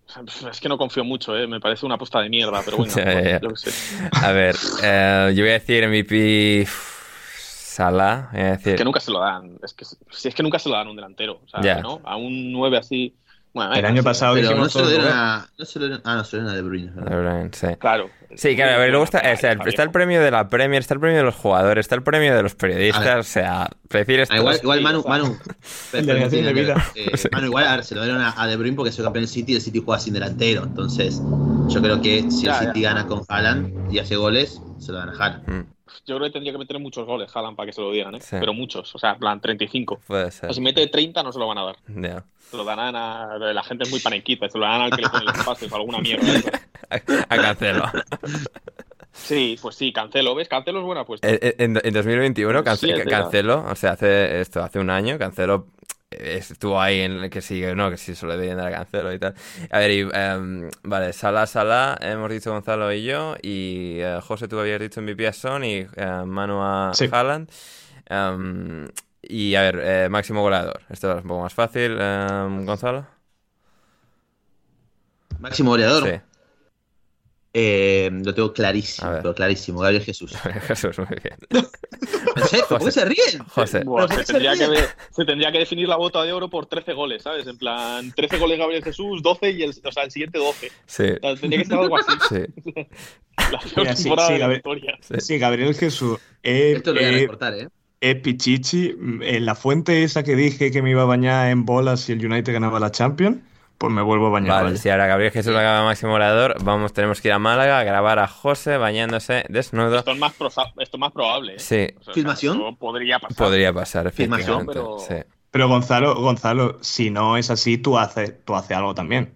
[0.49, 1.47] Es que no confío mucho, eh.
[1.47, 3.41] me parece una apuesta de mierda, pero bueno, Ya, ya, ya.
[3.41, 4.09] yo qué sé.
[4.13, 8.77] A ver, eh, yo voy a decir MVP Salah, voy a decir...
[8.77, 9.57] que nunca se lo dan.
[9.61, 11.41] Es que, si es que nunca se lo dan a un delantero.
[11.43, 11.81] O sea, Ya.
[11.81, 11.99] ¿no?
[12.05, 13.17] A un 9 así.
[13.53, 15.11] Bueno, El año pasado Pero no dieron ¿no?
[15.11, 15.47] a.
[15.57, 16.87] No se lo dieron, ah, no se lo dieron a De Bruyne.
[16.89, 16.95] es.
[16.95, 17.67] De Bruyne, sí.
[17.79, 18.09] Claro.
[18.33, 20.79] Sí, claro, a ver, luego está, o sea, está está el premio de la Premier,
[20.79, 24.21] está el premio de los jugadores, está el premio de los periodistas, o sea, decir
[24.21, 24.33] esto...
[24.33, 25.37] Ah, igual, es- igual Manu, o Manu,
[25.91, 26.75] delegación de vida.
[26.95, 29.23] eh, Manu, igual a ver, se lo dieron a, a De Bruyne porque soy campeón
[29.23, 30.63] del City y el City juega sin delantero.
[30.63, 31.21] Entonces,
[31.67, 32.89] yo creo que si Ya, el City ya.
[32.93, 35.49] gana con Haaland y hace goles, se lo dan a Haaland.
[35.49, 35.65] Mm,
[36.07, 38.21] Yo creo que tendría que meter muchos goles Haaland para que se lo dieran, ¿eh?
[38.21, 38.37] Sí.
[38.39, 38.95] Pero muchos.
[38.95, 39.99] O sea, en plan 35.
[40.07, 40.39] puede O ser.
[40.45, 41.75] sea, si mete 30 no se lo van a dar.
[41.87, 42.23] Ya.
[42.51, 43.37] Se lo darán a.
[43.37, 44.47] La gente es muy panequita.
[44.49, 46.27] Se lo darán al que le pone los pases o alguna mierda.
[46.91, 47.01] ¿eh?
[47.29, 47.85] A Cancelo.
[49.13, 50.35] Sí, pues sí, Cancelo.
[50.35, 50.47] ¿Ves?
[50.49, 51.27] Cancelo es buena apuesta.
[51.29, 53.09] Eh, eh, En, en 2021 Cance- Sí.
[53.09, 55.67] Cancelo, o sea, hace esto, hace un año, Cancelo
[56.11, 58.77] eh, estuvo ahí en el que sigue, no, que sí se le debían dar a
[58.77, 59.33] Cancelo y tal.
[59.69, 64.59] A ver, y, em, vale, Sala, Sala, hemos dicho Gonzalo y yo, y José, tú
[64.59, 65.85] habías dicho MVP a Son y
[66.25, 67.07] Manu a Sí.
[67.11, 67.49] Haaland.
[69.21, 70.81] Y a ver, eh, máximo goleador.
[70.89, 73.05] Esto es un poco más fácil, em, Gonzalo.
[75.39, 76.07] Máximo goleador.
[76.07, 76.21] Sí,
[77.53, 79.79] Eh, lo tengo clarísimo, pero clarísimo.
[79.81, 80.33] Gabriel Jesús.
[80.67, 81.35] Jesús, muy bien.
[82.37, 82.65] ¿En serio?
[82.69, 83.43] ¿Por qué se ríen?
[83.49, 84.81] José, Buah, ¿por se, qué se tendría que, ríen?
[84.83, 87.45] de- se tendría que definir la bota de oro por 13 goles, ¿sabes?
[87.47, 90.71] En plan, 13 goles Gabriel Jesús, 12 y el, o sea, el siguiente 12.
[90.85, 92.11] sí, O sea, tendría que ser algo así.
[92.29, 92.35] sí,
[93.51, 94.97] La peor Mira, sí, temporada sí, de la Gabriel- historia.
[95.19, 96.19] Sí, Gabriel Jesús.
[96.43, 97.67] Eh, Esto lo voy a eh, recortar, ¿eh?
[98.01, 101.65] Eh, Pichichi, mm, en la fuente esa que dije que me iba a bañar en
[101.65, 103.37] bolas si el United ganaba la Champions,
[103.77, 104.49] pues me vuelvo a bañar.
[104.51, 104.77] Vale, vaya.
[104.77, 108.19] si ahora Gabriel Jesús acaba máximo goleador, vamos, tenemos que ir a Málaga a grabar
[108.19, 109.99] a José bañándose desnudo.
[109.99, 111.53] Esto es más, pro- esto es más probable.
[111.55, 111.59] ¿eh?
[111.59, 112.75] Sí, O sea, ¿Filmación?
[112.77, 113.37] podría pasar.
[113.37, 115.15] podría pasar, Filmación, pero- sí.
[115.49, 119.33] Pero Gonzalo, Gonzalo, si no es así, tú haces, tú haces algo también.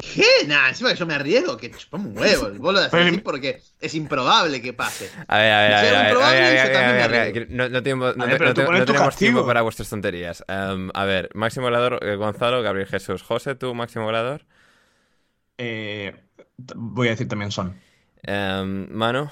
[0.00, 0.46] ¿Qué?
[0.46, 2.50] Nah, encima que yo me arriesgo, que chupame un huevo.
[2.58, 5.10] Vos lo decís así porque es improbable que pase.
[5.28, 8.86] A ver, a ver, a ver, a a a No, no tenemos, no, ver, tenemos
[8.86, 9.10] castigo.
[9.18, 10.44] tiempo para vuestras tonterías.
[10.48, 13.22] Em, a ver, máximo goleador, eh, Gonzalo, Gabriel Jesús.
[13.22, 14.44] José, tú, máximo goleador.
[15.58, 16.14] Eh,
[16.74, 17.78] voy a decir también son.
[18.22, 19.30] Em, Manu.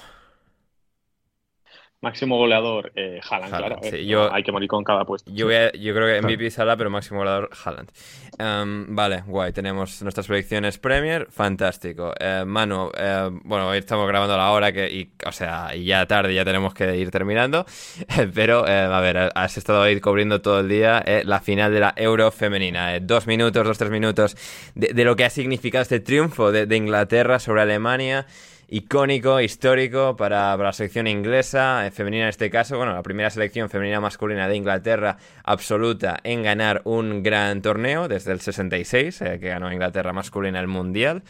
[2.01, 3.97] Máximo goleador, eh, Haaland, Haaland, claro.
[3.97, 5.29] yo- Hay que morir con cada puesto.
[5.33, 7.89] Yo, voy a- yo creo que MVP Sala, pero máximo goleador Haaland.
[8.37, 9.51] Em, vale, guay.
[9.51, 11.27] Tenemos nuestras predicciones Premier.
[11.29, 12.13] Fantástico.
[12.17, 15.83] Eh, Manu, eh, bueno, hoy estamos grabando a la hora que, y, o sea, y
[15.83, 17.65] ya tarde, ya tenemos que ir terminando.
[18.33, 21.81] Pero, eh, a ver, has estado ahí cubriendo todo el día eh, la final de
[21.81, 22.95] la Euro femenina.
[22.95, 24.37] Eh, dos minutos, dos, tres minutos
[24.73, 28.25] de, de lo que ha significado este triunfo de, de Inglaterra sobre Alemania
[28.69, 33.69] icónico, histórico para, la selección inglesa, eh, femenina en este caso, bueno, la primera selección
[33.69, 39.49] femenina masculina de Inglaterra absoluta en ganar un gran torneo desde el 66, eh, que
[39.49, 41.23] ganó Inglaterra masculina el Mundial.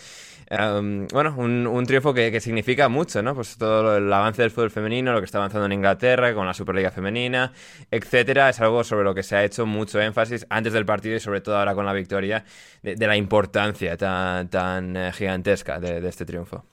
[0.51, 3.35] Um, bueno, un, un triunfo que, que significa mucho, ¿no?
[3.35, 6.55] Pues todo el avance del fútbol femenino, lo que está avanzando en Inglaterra con la
[6.55, 7.53] Superliga Femenina,
[7.91, 11.19] etcétera, es algo sobre lo que se ha hecho mucho énfasis antes del partido y
[11.19, 12.43] sobre todo ahora con la victoria
[12.81, 16.65] de, la importancia tan, tan eh, gigantesca de este triunfo.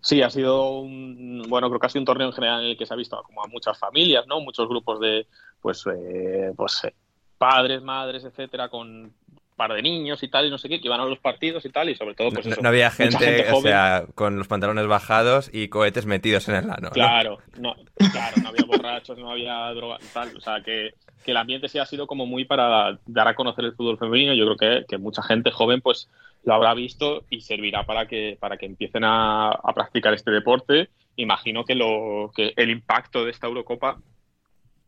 [0.00, 2.76] Sí, ha sido un, bueno, creo que ha sido un torneo en general en el
[2.76, 4.40] que se ha visto como a muchas familias, ¿no?
[4.40, 5.26] Muchos grupos de,
[5.60, 6.94] pues, eh, pues eh,
[7.38, 9.14] padres, madres, etcétera, con un
[9.56, 11.70] par de niños y tal, y no sé qué, que iban a los partidos y
[11.70, 14.86] tal, y sobre todo, pues No, eso, no había gente, o sea, con los pantalones
[14.86, 16.76] bajados y cohetes metidos en el ano.
[16.82, 16.90] ¿no?
[16.90, 17.74] Claro, no,
[18.12, 20.36] claro, no había borrachos, no había droga y tal.
[20.36, 20.94] O sea, que,
[21.24, 24.34] que el ambiente sí ha sido como muy para dar a conocer el fútbol femenino.
[24.34, 26.08] Yo creo que, que mucha gente joven pues
[26.46, 30.88] lo habrá visto y servirá para que, para que empiecen a, a practicar este deporte.
[31.16, 34.00] Imagino que, lo, que el impacto de esta Eurocopa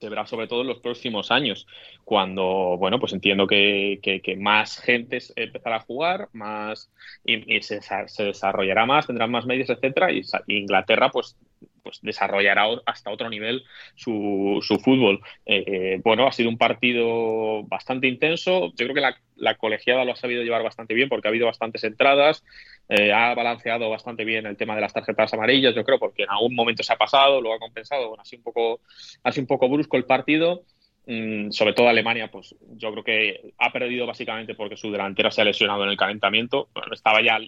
[0.01, 1.67] se verá sobre todo en los próximos años,
[2.05, 6.89] cuando, bueno, pues entiendo que, que- más gente empezará a jugar, más
[7.25, 11.37] y, se, se desarrollará más, tendrán más medios, etcétera, y y Inglaterra, pues,
[11.89, 15.23] pues desarrollará hasta otro nivel su, su fútbol.
[15.47, 18.67] Eh, bueno, ha sido un partido bastante intenso.
[18.77, 21.47] Yo creo que la, la, colegiada lo ha sabido llevar bastante bien porque ha habido
[21.47, 22.45] bastantes entradas.
[22.91, 26.31] Eh, ha balanceado bastante bien el tema de las tarjetas amarillas, yo creo, porque en
[26.31, 28.09] algún momento se ha pasado, lo ha compensado.
[28.09, 28.81] Bueno, así un poco,
[29.25, 30.65] así un poco brusco el partido.
[31.07, 35.41] Mm, sobre todo Alemania, pues yo creo que ha perdido básicamente porque su delantera se
[35.41, 36.69] ha lesionado en el calentamiento.
[36.75, 37.39] Bueno, estaba ya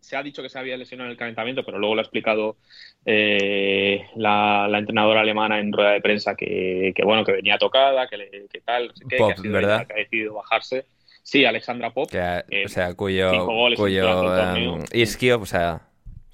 [0.00, 2.56] se ha dicho que se había lesionado en el calentamiento, pero luego lo ha explicado
[3.04, 8.92] eh, la, entrenadora alemana en rueda de prensa que, bueno, que venía tocada, que, tal,
[9.08, 9.86] que, ha ¿verdad?
[9.86, 10.86] que ha decidido bajarse.
[11.22, 12.08] Sí, Alexandra Pop.
[12.08, 15.88] o sea, cuyo, cuyo um, isquio, o sea,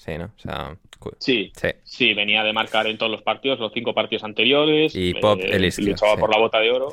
[0.05, 0.27] sí, ¿no?
[0.27, 0.77] O sea,
[1.19, 1.53] Sí,
[1.85, 4.95] sí, venía de marcar en todos los partidos, los cinco partidos anteriores.
[4.95, 6.93] Y Pop, eh, el Luchaba por la bota de oro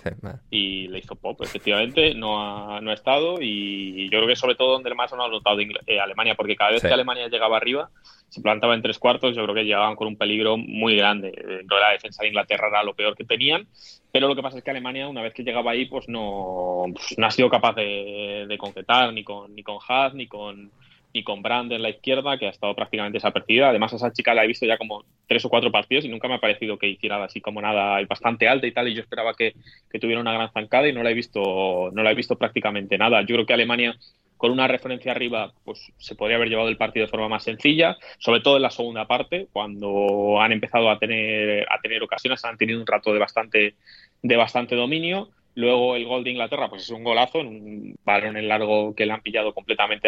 [0.50, 2.14] y le hizo Pop, efectivamente.
[2.16, 5.30] No ha, no ha estado y yo creo que sobre todo donde más no ha
[5.30, 7.90] notado eh, Alemania, porque cada vez que Alemania llegaba arriba,
[8.30, 11.32] se plantaba en tres cuartos, yo creo que llegaban con un peligro muy grande.
[11.32, 13.68] De la defensa de Inglaterra era lo peor que tenían,
[14.12, 17.18] pero lo que pasa es que Alemania, una vez que llegaba ahí, pues no, pues
[17.18, 20.72] no ha sido capaz de, de concretar ni con, ni con Haas, ni con
[21.12, 23.70] y con Brand en la izquierda, que ha estado prácticamente desapercibida.
[23.70, 26.28] Además, a esa chica la he visto ya como tres o cuatro partidos y nunca
[26.28, 28.88] me ha parecido que hiciera así como nada bastante alta y tal.
[28.88, 29.54] Y yo esperaba que,
[30.00, 33.22] tuviera una gran zancada y no la he visto, no la he visto prácticamente nada.
[33.22, 33.98] Yo creo que Alemania
[34.40, 37.98] con una referencia arriba, pues se podría haber llevado el partido de forma más sencilla,
[38.20, 42.58] sobre todo en la segunda parte, cuando han empezado a tener, a tener ocasiones, han
[42.58, 43.76] tenido un rato de bastante,
[44.22, 45.30] de bastante dominio.
[45.60, 49.12] Luego el gol de Inglaterra, pues es un golazo, un balón en largo que le
[49.12, 50.08] han pillado completamente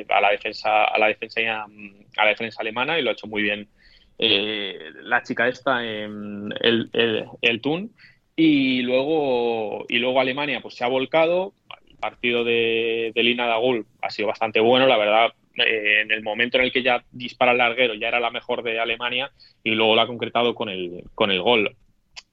[0.00, 3.28] eh, a, la defensa, a la defensa, a la defensa alemana y lo ha hecho
[3.28, 3.68] muy bien
[4.18, 6.52] eh, la chica esta, el,
[6.92, 7.92] el, el Tun.
[8.34, 11.54] Y luego, y luego Alemania pues se ha volcado.
[11.88, 15.32] El partido de, de Lina Dagul ha sido bastante bueno, la verdad.
[15.54, 18.64] Eh, en el momento en el que ya dispara el larguero ya era la mejor
[18.64, 19.30] de Alemania
[19.62, 21.76] y luego lo ha concretado con el, con el gol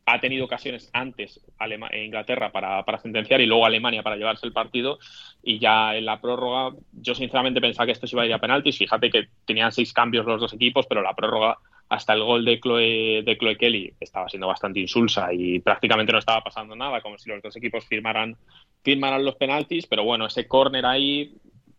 [0.09, 4.99] ha tenido ocasiones antes en Inglaterra para, sentenciar y luego Alemania para llevarse el partido.
[5.43, 8.77] Y ya en la prórroga yo sinceramente pensaba que esto iba a ir a penaltis.
[8.77, 11.57] Fíjate que tenían seis cambios los dos equipos pero la prórroga
[11.89, 16.19] hasta el gol de Chloe, de Chloe Kelly estaba siendo bastante insulsa y prácticamente no
[16.19, 18.37] estaba pasando nada como si los dos equipos firmaran,
[18.83, 19.87] firmaran los penaltis.
[19.87, 21.33] Pero bueno ese córner ahí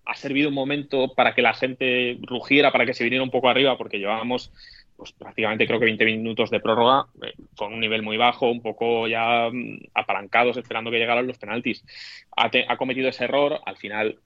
[0.04, 3.48] ha servido un momento para que la gente rugiera para que se viniera un poco
[3.48, 4.52] arriba porque llevábamos
[4.98, 8.60] pues prácticamente creo que 20 minutos de prórroga eh, con un nivel muy bajo, un
[8.60, 11.84] poco ya mm, apalancados esperando que llegaran los penaltis.
[12.36, 14.18] Ha, cometido ese error, al final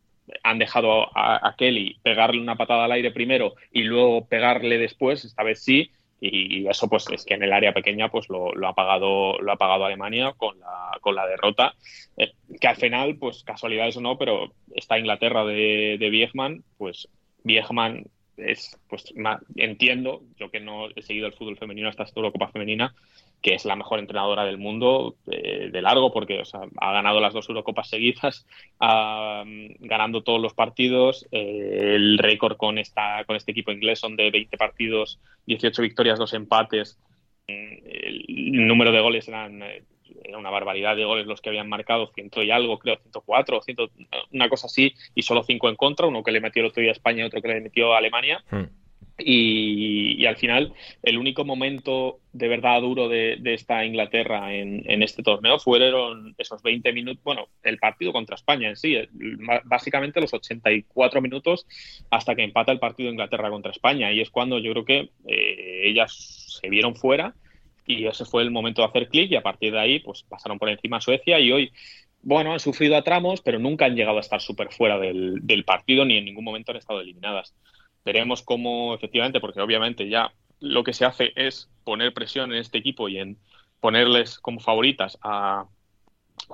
[0.43, 5.43] han dejado a, Kelly pegarle una patada al aire primero y luego pegarle después, esta
[5.43, 5.91] vez sí,
[6.21, 9.57] y eso pues es que en el área pequeña pues lo, ha pagado lo ha
[9.57, 11.75] pagado Alemania con la, con la derrota
[12.17, 17.09] eh, que al final pues casualidades o no pero esta Inglaterra de, de Viejman pues
[17.43, 18.05] Viejman
[18.37, 19.13] es, pues
[19.57, 22.95] entiendo, yo que no he seguido el fútbol femenino hasta esta Eurocopa femenina,
[23.41, 26.43] que es la mejor entrenadora del mundo eh, de largo, porque
[26.81, 28.47] ha ganado las dos Eurocopas seguidas,
[28.79, 31.27] ganando todos los partidos.
[31.33, 36.19] Eh, el récord con, esta, con este equipo inglés son de 20 partidos, 18 victorias,
[36.19, 36.99] 2 empates.
[37.49, 39.83] Mm, el número de goles eran eh,
[40.25, 43.91] era una barbaridad de goles los que habían marcado, ciento y algo, creo, 104, ciento,
[44.33, 46.91] una cosa así, y solo cinco en contra, uno que le metió el otro día
[46.91, 48.43] a España y otro que le metió a Alemania.
[48.51, 48.65] Hmm.
[49.19, 50.73] Y, al final,
[51.03, 56.93] el único momento de verdad duro de, esta Inglaterra en, este torneo fueron esos 20
[56.93, 58.97] minutos, bueno, el partido contra España en sí,
[59.65, 61.67] básicamente los 84 minutos
[62.11, 64.13] hasta que empata el partido Inglaterra contra España.
[64.13, 67.35] Y es cuando yo creo que eh, ellas se vieron fuera
[67.87, 70.59] y ese fue el momento de hacer clic y a partir de ahí pues pasaron
[70.59, 71.73] por encima a Suecia y hoy,
[72.23, 76.05] bueno, han sufrido a tramos, pero nunca han llegado a estar súper fuera del, partido
[76.05, 77.55] ni en ningún momento han estado eliminadas.
[78.05, 82.79] Veremos cómo efectivamente, porque obviamente ya lo que se hace es poner presión en este
[82.79, 83.39] equipo y en
[83.81, 85.67] ponerles como favoritas a,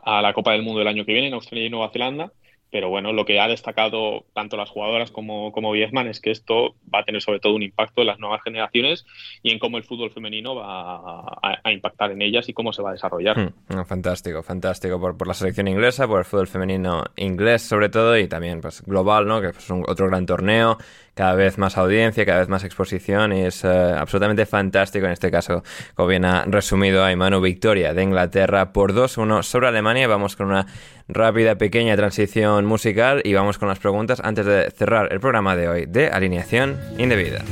[0.02, 2.32] a la Copa del Mundo del año que viene en Australia y Nueva Zelanda
[2.70, 6.74] pero bueno, lo que ha destacado tanto las jugadoras como, como Viezman es que esto
[6.92, 9.06] va a tener sobre todo un impacto en las nuevas generaciones
[9.42, 12.90] y en cómo el fútbol femenino va a, impactar en ellas y cómo se va
[12.90, 13.38] a desarrollar.
[13.38, 18.18] Hmm, fantástico, fantástico por, por, la selección inglesa, por el fútbol femenino inglés sobre todo
[18.18, 19.40] y también pues global, ¿no?
[19.40, 20.78] que es otro gran torneo
[21.18, 25.32] cada vez más audiencia, cada vez más exposición y es eh, absolutamente fantástico en este
[25.32, 25.64] caso,
[25.96, 30.06] como bien ha resumido Aymanu, victoria de Inglaterra por 2-1 sobre Alemania.
[30.06, 30.68] Vamos con una
[31.08, 35.68] rápida pequeña transición musical y vamos con las preguntas antes de cerrar el programa de
[35.68, 37.42] hoy de alineación indebida.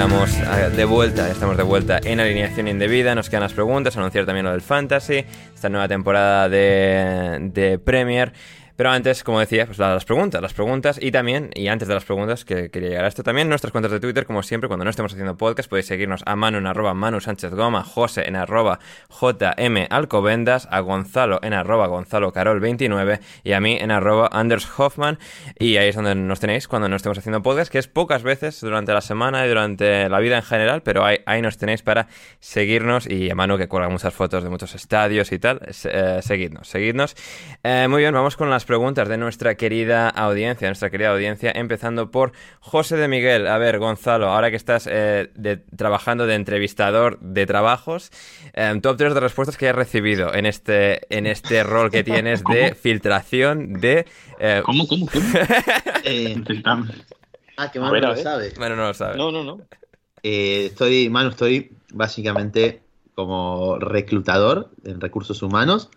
[0.00, 0.30] Estamos
[0.76, 4.52] de vuelta, estamos de vuelta en alineación indebida, nos quedan las preguntas, anunciar también lo
[4.52, 8.32] del Fantasy, esta nueva temporada de, de Premier.
[8.80, 12.06] Pero antes, como decía, pues las preguntas, las preguntas y también, y antes de las
[12.06, 14.90] preguntas, que quería llegar a esto también, nuestras cuentas de Twitter, como siempre, cuando no
[14.90, 18.78] estemos haciendo podcast, podéis seguirnos a Manu en arroba Manu Sánchez Goma, José en arroba
[19.10, 24.66] JM Alcobendas, a Gonzalo en arroba Gonzalo Carol 29 y a mí en arroba Anders
[24.78, 25.18] Hoffman.
[25.58, 28.62] Y ahí es donde nos tenéis cuando no estemos haciendo podcast, que es pocas veces
[28.62, 32.08] durante la semana y durante la vida en general, pero ahí, nos tenéis para
[32.38, 35.60] seguirnos y a Manu que cuelga muchas fotos de muchos estadios y tal.
[35.84, 37.14] Eh, seguidnos, seguidnos.
[37.62, 42.12] Eh, muy bien, vamos con las preguntas de nuestra querida audiencia, nuestra querida audiencia, empezando
[42.12, 42.30] por
[42.60, 43.48] José de Miguel.
[43.48, 48.12] A ver, Gonzalo, ahora que estás eh, de, trabajando de entrevistador de trabajos,
[48.52, 52.44] eh, top 3 de respuestas que hayas recibido en este, en este rol que tienes
[52.44, 54.06] de filtración de...
[54.38, 54.62] Eh...
[54.64, 55.24] ¿Cómo, cómo, cómo?
[56.04, 56.40] Eh,
[57.56, 58.52] ah, que Manu ver, no lo sabe.
[58.56, 59.16] Bueno, no lo sabes.
[59.16, 59.58] No, no, no.
[60.22, 62.82] Eh, estoy, Manu, estoy básicamente
[63.16, 65.90] como reclutador en recursos humanos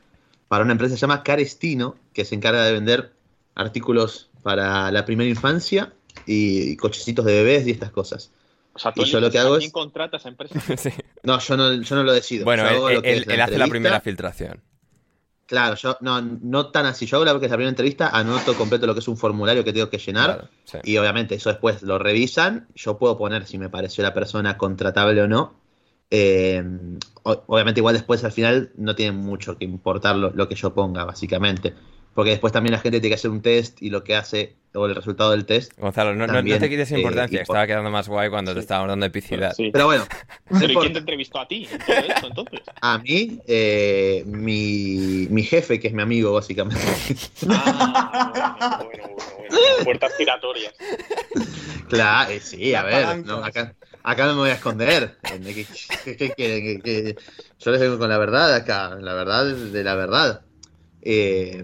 [0.48, 3.14] para una empresa que se llama Carestino, que se encarga de vender
[3.56, 5.94] artículos para la primera infancia
[6.26, 8.32] y, y cochecitos de bebés y estas cosas.
[8.74, 10.60] O sea, tú Y yo lo que hago es- quién contrata esa empresa.
[10.78, 10.90] Sí.
[11.24, 12.44] No, yo no, yo no lo decido.
[12.46, 14.62] Bueno, él, la hace la primera filtración.
[15.46, 17.06] Claro, yo no, no tan así.
[17.06, 19.64] Yo hago la, que es la primera entrevista, anoto completo lo que es un formulario
[19.64, 20.34] que tengo que llenar.
[20.34, 20.78] Claro, sí.
[20.84, 22.68] Y obviamente eso después lo revisan.
[22.76, 25.54] Yo puedo poner si me pareció la persona contratable o no.
[26.12, 26.64] Eh,
[27.24, 31.06] obviamente igual después al final no tiene mucho que importar lo, lo que yo ponga,
[31.06, 31.74] básicamente.
[32.14, 34.86] Porque después también la gente tiene que hacer un test y lo que hace, o
[34.86, 35.72] el resultado del test.
[35.80, 38.54] Gonzalo, no, no- no También, te quites eh, importancia, por- estaba quedando más guay cuando
[38.54, 39.52] te estábamos dando epicidad.
[39.58, 39.72] Sí.
[39.74, 40.06] Pero bueno,
[40.52, 40.80] no Pero ¿y importa.
[40.82, 42.60] quién te entrevistó a ti en todo esto, entonces?
[42.80, 46.80] a mí, eh, mi, mi jefe, que es mi amigo, básicamente.
[47.50, 49.84] Ah, bueno, bueno, bueno, bueno.
[49.84, 50.74] Puertas giratorias.
[51.90, 53.74] Claro, eh, sí, a ver, no, acá,
[54.04, 55.18] acá no me voy a esconder.
[57.60, 60.42] Yo les vengo con la verdad acá, la verdad de la verdad.
[61.02, 61.64] Eh,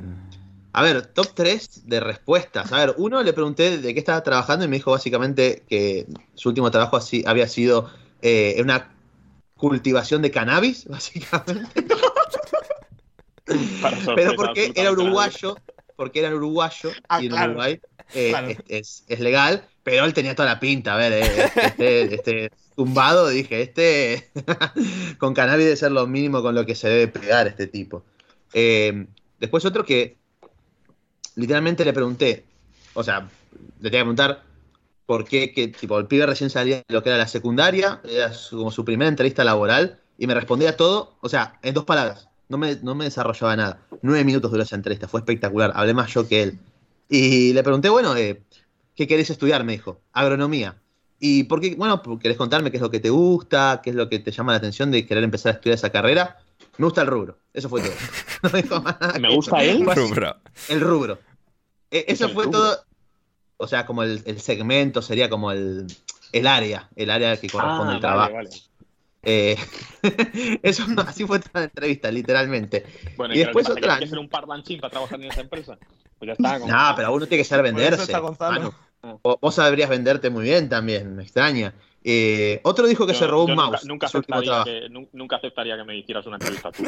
[0.71, 2.71] a ver, top 3 de respuestas.
[2.71, 6.05] A ver, uno le pregunté de qué estaba trabajando y me dijo básicamente que
[6.35, 7.89] su último trabajo así había sido
[8.21, 8.91] eh, una
[9.55, 11.85] cultivación de cannabis, básicamente.
[14.15, 15.57] Pero porque era uruguayo,
[15.99, 17.51] porque era uruguayo Ah, y en claro.
[17.51, 17.79] Uruguay
[18.13, 18.47] eh, Claro.
[18.47, 22.51] es, es- es legal, pero él tenía toda la pinta, a ver, eh, este, este
[22.75, 24.31] tumbado, dije, este
[25.19, 28.05] con cannabis debe ser lo mínimo con lo que se debe pegar este tipo.
[28.53, 29.07] Eh,
[29.41, 30.17] después otro que
[31.35, 32.45] literalmente le pregunté,
[32.93, 33.29] o sea,
[33.81, 34.43] le tenía que preguntar
[35.05, 38.33] por qué, que, tipo, el pibe recién salía de lo que era la secundaria, era
[38.33, 42.28] su- como su primera entrevista laboral, y me respondía todo, o sea, en dos palabras.
[42.49, 43.79] No me, no me desarrollaba nada.
[44.01, 45.71] Nueve minutos duró esa entrevista, fue espectacular.
[45.75, 46.59] Hablé más yo que él.
[47.07, 48.41] Y le pregunté, bueno, eh,
[48.95, 49.63] ¿qué querés estudiar?
[49.63, 50.75] Me dijo, agronomía.
[51.19, 51.75] ¿Y por qué?
[51.75, 53.81] Bueno, ¿querés contarme qué es lo que te gusta?
[53.83, 56.37] ¿Qué es lo que te llama la atención de querer empezar a estudiar esa carrera?
[56.77, 57.37] Me gusta el rubro.
[57.53, 57.91] Eso fue todo.
[58.43, 59.85] No me dijo más nada ¿Me que gusta él?
[59.89, 60.35] Así, Rubro.
[60.69, 61.19] El rubro.
[61.91, 62.59] Eh, eso el fue rubro?
[62.59, 62.77] todo.
[63.57, 65.85] O sea, como el, el segmento sería como el,
[66.31, 68.33] el área, el área que corresponde Ah, al trabajo.
[68.33, 68.61] vale, vale.
[69.21, 69.57] Eh,
[70.63, 72.85] eso así fue toda la entrevista, literalmente.
[73.17, 75.77] Bueno, Y ¿y después otra- hay que ser un parlanchín para trabajar en esa empresa?
[76.17, 76.59] Pues ya está.
[76.59, 78.13] como- No, pero uno tiene que saber venderse.
[78.39, 78.73] Manu.
[79.41, 81.73] Vos, sabrías venderte muy bien también, me extraña.
[82.03, 83.85] Eh, otro dijo que Yo- se robó un nunca- mouse.
[83.85, 86.83] Nunca, aceptaría que, nun- nunca aceptaría que me hicieras una entrevista tú.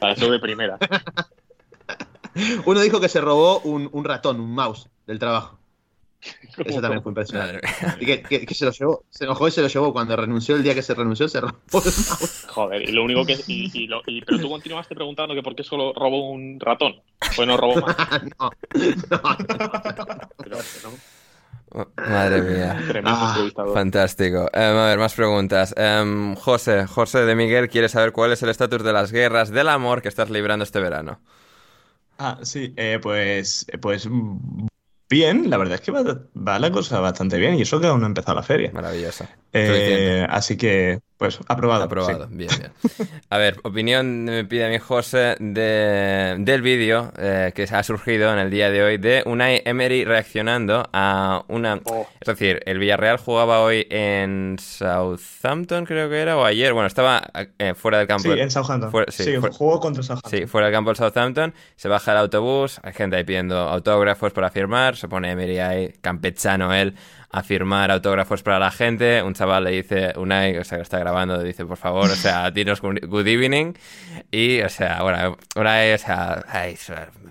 [0.00, 0.78] Para eso de primera.
[2.66, 5.58] Uno dijo que se robó un, un ratón, un mouse del trabajo.
[6.64, 7.60] Eso también fue impresionante.
[8.00, 9.92] Y que, que- que se lo llevó, se enojó y se lo llevó.
[9.92, 12.46] Cuando renunció, el día que se renunció, se robó el mouse.
[12.50, 13.38] Joder, y lo único que.
[13.46, 16.94] Y, y lo- y- pero tú continuaste preguntando que por qué solo robó un ratón.
[17.36, 17.96] Pues no robó más.
[18.38, 18.50] no,
[19.10, 20.58] no, no, Pero,
[21.76, 22.80] Oh, Madre mía.
[22.86, 23.36] tremendo Ah.
[23.74, 24.48] Fantástico.
[24.52, 25.74] Em, a ver, más preguntas.
[25.76, 29.68] Em, José, José de Miguel quiere saber cuál es el estatus de las guerras del
[29.68, 31.18] amor que estás librando este verano.
[32.16, 34.08] Ah, sí, eh, pues, eh, pues
[35.14, 36.02] bien, la verdad es que va,
[36.36, 38.70] va la cosa bastante bien y eso que aún no ha empezado la feria.
[38.72, 39.26] Maravilloso.
[39.52, 41.84] Eh, así que, pues, aprobado.
[41.84, 42.26] Aprobado.
[42.28, 42.34] sí.
[42.34, 42.72] Bien, bien.
[43.30, 48.32] A ver, opinión me pide a mí José de, del vídeo eh, que ha surgido
[48.32, 51.80] en el día de hoy de Unai Emery reaccionando a una...
[51.84, 52.06] Oh.
[52.20, 56.72] Es decir, el Villarreal jugaba hoy en Southampton, creo que era, o ayer.
[56.72, 57.22] Bueno, estaba
[57.58, 58.32] eh, fuera del campo.
[58.32, 58.90] Sí, en Southampton.
[58.90, 60.30] Fuera- sí, sí, jugó contra Southampton.
[60.30, 64.32] Sí, fuera del campo del Southampton, se baja el autobús, hay gente ahí pidiendo autógrafos
[64.32, 66.94] para firmar, se pone Emery ahí, campechano él,
[67.30, 69.22] a firmar autógrafos para la gente.
[69.22, 72.14] Un chaval le dice, Unai, o sea, que está grabando, le dice, por favor, o
[72.14, 73.74] sea, dinos good evening.
[74.30, 76.42] Y, o sea, bueno, Unai, o sea,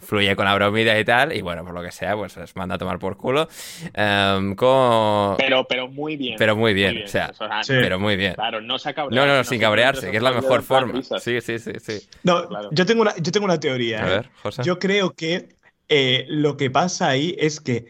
[0.02, 1.36] fluye con la bromida y tal.
[1.36, 3.48] Y bueno, por lo que sea, pues les manda a tomar por culo.
[3.94, 5.36] Em, con...
[5.38, 6.36] pero, pero muy bien.
[6.38, 7.32] Pero muy bien, o sea,
[7.66, 8.36] pero muy bien.
[8.36, 11.02] Claro, no se No, no, no sin cabrearse, que es la mejor forma.
[11.02, 12.08] Sí, sí, sí, sí.
[12.22, 14.04] No, yo, tengo una, yo tengo una teoría.
[14.04, 14.10] A ¿eh?
[14.10, 14.62] ver, José.
[14.64, 17.86] Yo creo que eh, lo que pasa ahí es que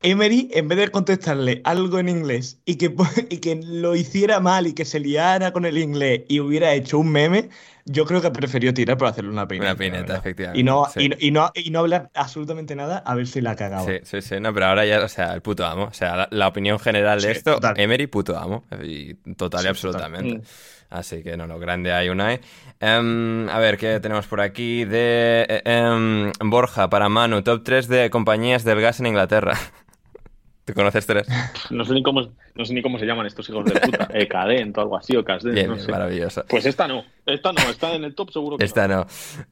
[0.00, 2.94] Emery, en vez de contestarle algo en inglés y que,
[3.30, 6.98] y que lo hiciera mal y que se liara con el inglés y hubiera hecho
[6.98, 7.48] un meme,
[7.84, 9.72] yo creo que prefirió tirar por hacerle una pineta.
[9.72, 10.60] Una pineta, efectivamente.
[10.60, 13.84] Y no, y, no, y no hablar absolutamente nada a ver si la cagaba.
[13.84, 14.38] Sí, sí, sí.
[14.40, 15.84] No, pero ahora ya, o sea, el puto amo.
[15.84, 18.64] O sea, la, opinión general de esto, Emery, puto amo.
[18.82, 20.36] Y total y absolutamente.
[20.36, 20.42] Mm.
[20.90, 22.40] Así que no, no, grande hay Unai.
[22.80, 24.84] Um, a ver, ¿qué tenemos por aquí?
[24.84, 29.54] De um, Borja, para Manu, top 3 de compañías del gas en Inglaterra.
[30.68, 31.26] ¿Te conoces tres?
[31.70, 34.06] No sé ni cómo, no sé ni cómo se llaman estos hijos de puta.
[34.12, 35.54] Eh, Cadent o algo así, o Casdent.
[35.54, 35.90] Bien, no sé.
[35.90, 36.44] maravilloso.
[36.46, 37.04] Pues esta no.
[37.24, 39.06] Esta no, está en el top seguro que Esta no.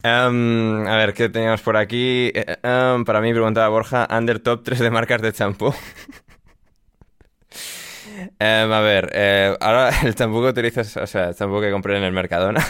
[0.04, 2.30] Um, a ver, ¿qué teníamos por aquí?
[2.62, 5.72] Um, para mí, preguntaba Borja, under top 3 de marcas de champú.
[8.16, 9.90] um, a ver, eh, ahora
[10.42, 12.64] que utilizas, o sea, champú que compré en el Mercadona.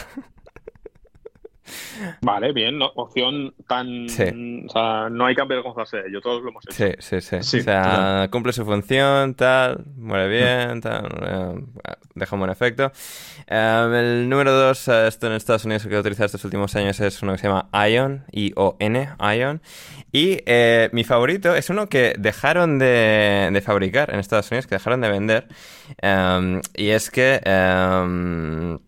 [2.21, 4.07] Vale, bien, no, opción tan...
[4.07, 6.75] O sea, no hay que avergonzarse de ello, todos lo hemos hecho.
[6.77, 7.59] Sí, sí, sí.
[7.59, 11.65] o sea, cumple su función, tal, muere bien, tal, eh,
[12.15, 12.93] deja un buen efecto.
[13.47, 16.99] Em, el número dos, eh, esto en Estados Unidos que he utilizado estos últimos años
[17.01, 19.63] es uno que se llama Ion, I-O-N, Ion.
[20.13, 24.77] Y eh, mi favorito es uno que dejaron de, de, fabricar en Estados Unidos, que
[24.77, 25.49] dejaron de vender.
[26.01, 27.41] Em, y es que...
[27.45, 28.79] Em,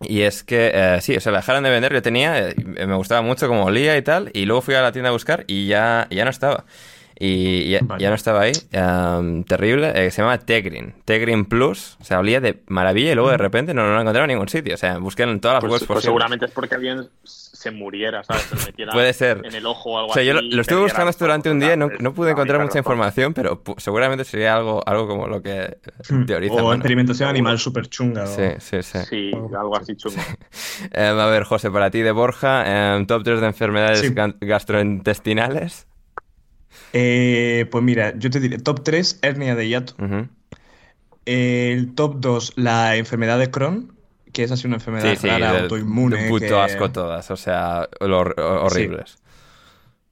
[0.00, 2.94] y es que, eh, sí, o sea, la dejaron de vender, yo tenía, eh, me
[2.94, 5.66] gustaba mucho como olía y tal, y luego fui a la tienda a buscar y
[5.66, 6.64] ya, ya no estaba.
[7.16, 8.52] Y ya, no estaba ahí.
[9.46, 9.92] terrible.
[9.94, 10.94] Eh, se llama Tegrin.
[11.04, 11.96] Tegrin Plus.
[12.00, 14.48] O sea, olía de maravilla y luego de repente no, no lo encontraba en ningún
[14.48, 14.74] sitio.
[14.74, 17.08] O sea, busqué en todas las pues, webs pues seguramente es porque alguien
[17.64, 18.42] se muriera, ¿sabes?
[18.42, 19.40] Se metiera Puede ser.
[19.42, 21.72] en el ojo o algo o sea, yo lo, estuve buscando esto durante un día
[21.72, 25.78] y no, no pude encontrar mucha información, pero seguramente sería algo, algo como lo que
[26.10, 26.26] hmm.
[26.26, 26.60] teorizan.
[26.60, 28.26] O experimentación animal súper chunga.
[28.26, 28.98] Sí, sí, sí.
[29.08, 30.20] Sí, algo así chungo.
[30.92, 35.86] Em, a ver, José, para ti de Borja, em, top 3 de enfermedades gastrointestinales.
[36.92, 39.94] Eh, pues mira, yo te diré, top 3, hernia de hiato.
[41.24, 43.93] El top 2, la enfermedad de Crohn,
[44.34, 46.24] que es así una enfermedad rara, autoinmune.
[46.24, 49.16] De puto asco todas, o sea, horribles.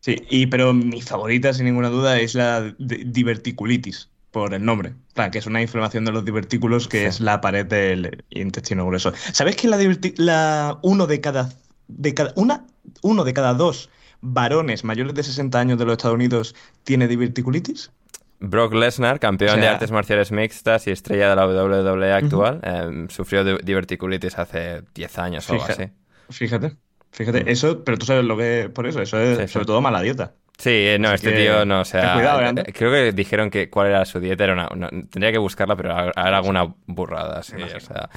[0.01, 0.17] Sí.
[0.31, 4.95] y, pero mi favorita, sin ninguna duda, es la diverticulitis, por el nombre.
[5.15, 9.13] Claro, que es una inflamación de los divertículos, que es la pared del intestino grueso.
[9.33, 9.79] ¿Sabes que la,
[10.17, 11.51] la uno de cada,
[11.89, 12.65] de cada una,
[13.03, 13.91] uno de cada dos
[14.23, 16.55] varones mayores de 60 años de los Estados Unidos
[16.85, 17.91] tiene diverticulitis?
[18.43, 23.45] Brock Lesnar, campeón de artes marciales mixtas y estrella de la WWE actual, em, sufrió
[23.45, 25.85] diverticulitis hace 10 años o algo así.
[26.29, 26.77] Fíjate,
[27.13, 27.49] fíjate, mm.
[27.49, 30.35] eso, pero tú sabes lo que es por eso, eso es sobre todo mala dieta.
[30.59, 33.89] Sí, eh, no, este tío no, o sea, cuidado, eh, creo que dijeron que cuál
[33.89, 38.09] era su dieta, era una, tendría que buscarla, pero era alguna burrada, sí, o sea,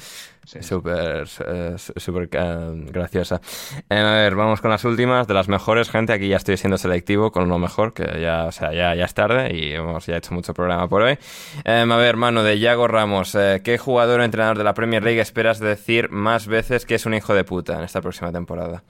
[0.44, 3.40] súper, eh, súper graciosa.
[3.88, 7.32] a ver, vamos con las últimas, de las mejores, gente, aquí ya estoy siendo selectivo
[7.32, 10.32] con lo mejor, que ya, o sea, ya, ya es tarde y hemos ya hecho
[10.32, 11.18] mucho programa por hoy.
[11.64, 15.58] A ver, hermano, de Yago Ramos, ¿qué jugador o entrenador de la Premier League esperas
[15.58, 18.84] decir más veces que es un hijo de puta en esta próxima temporada?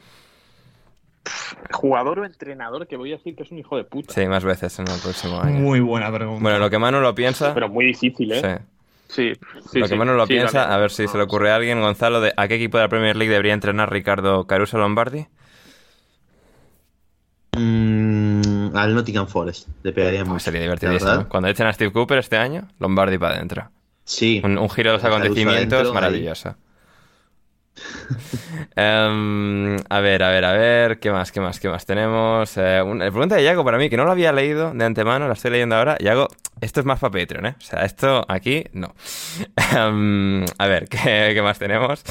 [1.72, 4.14] Jugador o entrenador que voy a decir que es un hijo de puta.
[4.14, 5.58] Sí, más veces en el próximo año.
[5.58, 6.42] Muy buena pregunta.
[6.42, 7.54] Bueno, lo que Manu lo piensa.
[7.54, 8.60] Pero muy difícil, ¿eh?
[9.08, 9.32] Sí.
[9.70, 12.20] Sí, lo que Manu lo piensa, a ver si se le ocurre a alguien, Gonzalo,
[12.20, 15.26] de ¿a qué equipo de la Premier League debería entrenar Ricardo Caruso Lombardi?
[17.56, 20.40] Mm, al Nottingham Forest, le pegaría mucho.
[20.40, 21.28] Sería divertidísimo.
[21.28, 23.70] Cuando echen a Steve Cooper este año, Lombardi para adentro.
[24.04, 24.40] Sí.
[24.44, 26.56] Un, giro de los acontecimientos maravilloso.
[28.76, 32.56] Em, a ver, a ver, a ver, ¿qué más, qué más, qué más tenemos?
[32.56, 35.34] Eh, una pregunta de Yago para mí, que no lo había leído de antemano, la
[35.34, 35.96] estoy leyendo ahora.
[35.98, 36.28] Yago,
[36.60, 37.54] esto es más para Patreon, ¿eh?
[37.58, 38.94] O sea, esto aquí no.
[39.76, 42.02] Em, a ver, ¿qué, más tenemos?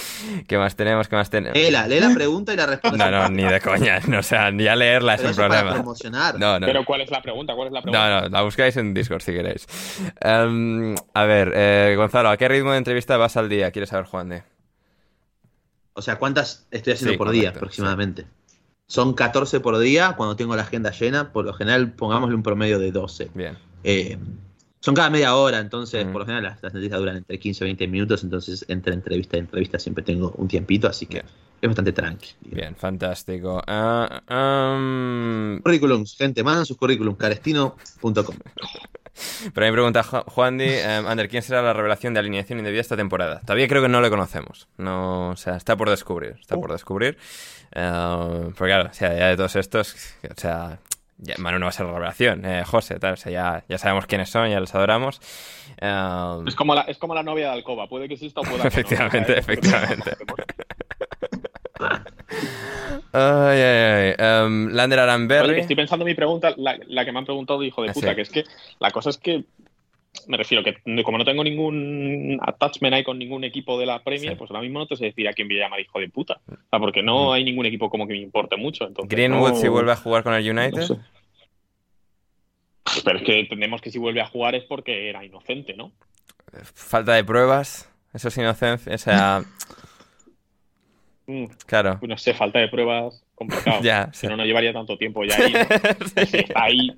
[0.48, 1.08] ¿Qué más tenemos?
[1.08, 1.58] ¿Qué más tenemos?
[1.58, 3.10] lee la pregunta y la respuesta.
[3.10, 4.00] No, no, ni de coña.
[4.08, 5.84] No, o sea, ya leerla es un problema.
[6.38, 6.66] No, no.
[6.66, 7.54] Pero ¿cuál es la pregunta?
[7.56, 8.10] ¿Cuál es la pregunta?
[8.10, 9.68] No, no, la buscáis en Discord si queréis.
[10.22, 13.72] a ver, eh, Gonzalo, ¿a qué ritmo de entrevista vas al día?
[13.72, 14.55] ¿Quieres saber, Juan de?
[15.96, 18.28] O sea, ¿cuántas estoy haciendo por día aproximadamente?
[18.86, 21.32] Son 14 por día cuando tengo la agenda llena.
[21.32, 23.32] Por lo general, pongámosle un promedio de 12.
[23.34, 23.58] Bien.
[23.84, 24.18] Eh,
[24.82, 27.88] son cada media hora, entonces, por lo general, las, entrevistas duran entre 15 y 20
[27.88, 28.24] minutos.
[28.24, 30.88] Entonces, entre entrevista y entrevista siempre tengo un tiempito.
[30.88, 32.32] Así que es bastante tranqui.
[32.42, 33.64] Bien, fantástico.
[33.68, 38.36] Um, Currículums, gente, mandan sus currículums, carestino.com.
[39.54, 42.20] pero a mí me pregunta Ju- Juan Di, em, Ander, ¿quién será la revelación de
[42.20, 43.40] alineación indebida esta temporada?
[43.42, 44.68] Todavía creo que no lo conocemos.
[44.78, 46.36] No, o sea, está por descubrir.
[46.40, 47.18] Está por descubrir.
[47.74, 50.80] Eh, porque claro, o sea, ya de todos estos, o sea,
[51.18, 52.46] ya, Manu no va a ser la revelación.
[52.46, 55.20] Eh, José, tal, o sea, ya, ya sabemos quiénes son, ya los adoramos.
[55.82, 58.58] Eh, Es como, la, es como la novia de Alcoba, puede que exista o pueda
[58.58, 58.68] que no.
[58.68, 59.40] Efectivamente, ¿sabes?
[59.40, 60.12] efectivamente.
[63.14, 64.16] Ay, ay, ay.
[64.18, 65.60] Em, Lander Oye, que Aranberry.
[65.60, 68.10] estoy pensando en mi pregunta, la, la que me han preguntado, hijo de Ah, puta,
[68.10, 68.16] sí.
[68.16, 68.44] que es que
[68.80, 69.44] la cosa es que
[70.28, 74.32] me refiero que como no tengo ningún attachment ahí con ningún equipo de la Premier,
[74.34, 74.38] Sí.
[74.38, 76.40] pues ahora mismo no te sé decir a quién voy a llamar hijo de puta.
[76.50, 78.88] O sea, porque no hay ningún equipo como que me importe mucho.
[78.88, 80.78] Entonces, Greenwood no- si vuelve a jugar con el United.
[80.80, 80.98] no sé.
[83.04, 85.92] Pero es que entendemos que si vuelve a jugar es porque era inocente, ¿no?
[86.74, 87.90] Falta de pruebas.
[88.14, 88.94] Eso es inocencia.
[88.96, 89.44] O sea,
[91.28, 92.00] Mm, claro.
[92.02, 93.80] no sé, falta de pruebas, complicado.
[93.84, 94.28] Ya, sí.
[94.28, 95.54] No, no llevaría tanto tiempo ya ahí.
[95.54, 96.26] ¿no?
[96.26, 96.96] Si está ahí.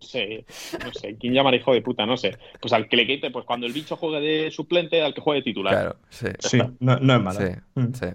[0.00, 0.44] No sé,
[0.84, 2.06] no sé, ¿quién llamará hijo de puta?
[2.06, 2.36] No sé.
[2.60, 5.40] Pues al que le quite, pues cuando el bicho juegue de suplente, al que juegue
[5.40, 5.74] de titular.
[5.74, 6.26] Claro, sí.
[6.38, 7.40] Sí, no, no es mala.
[7.40, 7.94] Sí, Mm.
[7.94, 8.06] sí.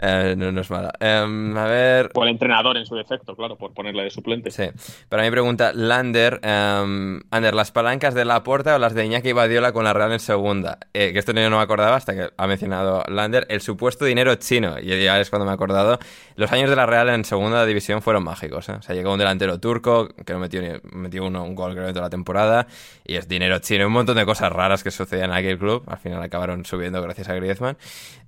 [0.00, 0.92] Eh, no, no es mala.
[1.00, 2.10] Em, a ver.
[2.14, 4.50] O el entrenador en su defecto, claro, por ponerle de suplente.
[4.50, 4.64] Sí.
[5.08, 9.32] Para mí pregunta Lander, em, Ander, ¿las palancas de la Porta o las de Iñaki
[9.32, 10.78] Badiola con la Real en segunda?
[10.94, 14.34] Eh, que esto yo no me acordaba hasta que ha mencionado Lander, el supuesto dinero
[14.36, 14.76] chino.
[14.80, 15.98] Y ya es cuando me he acordado.
[16.36, 18.68] Los años de la Real en segunda división fueron mágicos.
[18.68, 18.72] ¿eh?
[18.78, 21.88] O sea, llegó un delantero turco que no metió, ni- metió uno, un gol creo
[21.88, 22.66] en toda la temporada.
[23.04, 23.86] Y es dinero chino.
[23.86, 25.82] Un montón de cosas raras que sucedían en aquel club.
[25.86, 27.76] Al final acabaron subiendo gracias a Griezmann.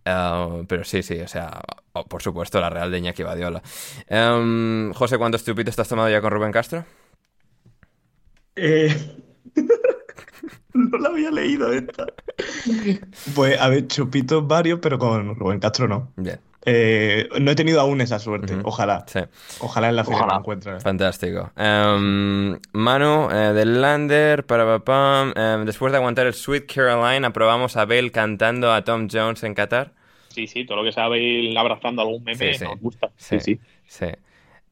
[0.05, 1.61] Eh, pero sí, sí, o sea,
[1.93, 3.63] oh, por supuesto, la Real de Iñaki Badiola.
[4.09, 6.85] Em, José, ¿cuántos chupitos te has tomado ya con Rubén Castro?
[8.55, 8.95] Eh,
[10.77, 12.07] No la había leído esta.
[13.35, 16.13] Pues, a ver, chupitos varios, pero con Rubén Castro no.
[16.17, 16.39] Bien,
[16.69, 18.57] Eh, no he tenido aún esa suerte.
[18.65, 19.05] Ojalá.
[19.07, 19.21] sí,
[19.61, 20.81] Ojalá en la final la encuentre.
[20.81, 21.53] fantástico.
[21.57, 25.33] Em, Manu, eh, del Lander, para papá.
[25.37, 29.55] em, después de aguantar el Sweet Caroline, aprobamos a Bale cantando a Tom Jones en
[29.55, 29.93] Qatar.
[30.29, 32.65] Sí, sí, todo lo que sea Bale abrazando algún meme Sí, sí.
[32.65, 33.11] nos gusta.
[33.17, 34.07] Sí, Sí, sí.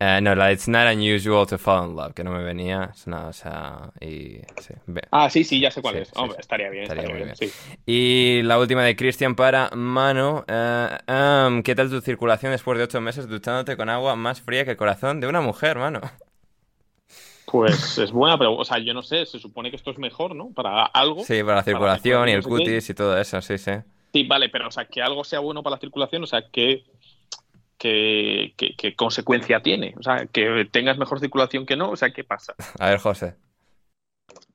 [0.07, 2.93] Eh, no, la It's not unusual to fall in love, que no me venía.
[2.93, 5.01] o sea, y, sí, ve.
[5.11, 6.09] Ah, sí, sí, ya sé cuál Sí, es.
[6.09, 6.41] sí, Hombre, sí.
[6.41, 7.53] estaría bien, Estaría estaría, muy bien.
[7.87, 10.45] Y la última de Christian para Manu.
[10.47, 14.67] Eh, em, ¿Qué tal tu circulación después de ocho meses duchándote con agua más fría
[14.67, 16.03] que el corazón de una mujer, mano?
[17.47, 20.35] Pues es buena, pero, o sea, yo no sé, se supone que esto es mejor,
[20.35, 20.51] ¿no?
[20.53, 21.25] Para algo.
[21.25, 23.73] Sí, para la circulación y el cutis y todo eso, sí, sí.
[24.13, 26.85] Sí, vale, pero, o sea, que algo sea bueno para la circulación, o sea, que,
[27.79, 29.95] que consecuencia tiene.
[29.99, 32.55] O sea, que tengas mejor circulación que no, o sea, ¿qué pasa?
[32.79, 33.35] A ver, José.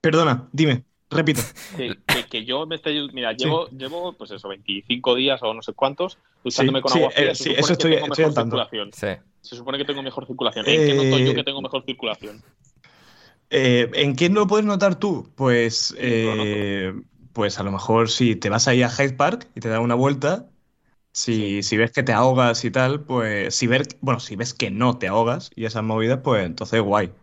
[0.01, 1.41] Perdona, dime, repito.
[1.77, 3.09] Que, que- que yo me estoy.
[3.13, 6.99] Mira, llevo, llevo, pues eso, 25 días o no sé cuántos, duchándome Sí, con sí,
[6.99, 7.31] agua fría.
[7.31, 8.57] eh, se sí, supone eso que estoy- tengo estoy mejor al tanto.
[8.57, 8.91] circulación.
[8.93, 9.23] Sí.
[9.41, 10.65] Se supone que tengo mejor circulación.
[10.67, 12.43] ¿En qué noto yo Eh, que tengo mejor circulación?
[13.51, 15.31] Eh, ¿en qué no lo puedes notar tú?
[15.35, 16.93] Pues, eh,
[17.33, 19.95] pues a lo mejor si te vas ahí a Hyde Park y te da una
[19.95, 20.47] vuelta,
[21.13, 24.71] si, si ves que te ahogas y tal, pues si ver, bueno, si ves que
[24.71, 27.13] no te ahogas y esas movidas, pues entonces guay.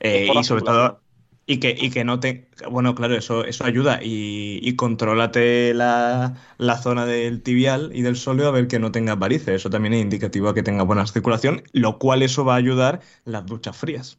[0.00, 1.02] Eh, y sobre todo,
[1.46, 6.36] y que, y que no te, bueno, claro, eso, eso ayuda y, y contrólate la,
[6.58, 9.48] la zona del tibial y del sóleo a ver que no tengas varices.
[9.56, 13.00] Eso también es indicativo a que tengas buena circulación, lo cual eso va a ayudar
[13.24, 14.18] las duchas frías.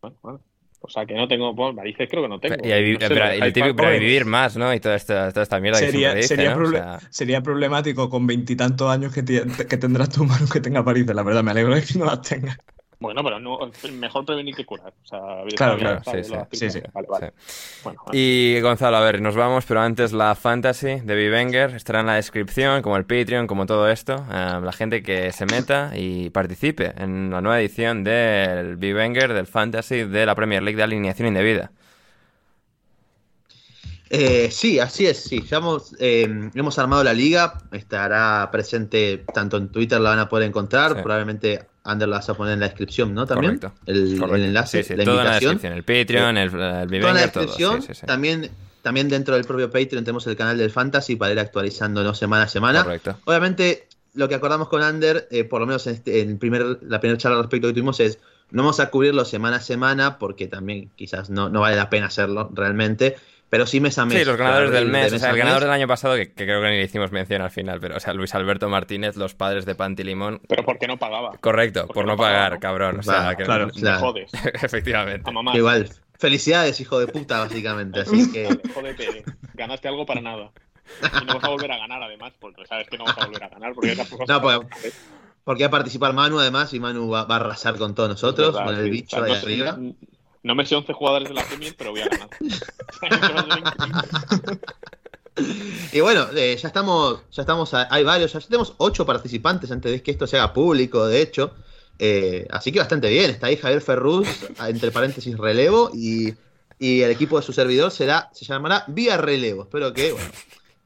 [0.00, 0.53] Bueno, vale.
[0.86, 1.54] O sea, que no tengo.
[1.54, 2.56] Bueno, varices creo que no tengo.
[2.62, 4.72] Y ahí, No sé, pero, típico, vivir más, ¿no?
[4.74, 6.62] Y toda esta, toda esta mierda que Sería, siempre dice, sería, ¿no?
[6.62, 10.82] O proble- sea, sería problemático con veintitantos años que, que tendrás tu mano que tenga
[10.82, 11.16] varices.
[11.16, 12.58] La verdad, me alegro de que no las tengas.
[13.04, 13.58] Bueno, pero no,
[13.92, 14.92] mejor prevenir que curar.
[15.02, 15.20] O sea,
[15.56, 16.02] Claro, claro,
[16.52, 16.80] sí, sí.
[16.92, 17.32] Vale, vale.
[17.46, 17.80] sí.
[17.84, 18.18] Bueno, vale.
[18.18, 22.14] Y Gonzalo, a ver, nos vamos, pero antes la fantasy de Vivenger estará en la
[22.14, 24.16] descripción, como el Patreon, como todo esto.
[24.32, 29.46] Eh, la gente que se meta y participe en la nueva edición del Vivenger, del
[29.46, 31.70] fantasy de la Premier League de alineación indebida.
[34.10, 35.42] Eh, sí, así es, sí.
[35.48, 40.28] Ya hemos, eh, hemos armado la liga, estará presente tanto en Twitter, la van a
[40.28, 41.02] poder encontrar, Sí.
[41.02, 43.26] probablemente Ander la vas a poner en la descripción, ¿no?
[43.26, 43.58] También.
[43.58, 43.78] Correcto.
[43.86, 44.36] El, Correcto.
[44.36, 45.52] el enlace, Sí, sí, la todo en la invitación.
[45.54, 45.72] descripción.
[45.74, 47.42] El Patreon, el, el Toda en la Vivenger, todo.
[47.44, 48.06] descripción.
[48.06, 48.50] También,
[48.82, 52.48] también dentro del propio Patreon tenemos el canal del Fantasy para ir actualizándonos semana a
[52.48, 52.84] semana.
[52.84, 53.18] Correcto.
[53.24, 56.78] Obviamente, lo que acordamos con Ander, eh, por lo menos en, este- en el primer,
[56.82, 58.18] la primera charla al respecto que tuvimos, es
[58.50, 62.06] no vamos a cubrirlo semana a semana, porque también quizás no, no vale la pena
[62.06, 63.16] hacerlo realmente,
[63.50, 64.18] pero sí mes a mes.
[64.18, 65.12] Sí, los ganadores del de mes.
[65.12, 65.66] O sea, el ganador mes.
[65.68, 68.00] del año pasado, que, que creo que ni le hicimos mención al final, pero, o
[68.00, 70.40] sea, Luis Alberto Martínez, los padres de Pantilimón.
[70.48, 71.32] Pero ¿por qué no pagaba?
[71.40, 72.60] Correcto, Porque por no no pagar, pagaba, ¿no?
[72.60, 72.98] cabrón.
[72.98, 73.66] O sea, Claro, que- claro.
[73.66, 74.00] Me Claro.
[74.00, 74.30] jodes.
[74.62, 75.28] Efectivamente.
[75.28, 75.56] A mamá.
[75.56, 75.88] Igual,
[76.18, 78.00] felicidades, hijo de puta, básicamente.
[78.00, 79.24] Así que, Jódete.
[79.54, 80.50] Ganaste algo para nada.
[81.22, 83.44] Y no vas a volver a ganar, además, porque sabes que no vas a volver
[83.44, 83.72] a ganar.
[83.74, 83.96] Porque
[84.28, 84.60] no, pues,
[85.44, 88.74] porque va a participar Manu, además, y Manu va, a arrasar con todos nosotros, con
[88.74, 89.78] el bicho ahí arriba.
[90.44, 92.28] No me sé 11 jugadores de la Premier, pero voy a ganar.
[95.92, 100.02] y bueno, eh, ya estamos, ya estamos, hay varios, ya tenemos ocho participantes antes de
[100.02, 101.54] que esto se haga público, de hecho.
[101.98, 103.30] Eh, así que bastante bien.
[103.30, 106.34] Está ahí Javier Ferruz, entre paréntesis relevo, y,
[106.78, 109.62] el equipo de su servidor será, se llamará Vía Relevo.
[109.62, 110.14] Espero que,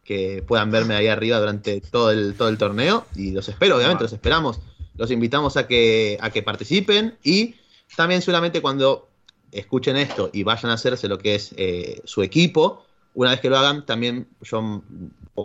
[0.04, 3.06] que puedan verme ahí arriba durante todo el, todo el torneo.
[3.16, 4.60] Y los espero, obviamente, los esperamos.
[4.94, 7.18] Los invitamos a que, a que participen.
[7.24, 7.56] Y
[7.96, 9.07] también solamente cuando
[9.52, 12.84] escuchen esto y vayan a hacerse lo que es eh, su equipo,
[13.14, 14.82] una vez que lo hagan, también yo,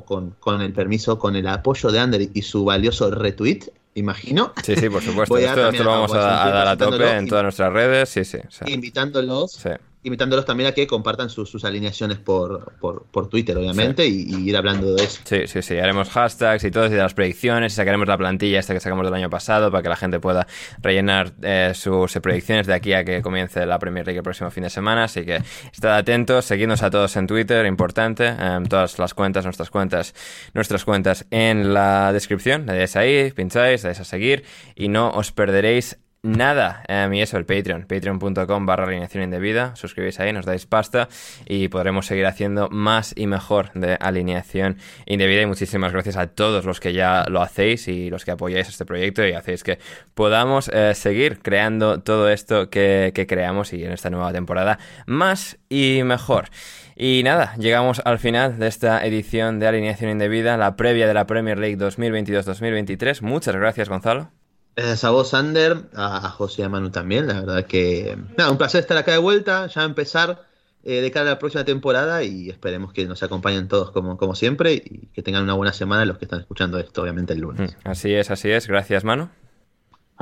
[0.06, 4.54] con, con, el permiso, con el apoyo de Ander y su valioso retweet, imagino.
[4.64, 5.38] Sí, sí, por supuesto.
[5.38, 8.10] Esto, lo vamos a, dar a tope en todas nuestras redes.
[8.10, 8.40] Sí, sí.
[8.68, 9.70] Invitándolos sí
[10.04, 15.04] invitándolos también a que compartan sus, alineaciones por, por, Twitter, obviamente, y, ir hablando de
[15.04, 15.22] eso.
[15.24, 15.78] Sí, sí, sí.
[15.78, 19.06] Haremos hashtags y todo, y de las predicciones, y sacaremos la plantilla esta que sacamos
[19.06, 20.48] del año pasado para que la gente pueda
[20.82, 24.64] rellenar eh, sus predicciones de aquí a que comience la Premier League el próximo fin
[24.64, 25.06] de semana.
[25.06, 28.28] Así que estad atentos, seguidnos a todos en Twitter, importante.
[28.28, 30.14] Em, todas las cuentas, nuestras cuentas,
[30.54, 32.66] nuestras cuentas en la descripción.
[32.66, 34.44] Le dais ahí, pincháis, le dais a seguir
[34.76, 36.84] y no os perderéis nada.
[36.88, 39.76] Um, y eso, el Patreon, patreon.com barra alineación indebida.
[39.76, 41.10] Suscribís ahí, nos dais pasta
[41.46, 45.42] y podremos seguir haciendo más y mejor de alineación indebida.
[45.42, 48.86] Y muchísimas gracias a todos los que ya lo hacéis y los que apoyáis este
[48.86, 49.80] proyecto y hacéis que
[50.14, 55.58] podamos eh, seguir creando todo esto que, que creamos y en esta nueva temporada más
[55.70, 56.50] y mejor.
[56.96, 61.26] Y nada, llegamos al final de esta edición de Alineación Indebida, la previa de la
[61.26, 63.22] Premier League 2022-2023.
[63.22, 64.43] Muchas gracias, Gonzalo.
[64.76, 67.28] Gracias a vos, Sander, a, José y a Manu también.
[67.28, 68.18] La verdad que.
[68.38, 70.44] Nada, un placer estar acá de vuelta, ya empezar
[70.84, 74.36] eh, de cara a la próxima temporada y esperemos que nos acompañen todos como, como
[74.36, 77.76] siempre y que tengan una buena semana los que están escuchando esto, obviamente, el lunes.
[77.86, 78.68] Mm, así es, así es.
[78.68, 79.30] Gracias, Manu.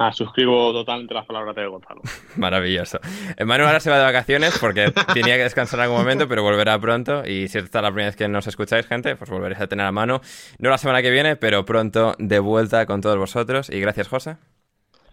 [0.03, 2.01] Ah, suscribo totalmente las palabras de Gonzalo.
[2.37, 2.99] Maravilloso.
[3.45, 6.79] Manu ahora se va de vacaciones porque tenía que descansar en algún momento, pero volverá
[6.79, 7.23] pronto.
[7.23, 9.85] Y si esta es la primera vez que nos escucháis, gente, pues volveréis a tener
[9.85, 10.21] a mano.
[10.57, 13.69] No la semana que viene, pero pronto de vuelta con todos vosotros.
[13.69, 14.37] Y gracias, José.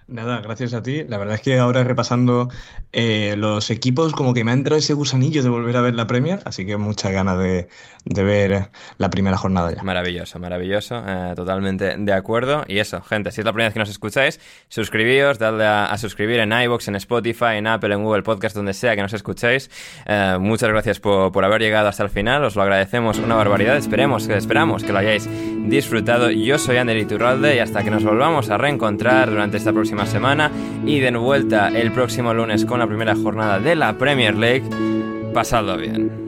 [0.08, 1.04] Nada, gracias a ti.
[1.06, 2.48] La verdad es que ahora repasando
[2.92, 6.06] eh, los equipos, como que me ha entrado ese gusanillo de volver a ver la
[6.06, 7.68] Premier, así que muchas ganas de,
[8.06, 9.82] ver la primera jornada ya.
[9.82, 12.64] Maravilloso, maravilloso, eh, totalmente de acuerdo.
[12.66, 16.40] Y eso, gente, si es la primera vez que nos escucháis, suscribíos, dadle a, suscribir
[16.40, 19.70] en iVoox, en Spotify, en Apple, en Google Podcast, donde sea que nos escuchéis.
[20.06, 23.76] Eh, muchas gracias por, por, haber llegado hasta el final, os lo agradecemos una barbaridad.
[23.76, 25.28] Esperemos, esperamos que lo hayáis
[25.68, 26.30] disfrutado.
[26.30, 30.50] Yo soy Ander Iturralde y hasta que nos volvamos a reencontrar durante esta próxima semana
[30.86, 34.64] y de vuelta el próximo lunes con la primera jornada de la Premier League.
[35.32, 36.27] Pasadlo bien.